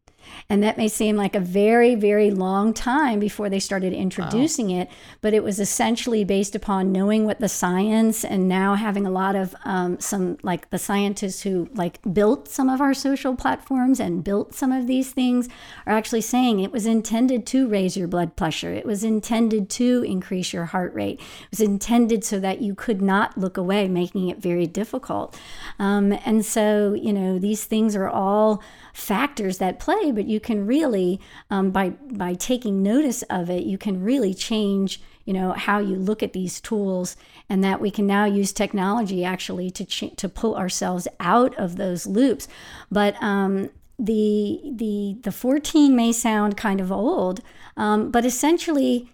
And 0.50 0.62
that 0.62 0.78
may 0.78 0.88
seem 0.88 1.16
like 1.16 1.36
a 1.36 1.40
very, 1.40 1.96
very 1.96 2.30
long 2.30 2.74
time 2.74 3.20
before 3.20 3.50
they 3.50 3.60
started 3.60 3.94
introducing 3.94 4.70
wow. 4.70 4.82
it, 4.82 4.90
but 5.22 5.34
it 5.34 5.44
was 5.44 5.60
essentially 5.60 6.24
based 6.24 6.56
upon 6.56 6.92
knowing 6.92 7.26
what 7.26 7.40
the 7.40 7.50
science 7.50 8.24
and 8.24 8.48
now 8.48 8.76
having 8.76 9.08
a 9.08 9.12
lot 9.12 9.36
of 9.36 9.56
um, 9.66 10.00
some 10.00 10.38
like 10.44 10.70
the 10.70 10.78
scientists 10.78 11.42
who 11.42 11.68
like 11.74 12.00
built 12.14 12.48
some 12.48 12.70
of 12.70 12.80
our 12.80 12.94
social 12.94 13.36
platforms 13.36 14.00
and 14.00 14.24
built 14.24 14.54
some 14.54 14.72
of 14.72 14.88
these 14.88 15.12
things 15.12 15.50
are 15.86 15.94
actually 15.94 16.22
saying 16.22 16.60
it 16.60 16.72
was 16.72 16.86
intended 16.86 17.46
to 17.48 17.68
raise 17.68 17.98
your 17.98 18.08
blood 18.08 18.36
pressure. 18.36 18.72
It 18.72 18.86
was 18.86 19.04
intended 19.04 19.70
to 19.72 20.04
increase 20.08 20.54
your 20.54 20.66
heart 20.66 20.94
rate. 20.94 21.20
It 21.20 21.52
was 21.52 21.62
intended 21.62 22.24
so 22.24 22.40
that 22.40 22.62
you 22.62 22.76
could 22.76 23.02
not 23.02 23.38
look 23.38 23.58
away, 23.58 23.88
making 23.88 24.30
it 24.30 24.38
very 24.38 24.68
difficult. 24.68 25.40
Um, 25.80 26.14
and 26.26 26.46
so, 26.46 26.94
you 26.94 27.14
know, 27.14 27.40
these 27.40 27.66
things 27.66 27.96
are 27.96 28.10
all 28.10 28.62
factors 28.96 29.58
that 29.58 29.78
play, 29.78 30.10
but 30.10 30.26
you 30.26 30.40
can 30.40 30.66
really, 30.66 31.20
um, 31.52 31.70
by 31.70 31.90
by 31.90 32.34
taking 32.34 32.82
notice 32.82 33.24
of 33.24 33.50
it, 33.50 33.64
you 33.64 33.78
can 33.78 34.02
really 34.02 34.34
change, 34.34 35.02
you 35.26 35.34
know, 35.34 35.52
how 35.52 35.80
you 35.80 35.98
look 35.98 36.24
at 36.24 36.32
these 36.32 36.62
tools, 36.62 37.18
and 37.50 37.62
that 37.62 37.82
we 37.82 37.92
can 37.92 38.08
now 38.08 38.24
use 38.24 38.54
technology 38.54 39.26
actually 39.26 39.70
to 39.70 39.86
ch- 39.86 40.16
to 40.16 40.30
pull 40.30 40.56
ourselves 40.56 41.10
out 41.20 41.54
of 41.56 41.76
those 41.76 42.08
loops. 42.08 42.48
But 42.90 43.22
um, 43.22 43.70
the 44.00 44.62
the 44.74 45.18
the 45.24 45.32
14 45.32 45.94
may 45.94 46.14
sound 46.14 46.56
kind 46.56 46.80
of 46.80 46.90
old, 46.90 47.42
um, 47.76 48.12
but 48.12 48.24
essentially, 48.24 49.10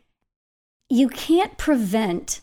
you 0.90 1.10
can't 1.10 1.58
prevent 1.58 2.42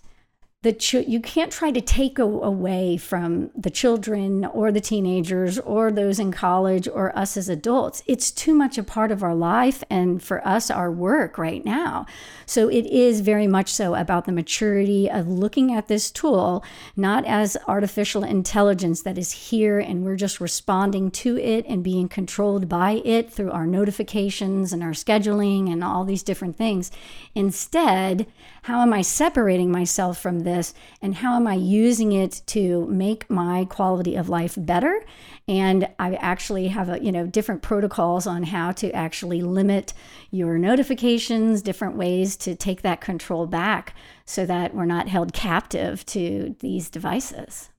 the 0.62 0.72
ch- 0.72 0.94
you 1.06 1.20
can't 1.20 1.52
try 1.52 1.70
to 1.70 1.80
take 1.80 2.18
a- 2.18 2.24
away 2.24 2.96
from 2.96 3.48
the 3.54 3.70
children 3.70 4.44
or 4.44 4.72
the 4.72 4.80
teenagers 4.80 5.56
or 5.60 5.92
those 5.92 6.18
in 6.18 6.32
college 6.32 6.88
or 6.88 7.16
us 7.16 7.36
as 7.36 7.48
adults. 7.48 8.02
It's 8.08 8.32
too 8.32 8.54
much 8.54 8.76
a 8.76 8.82
part 8.82 9.12
of 9.12 9.22
our 9.22 9.36
life 9.36 9.84
and 9.88 10.20
for 10.20 10.44
us, 10.46 10.68
our 10.68 10.90
work 10.90 11.38
right 11.38 11.64
now. 11.64 12.06
So 12.44 12.68
it 12.68 12.86
is 12.86 13.20
very 13.20 13.46
much 13.46 13.72
so 13.72 13.94
about 13.94 14.24
the 14.24 14.32
maturity 14.32 15.08
of 15.08 15.28
looking 15.28 15.72
at 15.72 15.86
this 15.86 16.10
tool 16.10 16.64
not 16.96 17.24
as 17.24 17.56
artificial 17.68 18.24
intelligence 18.24 19.02
that 19.02 19.16
is 19.16 19.30
here 19.30 19.78
and 19.78 20.04
we're 20.04 20.16
just 20.16 20.40
responding 20.40 21.12
to 21.12 21.38
it 21.38 21.66
and 21.68 21.84
being 21.84 22.08
controlled 22.08 22.68
by 22.68 23.00
it 23.04 23.32
through 23.32 23.52
our 23.52 23.66
notifications 23.66 24.72
and 24.72 24.82
our 24.82 24.90
scheduling 24.90 25.70
and 25.70 25.84
all 25.84 26.04
these 26.04 26.24
different 26.24 26.56
things. 26.56 26.90
Instead, 27.36 28.26
how 28.68 28.82
am 28.82 28.92
I 28.92 29.00
separating 29.00 29.72
myself 29.72 30.20
from 30.20 30.40
this 30.40 30.74
and 31.00 31.14
how 31.14 31.36
am 31.36 31.46
I 31.46 31.54
using 31.54 32.12
it 32.12 32.42
to 32.48 32.84
make 32.88 33.30
my 33.30 33.64
quality 33.64 34.14
of 34.14 34.28
life 34.28 34.56
better? 34.58 35.06
And 35.48 35.88
I 35.98 36.16
actually 36.16 36.68
have 36.68 36.90
a, 36.90 37.02
you 37.02 37.10
know 37.10 37.26
different 37.26 37.62
protocols 37.62 38.26
on 38.26 38.42
how 38.42 38.72
to 38.72 38.92
actually 38.92 39.40
limit 39.40 39.94
your 40.30 40.58
notifications, 40.58 41.62
different 41.62 41.96
ways 41.96 42.36
to 42.36 42.54
take 42.54 42.82
that 42.82 43.00
control 43.00 43.46
back 43.46 43.94
so 44.26 44.44
that 44.44 44.74
we're 44.74 44.84
not 44.84 45.08
held 45.08 45.32
captive 45.32 46.04
to 46.04 46.54
these 46.60 46.90
devices. 46.90 47.70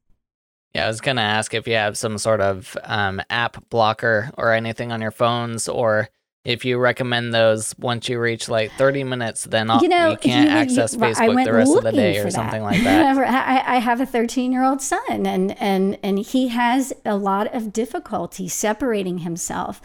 Yeah, 0.73 0.85
I 0.85 0.87
was 0.87 1.01
going 1.01 1.17
to 1.17 1.21
ask 1.21 1.53
if 1.53 1.67
you 1.67 1.75
have 1.75 1.99
some 1.99 2.17
sort 2.17 2.41
of 2.41 2.75
um, 2.83 3.21
app 3.29 3.69
blocker 3.69 4.31
or 4.39 4.53
anything 4.53 4.91
on 4.91 5.01
your 5.01 5.11
phones 5.11 5.69
or 5.69 6.09
if 6.49 6.65
you 6.65 6.79
recommend 6.79 7.31
those 7.31 7.75
once 7.77 8.09
you 8.09 8.19
reach 8.19 8.49
like 8.49 8.71
30 8.71 9.03
minutes 9.03 9.43
then 9.43 9.69
I'll, 9.69 9.83
you, 9.83 9.87
know, 9.87 10.09
you 10.09 10.17
can't 10.17 10.49
you, 10.49 10.55
access 10.55 10.93
you, 10.93 10.99
facebook 10.99 11.45
the 11.45 11.53
rest 11.53 11.75
of 11.75 11.83
the 11.83 11.91
day 11.91 12.17
or 12.17 12.31
something 12.31 12.63
like 12.63 12.81
that. 12.83 13.17
I, 13.17 13.75
I 13.75 13.77
have 13.77 14.01
a 14.01 14.05
13 14.05 14.51
year 14.51 14.63
old 14.63 14.81
son 14.81 15.27
and 15.27 15.55
and 15.61 15.99
and 16.01 16.17
he 16.17 16.47
has 16.47 16.91
a 17.05 17.15
lot 17.15 17.53
of 17.53 17.71
difficulty 17.71 18.47
separating 18.47 19.19
himself 19.19 19.79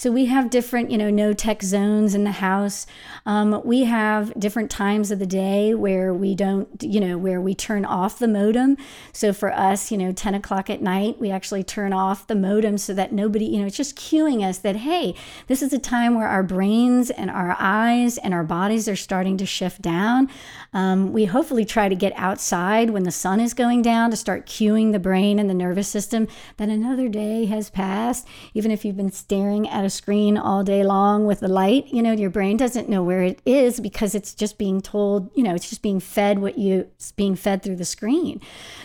so 0.00 0.10
we 0.10 0.24
have 0.24 0.48
different, 0.48 0.90
you 0.90 0.96
know, 0.96 1.10
no 1.10 1.34
tech 1.34 1.62
zones 1.62 2.14
in 2.14 2.24
the 2.24 2.30
house. 2.30 2.86
Um, 3.26 3.60
we 3.66 3.84
have 3.84 4.32
different 4.40 4.70
times 4.70 5.10
of 5.10 5.18
the 5.18 5.26
day 5.26 5.74
where 5.74 6.14
we 6.14 6.34
don't, 6.34 6.82
you 6.82 7.00
know, 7.00 7.18
where 7.18 7.38
we 7.38 7.54
turn 7.54 7.84
off 7.84 8.18
the 8.18 8.26
modem. 8.26 8.78
So 9.12 9.34
for 9.34 9.52
us, 9.52 9.92
you 9.92 9.98
know, 9.98 10.10
10 10.10 10.34
o'clock 10.34 10.70
at 10.70 10.80
night, 10.80 11.20
we 11.20 11.30
actually 11.30 11.64
turn 11.64 11.92
off 11.92 12.26
the 12.26 12.34
modem 12.34 12.78
so 12.78 12.94
that 12.94 13.12
nobody, 13.12 13.44
you 13.44 13.60
know, 13.60 13.66
it's 13.66 13.76
just 13.76 13.94
cueing 13.94 14.42
us 14.42 14.56
that, 14.56 14.76
hey, 14.76 15.14
this 15.48 15.60
is 15.60 15.74
a 15.74 15.78
time 15.78 16.14
where 16.14 16.28
our 16.28 16.42
brains 16.42 17.10
and 17.10 17.30
our 17.30 17.54
eyes 17.58 18.16
and 18.16 18.32
our 18.32 18.42
bodies 18.42 18.88
are 18.88 18.96
starting 18.96 19.36
to 19.36 19.44
shift 19.44 19.82
down. 19.82 20.30
Um, 20.72 21.12
we 21.12 21.26
hopefully 21.26 21.66
try 21.66 21.90
to 21.90 21.94
get 21.94 22.14
outside 22.16 22.88
when 22.88 23.02
the 23.02 23.10
sun 23.10 23.38
is 23.38 23.52
going 23.52 23.82
down 23.82 24.10
to 24.12 24.16
start 24.16 24.46
cueing 24.46 24.92
the 24.92 24.98
brain 24.98 25.38
and 25.38 25.50
the 25.50 25.54
nervous 25.54 25.88
system 25.88 26.26
that 26.56 26.70
another 26.70 27.06
day 27.10 27.44
has 27.44 27.68
passed, 27.68 28.26
even 28.54 28.70
if 28.70 28.82
you've 28.82 28.96
been 28.96 29.12
staring 29.12 29.68
at 29.68 29.84
a 29.84 29.89
screen 29.90 30.36
all 30.38 30.64
day 30.64 30.82
long 30.84 31.26
with 31.26 31.40
the 31.40 31.48
light, 31.48 31.86
you 31.88 32.02
know, 32.02 32.12
your 32.12 32.30
brain 32.30 32.56
doesn't 32.56 32.88
know 32.88 33.02
where 33.02 33.22
it 33.22 33.40
is 33.44 33.80
because 33.80 34.14
it's 34.14 34.34
just 34.34 34.58
being 34.58 34.80
told, 34.80 35.30
you 35.34 35.42
know, 35.42 35.54
it's 35.54 35.68
just 35.68 35.82
being 35.82 36.00
fed 36.00 36.38
what 36.38 36.58
you 36.58 36.88
it's 36.96 37.12
being 37.12 37.36
fed 37.36 37.62
through 37.62 37.76
the 37.76 37.84
screen. 37.84 38.40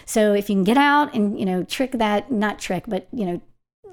So 0.05 0.33
if 0.33 0.49
you 0.49 0.55
can 0.55 0.63
get 0.63 0.77
out 0.77 1.13
and, 1.13 1.39
you 1.39 1.45
know, 1.45 1.63
trick 1.63 1.93
that, 1.93 2.31
not 2.31 2.59
trick, 2.59 2.83
but, 2.87 3.07
you 3.11 3.25
know, 3.25 3.41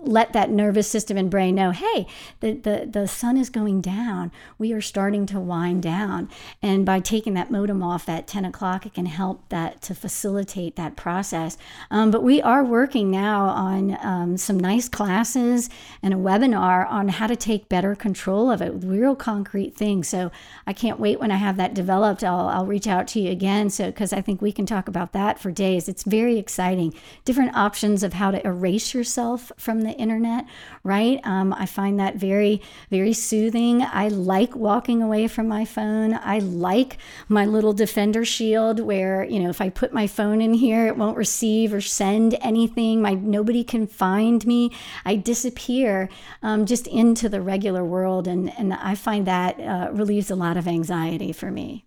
let 0.05 0.33
that 0.33 0.51
nervous 0.51 0.89
system 0.89 1.17
and 1.17 1.31
brain 1.31 1.55
know 1.55 1.71
hey 1.71 2.07
the, 2.41 2.53
the, 2.53 2.89
the 2.91 3.09
sun 3.09 3.37
is 3.37 3.51
going 3.51 3.81
down. 3.81 4.33
We 4.59 4.73
are 4.73 4.81
starting 4.81 5.27
to 5.27 5.41
wind 5.41 5.83
down. 5.83 6.29
And 6.61 6.85
by 6.85 7.01
taking 7.01 7.35
that 7.35 7.51
modem 7.51 7.83
off 7.83 8.09
at 8.09 8.27
10 8.27 8.45
o'clock 8.45 8.87
it 8.87 8.95
can 8.95 9.07
help 9.07 9.49
that 9.49 9.81
to 9.83 9.95
facilitate 9.95 10.77
that 10.77 10.97
process. 10.97 11.57
Um, 11.91 12.11
but 12.11 12.23
we 12.23 12.41
are 12.43 12.65
working 12.65 13.11
now 13.11 13.47
on 13.47 13.97
um, 14.01 14.37
some 14.37 14.59
nice 14.59 14.89
classes 14.89 15.71
and 16.03 16.13
a 16.13 16.17
webinar 16.17 16.91
on 16.91 17.09
how 17.09 17.27
to 17.27 17.37
take 17.37 17.69
better 17.69 17.95
control 17.95 18.51
of 18.51 18.61
it 18.61 18.73
real 18.85 19.15
concrete 19.15 19.75
things 19.77 20.09
so 20.09 20.31
i 20.67 20.73
can't 20.73 20.99
wait 20.99 21.21
when 21.21 21.31
i 21.31 21.37
have 21.37 21.57
that 21.57 21.75
developed. 21.75 22.25
I'll, 22.25 22.49
I'll 22.49 22.67
reach 22.67 22.87
out 22.87 23.07
to 23.09 23.21
you 23.21 23.31
again. 23.31 23.71
So 23.71 23.87
because 23.87 24.13
i 24.13 24.21
think 24.21 24.41
we 24.43 24.53
can 24.53 24.67
talk 24.67 24.89
about 24.89 25.13
that 25.13 25.39
for 25.39 25.51
days. 25.51 25.89
It's 25.89 26.03
very 26.05 26.39
exciting. 26.39 26.95
Different 27.25 27.55
options 27.55 28.03
of 28.03 28.15
how 28.15 28.31
to 28.31 28.47
erase 28.47 28.95
yourself 28.95 29.53
from 29.57 29.83
the 29.83 29.92
the 29.93 30.01
internet, 30.01 30.47
right? 30.85 31.21
Um, 31.25 31.53
I 31.53 31.67
find 31.67 32.01
that 32.01 32.17
very, 32.17 32.61
very 32.91 33.13
soothing. 33.13 33.83
I 33.83 34.09
like 34.09 34.57
walking 34.57 35.03
away 35.03 35.29
from 35.29 35.49
my 35.49 35.65
phone. 35.65 36.15
I 36.15 36.39
like 36.39 36.99
my 37.29 37.45
little 37.47 37.73
defender 37.73 38.25
shield 38.25 38.81
where, 38.81 39.25
you 39.25 39.41
know, 39.41 39.51
if 39.51 39.61
I 39.61 39.69
put 39.69 39.93
my 39.93 40.07
phone 40.07 40.41
in 40.41 40.55
here, 40.55 40.87
it 40.87 40.97
won't 40.97 41.17
receive 41.17 41.75
or 41.75 41.81
send 41.81 42.37
anything. 42.41 43.03
My 43.03 43.15
nobody 43.15 43.65
can 43.65 43.87
find 43.87 44.45
me. 44.47 44.73
I 45.05 45.17
disappear 45.17 46.09
um, 46.43 46.67
just 46.67 46.87
into 46.87 47.29
the 47.29 47.41
regular 47.41 47.85
world. 47.85 48.27
And, 48.27 48.53
and 48.59 48.73
I 48.75 48.95
find 48.95 49.27
that 49.27 49.61
uh, 49.61 49.91
relieves 49.93 50.31
a 50.31 50.37
lot 50.37 50.57
of 50.57 50.67
anxiety 50.67 51.33
for 51.33 51.51
me. 51.51 51.87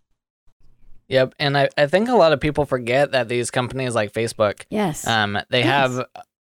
Yep, 1.08 1.36
and 1.38 1.56
I, 1.56 1.70
I 1.78 1.86
think 1.86 2.10
a 2.10 2.16
lot 2.16 2.34
of 2.34 2.40
people 2.40 2.66
forget 2.66 3.12
that 3.12 3.30
these 3.30 3.52
companies 3.52 3.94
like 3.94 4.12
Facebook, 4.12 4.64
yes, 4.70 5.06
um, 5.06 5.38
they 5.50 5.60
yes. 5.60 5.68
have 5.68 6.06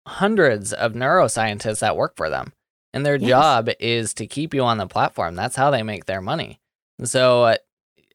hundreds 0.08 0.74
of 0.74 0.94
neuroscientists 0.94 1.80
that 1.80 1.98
work 1.98 2.16
for 2.16 2.30
them, 2.30 2.54
and 2.94 3.06
their 3.06 3.16
yes. 3.16 3.30
job 3.30 3.70
is 3.80 4.14
to 4.16 4.28
keep 4.28 4.54
you 4.54 4.64
on 4.64 4.78
the 4.78 4.88
platform. 4.88 5.36
That's 5.36 5.56
how 5.56 5.72
they 5.72 5.84
make 5.84 6.06
their 6.06 6.22
money. 6.22 6.60
So, 7.04 7.44
uh, 7.44 7.58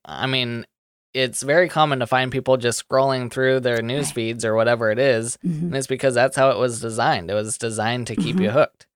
I 0.04 0.26
mean, 0.26 0.66
it's 1.12 1.42
very 1.42 1.68
common 1.68 1.98
to 1.98 2.06
find 2.06 2.30
people 2.30 2.56
just 2.56 2.88
scrolling 2.88 3.30
through 3.30 3.60
their 3.60 3.82
news 3.82 4.06
right. 4.06 4.14
feeds 4.14 4.44
or 4.44 4.54
whatever 4.54 4.90
it 4.90 4.98
is, 4.98 5.36
mm-hmm. 5.44 5.66
and 5.66 5.76
it's 5.76 5.86
because 5.86 6.14
that's 6.14 6.36
how 6.36 6.50
it 6.50 6.58
was 6.58 6.80
designed. 6.80 7.30
It 7.30 7.34
was 7.34 7.58
designed 7.58 8.06
to 8.06 8.16
keep 8.16 8.36
mm-hmm. 8.36 8.44
you 8.44 8.50
hooked, 8.50 8.86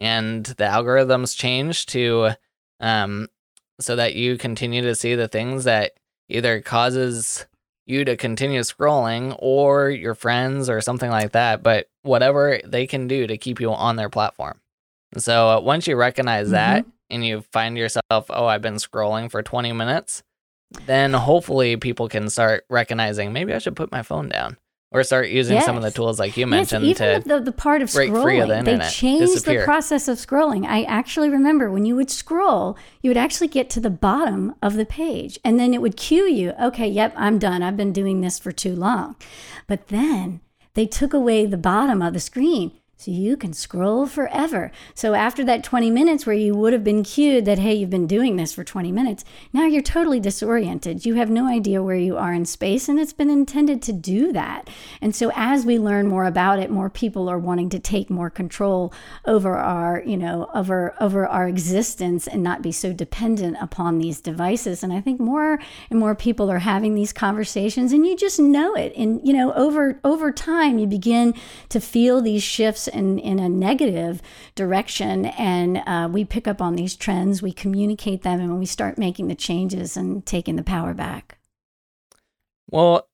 and 0.00 0.44
the 0.44 0.64
algorithms 0.64 1.36
change 1.36 1.86
to, 1.86 2.30
um, 2.80 3.28
so 3.80 3.96
that 3.96 4.14
you 4.14 4.36
continue 4.36 4.82
to 4.82 4.94
see 4.94 5.14
the 5.14 5.28
things 5.28 5.64
that 5.64 5.92
either 6.28 6.60
causes 6.60 7.46
you 7.86 8.04
to 8.04 8.16
continue 8.16 8.60
scrolling 8.60 9.36
or 9.38 9.90
your 9.90 10.14
friends 10.14 10.68
or 10.68 10.80
something 10.80 11.10
like 11.10 11.32
that, 11.32 11.62
but 11.62 11.88
whatever 12.02 12.60
they 12.64 12.86
can 12.86 13.08
do 13.08 13.26
to 13.26 13.36
keep 13.36 13.60
you 13.60 13.72
on 13.72 13.96
their 13.96 14.08
platform. 14.08 14.60
So 15.18 15.48
uh, 15.50 15.60
once 15.60 15.86
you 15.86 15.96
recognize 15.96 16.46
mm-hmm. 16.46 16.52
that 16.52 16.86
and 17.10 17.24
you 17.24 17.42
find 17.52 17.76
yourself, 17.76 18.26
oh, 18.30 18.46
I've 18.46 18.62
been 18.62 18.76
scrolling 18.76 19.30
for 19.30 19.42
20 19.42 19.72
minutes, 19.72 20.22
then 20.86 21.12
hopefully 21.12 21.76
people 21.76 22.08
can 22.08 22.30
start 22.30 22.64
recognizing 22.70 23.32
maybe 23.32 23.52
I 23.52 23.58
should 23.58 23.76
put 23.76 23.92
my 23.92 24.02
phone 24.02 24.28
down 24.28 24.56
or 24.92 25.02
start 25.02 25.28
using 25.28 25.56
yes. 25.56 25.64
some 25.64 25.76
of 25.76 25.82
the 25.82 25.90
tools 25.90 26.18
like 26.18 26.36
you 26.36 26.46
mentioned 26.46 26.84
yes, 26.84 27.00
even 27.00 27.22
to 27.22 27.28
the, 27.28 27.40
the 27.40 27.52
part 27.52 27.82
of 27.82 27.92
break 27.92 28.10
scrolling. 28.10 28.22
free 28.22 28.40
of 28.40 28.48
the 28.48 28.62
they 28.62 28.78
changed 28.88 29.32
disappear. 29.34 29.60
the 29.60 29.64
process 29.64 30.08
of 30.08 30.18
scrolling. 30.18 30.66
I 30.66 30.82
actually 30.84 31.30
remember 31.30 31.70
when 31.70 31.84
you 31.84 31.96
would 31.96 32.10
scroll, 32.10 32.76
you 33.00 33.10
would 33.10 33.16
actually 33.16 33.48
get 33.48 33.70
to 33.70 33.80
the 33.80 33.90
bottom 33.90 34.54
of 34.62 34.74
the 34.74 34.86
page 34.86 35.38
and 35.44 35.58
then 35.58 35.72
it 35.72 35.80
would 35.80 35.96
cue 35.96 36.24
you, 36.24 36.52
okay, 36.60 36.86
yep, 36.86 37.14
I'm 37.16 37.38
done. 37.38 37.62
I've 37.62 37.76
been 37.76 37.92
doing 37.92 38.20
this 38.20 38.38
for 38.38 38.52
too 38.52 38.76
long. 38.76 39.16
But 39.66 39.88
then 39.88 40.40
they 40.74 40.86
took 40.86 41.14
away 41.14 41.46
the 41.46 41.56
bottom 41.56 42.02
of 42.02 42.12
the 42.12 42.20
screen. 42.20 42.72
So 43.02 43.10
you 43.10 43.36
can 43.36 43.52
scroll 43.52 44.06
forever. 44.06 44.70
So 44.94 45.14
after 45.14 45.42
that 45.46 45.64
20 45.64 45.90
minutes 45.90 46.24
where 46.24 46.36
you 46.36 46.54
would 46.54 46.72
have 46.72 46.84
been 46.84 47.02
cued 47.02 47.46
that, 47.46 47.58
hey, 47.58 47.74
you've 47.74 47.90
been 47.90 48.06
doing 48.06 48.36
this 48.36 48.52
for 48.52 48.62
20 48.62 48.92
minutes, 48.92 49.24
now 49.52 49.66
you're 49.66 49.82
totally 49.82 50.20
disoriented. 50.20 51.04
You 51.04 51.14
have 51.14 51.28
no 51.28 51.48
idea 51.48 51.82
where 51.82 51.96
you 51.96 52.16
are 52.16 52.32
in 52.32 52.44
space, 52.44 52.88
and 52.88 53.00
it's 53.00 53.12
been 53.12 53.28
intended 53.28 53.82
to 53.82 53.92
do 53.92 54.30
that. 54.34 54.70
And 55.00 55.16
so 55.16 55.32
as 55.34 55.66
we 55.66 55.80
learn 55.80 56.06
more 56.06 56.26
about 56.26 56.60
it, 56.60 56.70
more 56.70 56.88
people 56.88 57.28
are 57.28 57.40
wanting 57.40 57.70
to 57.70 57.80
take 57.80 58.08
more 58.08 58.30
control 58.30 58.94
over 59.26 59.56
our, 59.56 60.04
you 60.06 60.16
know, 60.16 60.48
over 60.54 60.94
over 61.00 61.26
our 61.26 61.48
existence 61.48 62.28
and 62.28 62.40
not 62.40 62.62
be 62.62 62.70
so 62.70 62.92
dependent 62.92 63.56
upon 63.60 63.98
these 63.98 64.20
devices. 64.20 64.84
And 64.84 64.92
I 64.92 65.00
think 65.00 65.18
more 65.18 65.58
and 65.90 65.98
more 65.98 66.14
people 66.14 66.52
are 66.52 66.60
having 66.60 66.94
these 66.94 67.12
conversations, 67.12 67.92
and 67.92 68.06
you 68.06 68.16
just 68.16 68.38
know 68.38 68.76
it. 68.76 68.92
And 68.96 69.20
you 69.26 69.32
know, 69.32 69.52
over 69.54 69.98
over 70.04 70.30
time, 70.30 70.78
you 70.78 70.86
begin 70.86 71.34
to 71.70 71.80
feel 71.80 72.20
these 72.20 72.44
shifts 72.44 72.91
in, 72.92 73.18
in 73.18 73.38
a 73.38 73.48
negative 73.48 74.22
direction 74.54 75.26
and 75.26 75.82
uh, 75.86 76.08
we 76.10 76.24
pick 76.24 76.46
up 76.46 76.60
on 76.60 76.76
these 76.76 76.94
trends 76.94 77.42
we 77.42 77.52
communicate 77.52 78.22
them 78.22 78.40
and 78.40 78.58
we 78.58 78.66
start 78.66 78.98
making 78.98 79.28
the 79.28 79.34
changes 79.34 79.96
and 79.96 80.24
taking 80.26 80.56
the 80.56 80.62
power 80.62 80.94
back. 80.94 81.38
Well 82.70 83.08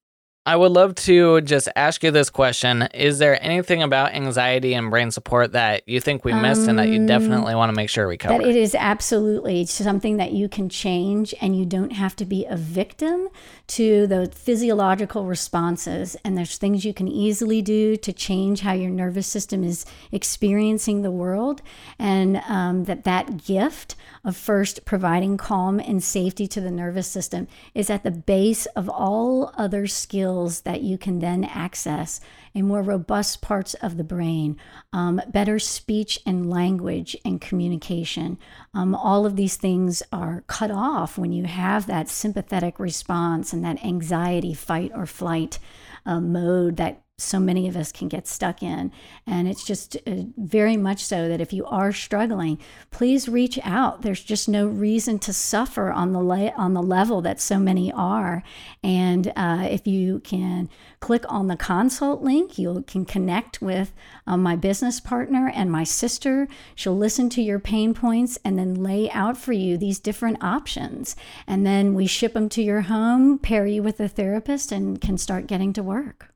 I 0.49 0.57
would 0.57 0.73
love 0.73 0.95
to 0.95 1.43
just 1.43 1.69
ask 1.77 2.03
you 2.03 2.11
this 2.11 2.31
question. 2.31 2.89
Is 2.95 3.19
there 3.19 3.39
anything 3.45 3.83
about 3.83 4.15
anxiety 4.15 4.73
and 4.73 4.89
brain 4.89 5.11
support 5.11 5.53
that 5.53 5.87
you 5.87 6.01
think 6.01 6.25
we 6.25 6.33
missed 6.33 6.63
um, 6.63 6.71
and 6.71 6.79
that 6.79 6.89
you 6.89 7.07
definitely 7.07 7.55
want 7.55 7.69
to 7.69 7.77
make 7.77 7.91
sure 7.91 8.09
we 8.09 8.17
cover? 8.17 8.39
That 8.39 8.49
it 8.49 8.57
is 8.57 8.75
absolutely 8.75 9.67
something 9.67 10.17
that 10.17 10.33
you 10.33 10.49
can 10.49 10.71
change 10.71 11.35
and 11.43 11.55
you 11.55 11.67
don't 11.67 11.91
have 11.91 12.17
to 12.17 12.25
be 12.25 12.47
a 12.47 12.57
victim 12.57 13.29
to 13.67 14.07
the 14.07 14.31
physiological 14.35 15.27
responses. 15.27 16.17
And 16.25 16.35
there's 16.35 16.57
things 16.57 16.83
you 16.83 16.95
can 16.95 17.09
easily 17.09 17.61
do 17.61 17.99
to 17.99 18.11
change 18.11 18.61
how 18.61 18.73
your 18.73 18.89
nervous 18.89 19.27
system 19.27 19.63
is 19.63 19.85
experiencing 20.13 21.03
the 21.03 21.11
world. 21.11 21.61
And 21.99 22.41
um, 22.49 22.85
that 22.85 23.05
that 23.05 23.45
gift 23.45 23.97
of 24.29 24.37
first 24.37 24.85
providing 24.85 25.39
calm 25.39 25.81
and 25.81 26.05
safety 26.05 26.47
to 26.47 26.61
the 26.61 26.70
nervous 26.70 27.09
system 27.09 27.49
is 27.74 27.89
at 27.89 28.03
the 28.03 28.11
base 28.11 28.66
of 28.76 28.87
all 28.87 29.51
other 29.57 29.87
skills 29.87 30.61
that 30.61 30.83
you 30.83 30.99
can 30.99 31.20
then 31.20 31.45
access 31.45 32.20
in 32.53 32.68
more 32.68 32.83
robust 32.83 33.41
parts 33.41 33.72
of 33.74 33.97
the 33.97 34.05
brain, 34.05 34.55
um, 34.93 35.18
better 35.29 35.59
speech 35.59 36.20
and 36.26 36.51
language 36.51 37.16
and 37.24 37.41
communication. 37.41 38.37
Um, 38.74 38.95
all 38.95 39.24
of 39.24 39.37
these 39.37 39.57
things 39.57 40.03
are 40.12 40.45
cut 40.47 40.70
off 40.70 41.16
when 41.16 41.33
you 41.33 41.45
have 41.45 41.87
that 41.87 42.11
sympathetic 42.11 42.79
response 42.79 43.55
and 43.55 43.64
that 43.64 43.83
anxiety, 43.83 44.53
fight 44.53 44.93
or 44.95 45.07
flight 45.07 45.59
uh, 46.05 46.20
mode 46.20 46.76
that 46.76 47.01
so 47.19 47.41
many 47.41 47.66
of 47.69 47.77
us 47.77 47.91
can 47.91 48.07
get 48.09 48.29
stuck 48.29 48.62
in. 48.62 48.93
And 49.27 49.49
it's 49.49 49.64
just 49.64 49.97
uh, 50.07 50.23
very 50.37 50.77
much 50.77 51.05
so 51.05 51.29
that 51.29 51.41
if 51.41 51.53
you 51.53 51.66
are 51.66 51.93
struggling, 51.93 52.59
please 52.93 53.29
reach 53.29 53.59
out. 53.64 54.03
There's 54.03 54.23
just 54.23 54.49
no 54.49 54.66
reason 54.69 55.19
to 55.21 55.33
suffer 55.33 55.91
on 55.91 56.12
the 56.12 56.23
le- 56.23 56.53
on 56.57 56.75
the 56.75 56.83
level 56.83 57.21
that 57.23 57.41
so 57.41 57.59
many 57.59 57.93
are. 57.93 58.45
And 58.85 59.33
uh, 59.35 59.66
if 59.69 59.87
you 59.87 60.21
can 60.21 60.71
click 61.01 61.25
on 61.29 61.49
the 61.49 61.57
consult 61.57 62.23
link, 62.23 62.57
you 62.57 62.85
can 62.87 63.05
connect 63.05 63.61
with 63.61 63.93
uh, 64.27 64.37
my 64.37 64.55
business 64.55 65.01
partner 65.01 65.51
and 65.53 65.73
my 65.73 65.83
sister. 65.83 66.47
She'll 66.77 66.97
listen 66.97 67.29
to 67.31 67.43
your 67.43 67.59
pain 67.59 67.95
points 67.95 68.39
and 68.45 68.57
then 68.57 68.77
lay 68.77 69.11
out 69.11 69.37
for 69.37 69.53
you 69.53 69.77
these 69.77 69.99
different 69.99 70.43
options. 70.43 71.16
And 71.49 71.66
then 71.66 71.95
we 71.95 72.07
ship 72.07 72.35
them 72.35 72.49
to 72.51 72.62
your 72.62 72.83
home, 72.83 73.39
pair 73.41 73.66
you 73.66 73.83
with 73.83 73.99
a 73.99 74.09
therapist, 74.09 74.71
and 74.71 75.01
can 75.01 75.19
start 75.19 75.49
getting 75.49 75.73
to 75.73 75.83
work. 75.83 76.33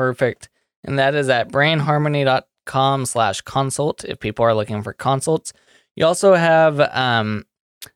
Perfect. 0.00 0.48
And 0.82 0.98
that 0.98 1.14
is 1.14 1.28
at 1.28 1.52
brainharmony.com 1.52 3.04
slash 3.04 3.42
consult 3.42 4.02
if 4.02 4.18
people 4.18 4.46
are 4.46 4.54
looking 4.54 4.82
for 4.82 4.94
consults. 4.94 5.52
You 5.94 6.06
also 6.06 6.32
have 6.32 6.80
um, 6.80 7.44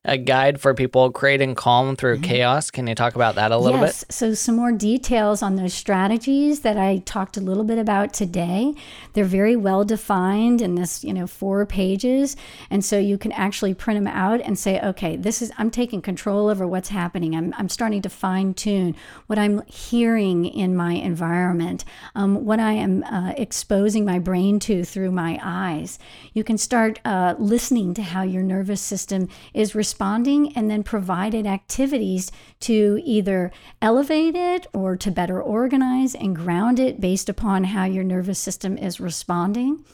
a 0.04 0.18
guide 0.18 0.60
for 0.60 0.74
people 0.74 1.10
creating 1.10 1.54
calm 1.54 1.96
through 1.96 2.16
mm-hmm. 2.16 2.24
chaos. 2.24 2.70
Can 2.70 2.86
you 2.86 2.94
talk 2.94 3.14
about 3.14 3.36
that 3.36 3.52
a 3.52 3.58
little 3.58 3.80
yes. 3.80 4.04
bit? 4.04 4.12
So, 4.12 4.34
some 4.34 4.56
more 4.56 4.72
details 4.72 5.42
on 5.42 5.56
those 5.56 5.72
strategies 5.72 6.60
that 6.60 6.76
I 6.76 6.98
talked 6.98 7.36
a 7.38 7.40
little 7.40 7.64
bit 7.64 7.78
about 7.78 8.12
today. 8.12 8.74
They're 9.14 9.24
very 9.24 9.56
well 9.56 9.84
defined 9.84 10.60
in 10.60 10.74
this, 10.74 11.02
you 11.02 11.14
know, 11.14 11.26
four 11.26 11.64
pages. 11.64 12.36
And 12.68 12.84
so 12.84 12.98
you 12.98 13.16
can 13.16 13.32
actually 13.32 13.72
print 13.72 13.98
them 13.98 14.06
out 14.06 14.40
and 14.42 14.58
say, 14.58 14.80
okay, 14.80 15.16
this 15.16 15.40
is, 15.40 15.50
I'm 15.56 15.70
taking 15.70 16.02
control 16.02 16.48
over 16.48 16.66
what's 16.66 16.90
happening. 16.90 17.34
I'm, 17.34 17.54
I'm 17.56 17.68
starting 17.68 18.02
to 18.02 18.10
fine 18.10 18.52
tune 18.52 18.94
what 19.26 19.38
I'm 19.38 19.64
hearing 19.66 20.44
in 20.44 20.76
my 20.76 20.92
environment, 20.92 21.84
um, 22.14 22.44
what 22.44 22.60
I 22.60 22.72
am 22.72 23.02
uh, 23.04 23.32
exposing 23.36 24.04
my 24.04 24.18
brain 24.18 24.58
to 24.60 24.84
through 24.84 25.12
my 25.12 25.38
eyes. 25.42 25.98
You 26.34 26.44
can 26.44 26.58
start 26.58 27.00
uh, 27.04 27.36
listening 27.38 27.94
to 27.94 28.02
how 28.02 28.22
your 28.22 28.42
nervous 28.42 28.80
system 28.82 29.28
is 29.54 29.74
responding 29.74 29.93
and 30.00 30.70
then 30.70 30.82
provided 30.82 31.46
activities 31.46 32.30
to 32.60 33.00
either 33.04 33.50
elevate 33.80 34.34
it 34.34 34.66
or 34.72 34.96
to 34.96 35.10
better 35.10 35.40
organize 35.40 36.14
and 36.14 36.36
ground 36.36 36.78
it 36.78 37.00
based 37.00 37.28
upon 37.28 37.64
how 37.64 37.84
your 37.84 38.04
nervous 38.04 38.38
system 38.38 38.76
is 38.78 39.00
responding. 39.00 39.84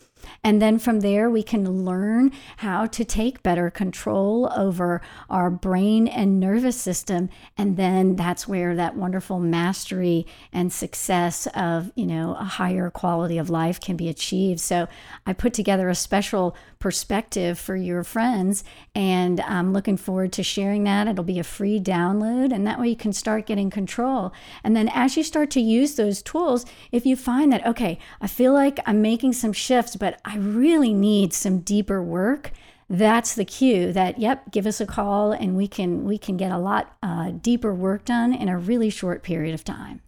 And 0.42 0.60
then 0.60 0.78
from 0.78 1.00
there, 1.00 1.30
we 1.30 1.42
can 1.42 1.84
learn 1.84 2.32
how 2.58 2.86
to 2.86 3.04
take 3.04 3.42
better 3.42 3.70
control 3.70 4.52
over 4.56 5.00
our 5.28 5.50
brain 5.50 6.08
and 6.08 6.40
nervous 6.40 6.80
system. 6.80 7.28
And 7.56 7.76
then 7.76 8.16
that's 8.16 8.48
where 8.48 8.74
that 8.76 8.96
wonderful 8.96 9.38
mastery 9.38 10.26
and 10.52 10.72
success 10.72 11.46
of, 11.54 11.92
you 11.94 12.06
know, 12.06 12.34
a 12.38 12.44
higher 12.44 12.90
quality 12.90 13.38
of 13.38 13.50
life 13.50 13.80
can 13.80 13.96
be 13.96 14.08
achieved. 14.08 14.60
So 14.60 14.88
I 15.26 15.32
put 15.32 15.54
together 15.54 15.88
a 15.88 15.94
special 15.94 16.56
perspective 16.80 17.58
for 17.58 17.76
your 17.76 18.02
friends, 18.02 18.64
and 18.94 19.40
I'm 19.42 19.72
looking 19.72 19.96
forward 19.96 20.32
to 20.32 20.42
sharing 20.42 20.82
that. 20.84 21.06
It'll 21.06 21.22
be 21.22 21.38
a 21.38 21.44
free 21.44 21.78
download, 21.78 22.52
and 22.52 22.66
that 22.66 22.80
way 22.80 22.88
you 22.88 22.96
can 22.96 23.12
start 23.12 23.46
getting 23.46 23.70
control. 23.70 24.32
And 24.64 24.74
then 24.74 24.88
as 24.88 25.16
you 25.16 25.22
start 25.22 25.50
to 25.50 25.60
use 25.60 25.94
those 25.94 26.22
tools, 26.22 26.66
if 26.90 27.06
you 27.06 27.14
find 27.14 27.52
that, 27.52 27.64
okay, 27.64 27.98
I 28.20 28.26
feel 28.26 28.52
like 28.52 28.80
I'm 28.86 29.00
making 29.00 29.34
some 29.34 29.52
shifts, 29.52 29.94
but 29.94 30.20
I 30.24 30.36
really 30.38 30.92
need 30.92 31.32
some 31.32 31.60
deeper 31.60 32.02
work, 32.02 32.50
that's 32.92 33.36
the 33.36 33.44
cue 33.44 33.92
that 33.92 34.18
yep 34.18 34.50
give 34.50 34.66
us 34.66 34.80
a 34.80 34.86
call 34.86 35.30
and 35.30 35.56
we 35.56 35.68
can 35.68 36.04
we 36.04 36.18
can 36.18 36.36
get 36.36 36.50
a 36.50 36.58
lot 36.58 36.96
uh, 37.04 37.30
deeper 37.30 37.72
work 37.72 38.04
done 38.04 38.34
in 38.34 38.48
a 38.48 38.58
really 38.58 38.90
short 38.90 39.22
period 39.22 39.54
of 39.54 39.62
time 39.62 40.00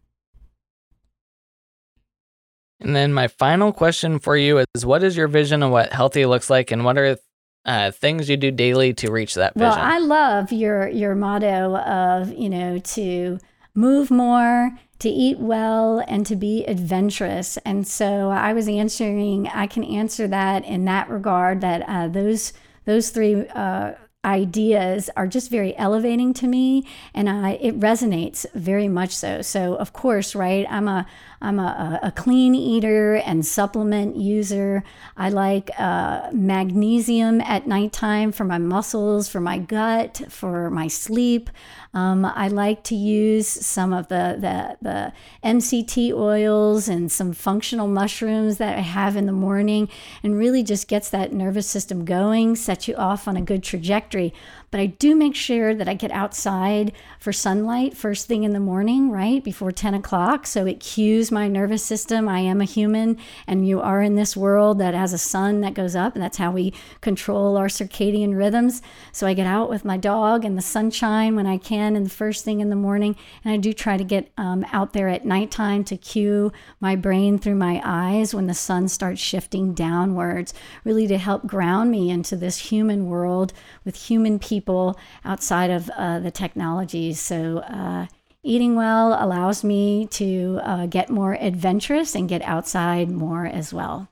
And 2.84 2.94
then 2.96 3.12
my 3.12 3.28
final 3.28 3.72
question 3.72 4.18
for 4.18 4.36
you 4.36 4.64
is 4.74 4.86
what 4.86 5.02
is 5.02 5.16
your 5.16 5.28
vision 5.28 5.62
of 5.62 5.70
what 5.70 5.92
healthy 5.92 6.26
looks 6.26 6.50
like 6.50 6.70
and 6.70 6.84
what 6.84 6.98
are 6.98 7.16
uh, 7.64 7.90
things 7.92 8.28
you 8.28 8.36
do 8.36 8.50
daily 8.50 8.92
to 8.94 9.10
reach 9.10 9.34
that 9.34 9.54
vision? 9.54 9.70
Well, 9.70 9.78
I 9.78 9.98
love 9.98 10.52
your 10.52 10.88
your 10.88 11.14
motto 11.14 11.76
of, 11.76 12.32
you 12.32 12.48
know, 12.48 12.78
to 12.78 13.38
move 13.74 14.10
more, 14.10 14.70
to 14.98 15.08
eat 15.08 15.38
well, 15.38 16.04
and 16.08 16.26
to 16.26 16.36
be 16.36 16.64
adventurous. 16.66 17.56
And 17.58 17.86
so 17.86 18.30
I 18.30 18.52
was 18.52 18.68
answering, 18.68 19.48
I 19.48 19.66
can 19.66 19.84
answer 19.84 20.26
that 20.28 20.64
in 20.64 20.84
that 20.86 21.08
regard 21.08 21.60
that 21.60 21.82
uh, 21.88 22.08
those 22.08 22.52
those 22.84 23.10
three 23.10 23.46
uh, 23.48 23.92
ideas 24.24 25.10
are 25.16 25.26
just 25.26 25.50
very 25.50 25.76
elevating 25.76 26.32
to 26.32 26.46
me 26.46 26.86
and 27.12 27.28
I, 27.28 27.52
it 27.52 27.78
resonates 27.80 28.46
very 28.54 28.86
much 28.86 29.10
so. 29.16 29.42
So 29.42 29.74
of 29.74 29.92
course 29.92 30.34
right 30.34 30.64
i'm 30.70 30.86
a 30.86 31.06
i'm 31.40 31.58
a, 31.58 31.98
a 32.04 32.12
clean 32.12 32.54
eater 32.54 33.16
and 33.16 33.44
supplement 33.44 34.16
user. 34.16 34.84
I 35.16 35.30
like 35.30 35.70
uh, 35.78 36.30
magnesium 36.32 37.40
at 37.40 37.66
nighttime 37.66 38.30
for 38.30 38.44
my 38.44 38.58
muscles 38.58 39.28
for 39.28 39.40
my 39.40 39.58
gut 39.58 40.22
for 40.28 40.70
my 40.70 40.86
sleep. 40.86 41.50
Um, 41.94 42.24
I 42.24 42.48
like 42.48 42.84
to 42.84 42.94
use 42.94 43.46
some 43.46 43.92
of 43.92 44.08
the, 44.08 44.36
the, 44.38 44.76
the 44.80 45.12
MCT 45.44 46.12
oils 46.14 46.88
and 46.88 47.12
some 47.12 47.34
functional 47.34 47.86
mushrooms 47.86 48.56
that 48.56 48.78
I 48.78 48.80
have 48.80 49.14
in 49.14 49.26
the 49.26 49.32
morning 49.32 49.90
and 50.22 50.38
really 50.38 50.62
just 50.62 50.88
gets 50.88 51.10
that 51.10 51.34
nervous 51.34 51.66
system 51.66 52.06
going, 52.06 52.56
sets 52.56 52.88
you 52.88 52.94
off 52.94 53.28
on 53.28 53.36
a 53.36 53.42
good 53.42 53.62
trajectory 53.62 54.11
factory 54.12 54.34
but 54.72 54.80
I 54.80 54.86
do 54.86 55.14
make 55.14 55.34
sure 55.34 55.74
that 55.74 55.86
I 55.86 55.92
get 55.92 56.10
outside 56.12 56.92
for 57.20 57.30
sunlight 57.30 57.94
first 57.94 58.26
thing 58.26 58.42
in 58.42 58.54
the 58.54 58.58
morning, 58.58 59.10
right 59.10 59.44
before 59.44 59.70
10 59.70 59.92
o'clock. 59.92 60.46
So 60.46 60.64
it 60.64 60.80
cues 60.80 61.30
my 61.30 61.46
nervous 61.46 61.84
system. 61.84 62.26
I 62.26 62.40
am 62.40 62.62
a 62.62 62.64
human, 62.64 63.18
and 63.46 63.68
you 63.68 63.82
are 63.82 64.00
in 64.00 64.14
this 64.14 64.34
world 64.34 64.78
that 64.78 64.94
has 64.94 65.12
a 65.12 65.18
sun 65.18 65.60
that 65.60 65.74
goes 65.74 65.94
up, 65.94 66.14
and 66.14 66.22
that's 66.24 66.38
how 66.38 66.50
we 66.50 66.72
control 67.02 67.58
our 67.58 67.66
circadian 67.66 68.34
rhythms. 68.34 68.80
So 69.12 69.26
I 69.26 69.34
get 69.34 69.46
out 69.46 69.68
with 69.68 69.84
my 69.84 69.98
dog 69.98 70.42
and 70.42 70.56
the 70.56 70.62
sunshine 70.62 71.36
when 71.36 71.46
I 71.46 71.58
can, 71.58 71.94
and 71.94 72.06
the 72.06 72.10
first 72.10 72.42
thing 72.42 72.60
in 72.60 72.70
the 72.70 72.74
morning. 72.74 73.14
And 73.44 73.52
I 73.52 73.58
do 73.58 73.74
try 73.74 73.98
to 73.98 74.04
get 74.04 74.32
um, 74.38 74.64
out 74.72 74.94
there 74.94 75.08
at 75.08 75.26
nighttime 75.26 75.84
to 75.84 75.98
cue 75.98 76.50
my 76.80 76.96
brain 76.96 77.38
through 77.38 77.56
my 77.56 77.82
eyes 77.84 78.34
when 78.34 78.46
the 78.46 78.54
sun 78.54 78.88
starts 78.88 79.20
shifting 79.20 79.74
downwards, 79.74 80.54
really 80.82 81.06
to 81.08 81.18
help 81.18 81.46
ground 81.46 81.90
me 81.90 82.08
into 82.08 82.36
this 82.36 82.56
human 82.56 83.04
world 83.04 83.52
with 83.84 84.06
human 84.06 84.38
people 84.38 84.61
people 84.62 84.96
outside 85.24 85.70
of 85.70 85.90
uh, 85.90 86.20
the 86.20 86.30
technologies. 86.30 87.20
So, 87.20 87.58
uh, 87.58 88.06
eating 88.44 88.74
well 88.74 89.16
allows 89.18 89.62
me 89.62 90.06
to 90.06 90.60
uh, 90.62 90.86
get 90.86 91.10
more 91.10 91.34
adventurous 91.34 92.14
and 92.14 92.28
get 92.28 92.42
outside 92.42 93.08
more 93.10 93.46
as 93.46 93.72
well. 93.72 94.08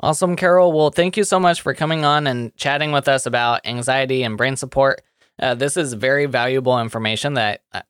Awesome, 0.00 0.36
Carol. 0.36 0.72
Well, 0.72 0.90
thank 0.90 1.16
you 1.16 1.24
so 1.24 1.40
much 1.40 1.62
for 1.62 1.72
coming 1.72 2.04
on 2.04 2.26
and 2.26 2.54
chatting 2.56 2.92
with 2.92 3.08
us 3.08 3.26
about 3.26 3.66
anxiety 3.66 4.22
and 4.22 4.36
brain 4.36 4.56
support. 4.56 5.02
Uh, 5.40 5.54
this 5.54 5.76
is 5.76 5.94
very 5.94 6.26
valuable 6.26 6.78
information 6.78 7.34
that 7.34 7.62
uh, 7.72 7.80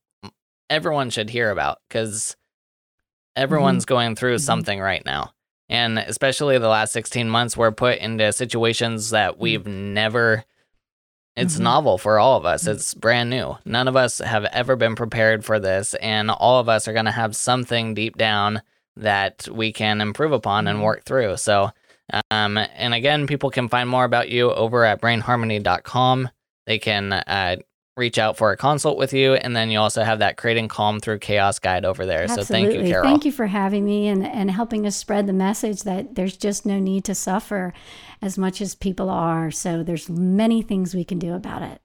everyone 0.71 1.11
should 1.11 1.31
hear 1.31 1.51
about 1.51 1.79
because 1.89 2.37
everyone's 3.35 3.85
mm-hmm. 3.85 3.95
going 3.95 4.17
through 4.17 4.37
mm-hmm. 4.37 4.45
something 4.45 4.81
right 4.81 5.05
now 5.05 5.33
and 5.69 5.99
especially 5.99 6.59
the 6.59 6.69
last 6.69 6.93
16 6.93 7.29
months 7.29 7.57
we're 7.57 7.73
put 7.73 7.99
into 7.99 8.33
situations 8.33 9.11
that 9.11 9.35
mm. 9.35 9.39
we've 9.39 9.67
never 9.67 10.45
it's 11.37 11.55
mm-hmm. 11.55 11.65
novel 11.65 11.99
for 11.99 12.19
all 12.19 12.37
of 12.37 12.45
us 12.45 12.65
mm. 12.65 12.75
it's 12.75 12.95
brand 12.95 13.31
new 13.31 13.57
none 13.65 13.89
of 13.89 13.97
us 13.97 14.19
have 14.19 14.45
ever 14.47 14.77
been 14.77 14.95
prepared 14.95 15.45
for 15.45 15.59
this 15.59 15.95
and 15.95 16.31
all 16.31 16.61
of 16.61 16.69
us 16.69 16.87
are 16.87 16.93
going 16.93 17.05
to 17.05 17.11
have 17.11 17.35
something 17.37 17.95
deep 17.95 18.17
down 18.17 18.63
that 18.97 19.47
we 19.53 19.73
can 19.73 20.01
improve 20.01 20.33
upon 20.33 20.67
and 20.67 20.77
mm-hmm. 20.77 20.85
work 20.85 21.05
through 21.05 21.37
so 21.37 21.71
um, 22.31 22.57
and 22.57 22.95
again 22.95 23.27
people 23.27 23.51
can 23.51 23.69
find 23.69 23.89
more 23.89 24.05
about 24.05 24.29
you 24.29 24.51
over 24.53 24.85
at 24.85 25.01
brainharmony.com 25.01 26.31
they 26.67 26.79
can 26.79 27.13
uh, 27.13 27.57
reach 27.97 28.19
out 28.19 28.37
for 28.37 28.53
a 28.53 28.57
consult 28.57 28.99
with 28.99 29.13
you. 29.13 29.35
And 29.35 29.57
then 29.57 29.71
you 29.71 29.79
also 29.79 30.05
have 30.05 30.19
that 30.19 30.37
creating 30.37 30.69
calm 30.69 31.01
through 31.01 31.19
chaos 31.19 31.59
guide 31.59 31.85
over 31.85 32.05
there. 32.05 32.25
Absolutely. 32.25 32.45
So 32.45 32.53
thank 32.53 32.75
you, 32.75 32.91
Carol. 32.91 33.05
Thank 33.05 33.25
you 33.25 33.33
for 33.33 33.47
having 33.47 33.85
me 33.85 34.09
and, 34.09 34.27
and 34.27 34.51
helping 34.51 34.87
us 34.87 34.97
spread 34.97 35.27
the 35.27 35.33
message 35.33 35.83
that 35.83 36.15
there's 36.15 36.37
just 36.37 36.67
no 36.67 36.79
need 36.79 37.05
to 37.05 37.15
suffer 37.15 37.73
as 38.21 38.37
much 38.37 38.61
as 38.61 38.75
people 38.75 39.09
are. 39.09 39.51
So 39.51 39.83
there's 39.83 40.11
many 40.11 40.63
things 40.63 40.95
we 40.95 41.05
can 41.05 41.19
do 41.19 41.35
about 41.35 41.63
it. 41.63 41.81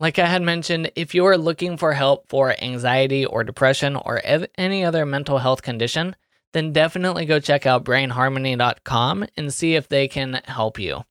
Like 0.00 0.20
I 0.20 0.26
had 0.26 0.42
mentioned, 0.42 0.92
if 0.94 1.12
you 1.12 1.26
are 1.26 1.36
looking 1.36 1.76
for 1.76 1.92
help 1.92 2.28
for 2.28 2.54
anxiety 2.62 3.26
or 3.26 3.42
depression 3.42 3.96
or 3.96 4.20
ev- 4.20 4.46
any 4.56 4.84
other 4.84 5.04
mental 5.04 5.38
health 5.38 5.62
condition, 5.62 6.14
then 6.52 6.72
definitely 6.72 7.26
go 7.26 7.40
check 7.40 7.66
out 7.66 7.84
brainharmony.com 7.84 9.26
and 9.36 9.52
see 9.52 9.74
if 9.74 9.88
they 9.88 10.06
can 10.06 10.40
help 10.44 10.78
you. 10.78 11.02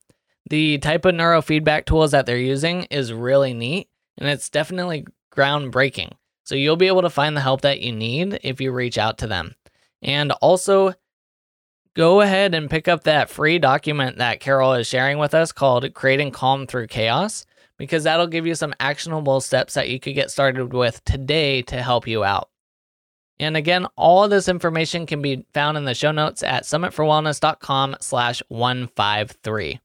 The 0.50 0.78
type 0.78 1.04
of 1.04 1.16
neurofeedback 1.16 1.86
tools 1.86 2.12
that 2.12 2.26
they're 2.26 2.38
using 2.38 2.84
is 2.84 3.12
really 3.12 3.54
neat 3.54 3.90
and 4.18 4.28
it's 4.30 4.50
definitely 4.50 5.06
groundbreaking. 5.34 6.12
So 6.44 6.56
you'll 6.56 6.78
be 6.78 6.88
able 6.88 7.02
to 7.02 7.10
find 7.10 7.36
the 7.36 7.42
help 7.42 7.62
that 7.62 7.82
you 7.82 7.92
need 7.92 8.40
if 8.44 8.62
you 8.62 8.72
reach 8.72 8.98
out 8.98 9.18
to 9.20 9.28
them. 9.28 9.56
And 10.02 10.32
also, 10.34 10.94
go 11.94 12.22
ahead 12.22 12.54
and 12.54 12.70
pick 12.70 12.88
up 12.88 13.04
that 13.04 13.30
free 13.30 13.60
document 13.60 14.18
that 14.18 14.40
Carol 14.40 14.74
is 14.74 14.88
sharing 14.88 15.18
with 15.18 15.34
us 15.34 15.52
called 15.52 15.94
Creating 15.94 16.32
Calm 16.32 16.66
Through 16.66 16.88
Chaos, 16.88 17.46
because 17.78 18.04
that'll 18.06 18.28
give 18.28 18.48
you 18.48 18.56
some 18.56 18.74
actionable 18.80 19.42
steps 19.42 19.74
that 19.74 19.90
you 19.90 20.00
could 20.00 20.16
get 20.16 20.32
started 20.32 20.74
with 20.74 21.04
today 21.04 21.62
to 21.64 21.82
help 21.82 22.08
you 22.08 22.24
out. 22.24 22.50
And 23.40 23.56
again, 23.56 23.86
all 23.96 24.24
of 24.24 24.30
this 24.30 24.48
information 24.48 25.06
can 25.06 25.22
be 25.22 25.46
found 25.54 25.78
in 25.78 25.86
the 25.86 25.94
show 25.94 26.12
notes 26.12 26.42
at 26.44 26.64
summitforwellness.com 26.64 27.98
slash 28.00 28.42
153. 28.48 29.80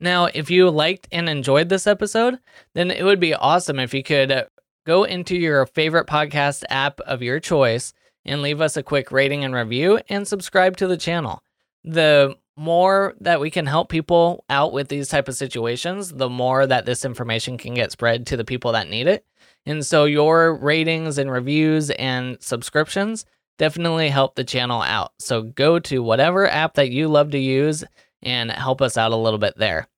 Now, 0.00 0.26
if 0.26 0.50
you 0.50 0.70
liked 0.70 1.08
and 1.10 1.28
enjoyed 1.28 1.68
this 1.68 1.86
episode, 1.86 2.38
then 2.74 2.90
it 2.90 3.04
would 3.04 3.20
be 3.20 3.34
awesome 3.34 3.78
if 3.78 3.92
you 3.92 4.02
could 4.02 4.30
uh, 4.30 4.44
go 4.86 5.04
into 5.04 5.36
your 5.36 5.66
favorite 5.66 6.06
podcast 6.06 6.64
app 6.70 7.00
of 7.00 7.22
your 7.22 7.40
choice 7.40 7.92
and 8.24 8.42
leave 8.42 8.60
us 8.60 8.76
a 8.76 8.82
quick 8.82 9.10
rating 9.10 9.44
and 9.44 9.54
review 9.54 10.00
and 10.08 10.26
subscribe 10.26 10.76
to 10.76 10.86
the 10.86 10.96
channel. 10.96 11.42
The 11.84 12.36
more 12.56 13.14
that 13.20 13.40
we 13.40 13.50
can 13.50 13.66
help 13.66 13.88
people 13.88 14.44
out 14.50 14.72
with 14.72 14.88
these 14.88 15.08
type 15.08 15.28
of 15.28 15.36
situations, 15.36 16.12
the 16.12 16.28
more 16.28 16.66
that 16.66 16.86
this 16.86 17.04
information 17.04 17.56
can 17.56 17.74
get 17.74 17.92
spread 17.92 18.26
to 18.26 18.36
the 18.36 18.44
people 18.44 18.72
that 18.72 18.88
need 18.88 19.06
it. 19.06 19.24
And 19.64 19.84
so 19.84 20.04
your 20.04 20.54
ratings 20.54 21.18
and 21.18 21.30
reviews 21.30 21.90
and 21.90 22.36
subscriptions 22.40 23.24
definitely 23.58 24.08
help 24.08 24.34
the 24.34 24.44
channel 24.44 24.82
out. 24.82 25.12
So 25.18 25.42
go 25.42 25.78
to 25.80 26.02
whatever 26.02 26.48
app 26.48 26.74
that 26.74 26.90
you 26.90 27.08
love 27.08 27.30
to 27.32 27.38
use 27.38 27.84
and 28.22 28.50
help 28.50 28.82
us 28.82 28.96
out 28.96 29.12
a 29.12 29.16
little 29.16 29.38
bit 29.38 29.56
there. 29.56 29.88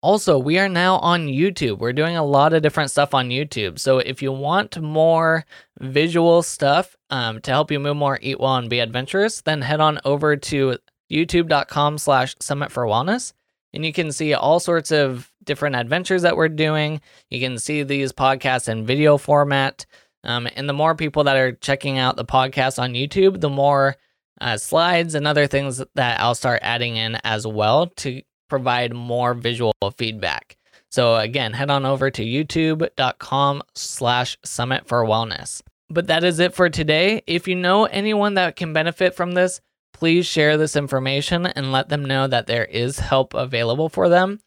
Also, 0.00 0.38
we 0.38 0.58
are 0.58 0.68
now 0.68 0.98
on 0.98 1.26
YouTube. 1.26 1.78
We're 1.78 1.92
doing 1.92 2.16
a 2.16 2.24
lot 2.24 2.52
of 2.52 2.62
different 2.62 2.92
stuff 2.92 3.14
on 3.14 3.30
YouTube. 3.30 3.80
So 3.80 3.98
if 3.98 4.22
you 4.22 4.30
want 4.30 4.80
more 4.80 5.44
visual 5.80 6.42
stuff 6.42 6.96
um, 7.10 7.40
to 7.40 7.50
help 7.50 7.72
you 7.72 7.80
move 7.80 7.96
more, 7.96 8.18
eat 8.22 8.38
well, 8.38 8.56
and 8.56 8.70
be 8.70 8.78
adventurous, 8.78 9.40
then 9.40 9.62
head 9.62 9.80
on 9.80 9.98
over 10.04 10.36
to 10.36 10.78
youtube.com 11.10 11.98
slash 11.98 12.36
summit 12.38 12.70
for 12.70 12.84
wellness. 12.84 13.32
And 13.72 13.84
you 13.84 13.92
can 13.92 14.12
see 14.12 14.34
all 14.34 14.60
sorts 14.60 14.92
of 14.92 15.32
different 15.42 15.74
adventures 15.74 16.22
that 16.22 16.36
we're 16.36 16.48
doing. 16.48 17.00
You 17.28 17.40
can 17.40 17.58
see 17.58 17.82
these 17.82 18.12
podcasts 18.12 18.68
in 18.68 18.86
video 18.86 19.18
format. 19.18 19.84
Um, 20.22 20.48
and 20.54 20.68
the 20.68 20.74
more 20.74 20.94
people 20.94 21.24
that 21.24 21.36
are 21.36 21.52
checking 21.52 21.98
out 21.98 22.16
the 22.16 22.24
podcast 22.24 22.80
on 22.80 22.92
YouTube, 22.92 23.40
the 23.40 23.50
more 23.50 23.96
uh, 24.40 24.56
slides 24.56 25.14
and 25.14 25.26
other 25.26 25.46
things 25.46 25.82
that 25.94 26.20
I'll 26.20 26.34
start 26.34 26.60
adding 26.62 26.96
in 26.96 27.16
as 27.24 27.46
well 27.46 27.88
to 27.96 28.22
provide 28.48 28.94
more 28.94 29.34
visual 29.34 29.72
feedback. 29.96 30.56
So 30.90 31.16
again, 31.16 31.52
head 31.52 31.70
on 31.70 31.84
over 31.84 32.10
to 32.10 32.24
youtube.com 32.24 33.62
slash 33.74 34.38
summit 34.44 34.88
for 34.88 35.04
wellness. 35.04 35.60
But 35.90 36.06
that 36.08 36.24
is 36.24 36.38
it 36.38 36.54
for 36.54 36.68
today. 36.68 37.22
If 37.26 37.48
you 37.48 37.54
know 37.54 37.84
anyone 37.84 38.34
that 38.34 38.56
can 38.56 38.72
benefit 38.72 39.14
from 39.14 39.32
this, 39.32 39.60
please 39.92 40.26
share 40.26 40.56
this 40.56 40.76
information 40.76 41.46
and 41.46 41.72
let 41.72 41.88
them 41.88 42.04
know 42.04 42.26
that 42.26 42.46
there 42.46 42.64
is 42.64 42.98
help 42.98 43.34
available 43.34 43.88
for 43.88 44.08
them 44.08 44.40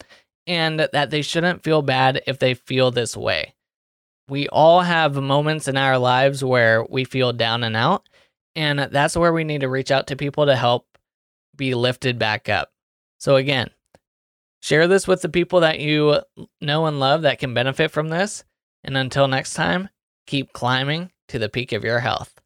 and 0.47 0.79
that 0.79 1.09
they 1.09 1.21
shouldn't 1.21 1.63
feel 1.63 1.81
bad 1.81 2.21
if 2.25 2.39
they 2.39 2.53
feel 2.53 2.91
this 2.91 3.15
way. 3.15 3.53
We 4.27 4.47
all 4.47 4.81
have 4.81 5.15
moments 5.15 5.67
in 5.67 5.77
our 5.77 5.97
lives 5.97 6.43
where 6.43 6.85
we 6.85 7.03
feel 7.03 7.33
down 7.33 7.63
and 7.63 7.75
out, 7.75 8.07
and 8.55 8.79
that's 8.79 9.15
where 9.15 9.33
we 9.33 9.43
need 9.43 9.61
to 9.61 9.69
reach 9.69 9.91
out 9.91 10.07
to 10.07 10.15
people 10.15 10.45
to 10.45 10.55
help 10.55 10.85
be 11.55 11.73
lifted 11.73 12.17
back 12.17 12.49
up. 12.49 12.71
So, 13.19 13.35
again, 13.35 13.69
share 14.61 14.87
this 14.87 15.07
with 15.07 15.21
the 15.21 15.29
people 15.29 15.59
that 15.61 15.79
you 15.79 16.21
know 16.59 16.85
and 16.85 16.99
love 16.99 17.21
that 17.23 17.39
can 17.39 17.53
benefit 17.53 17.91
from 17.91 18.09
this. 18.09 18.43
And 18.83 18.97
until 18.97 19.27
next 19.27 19.53
time, 19.53 19.89
keep 20.25 20.53
climbing 20.53 21.11
to 21.27 21.39
the 21.39 21.49
peak 21.49 21.71
of 21.71 21.83
your 21.83 21.99
health. 21.99 22.40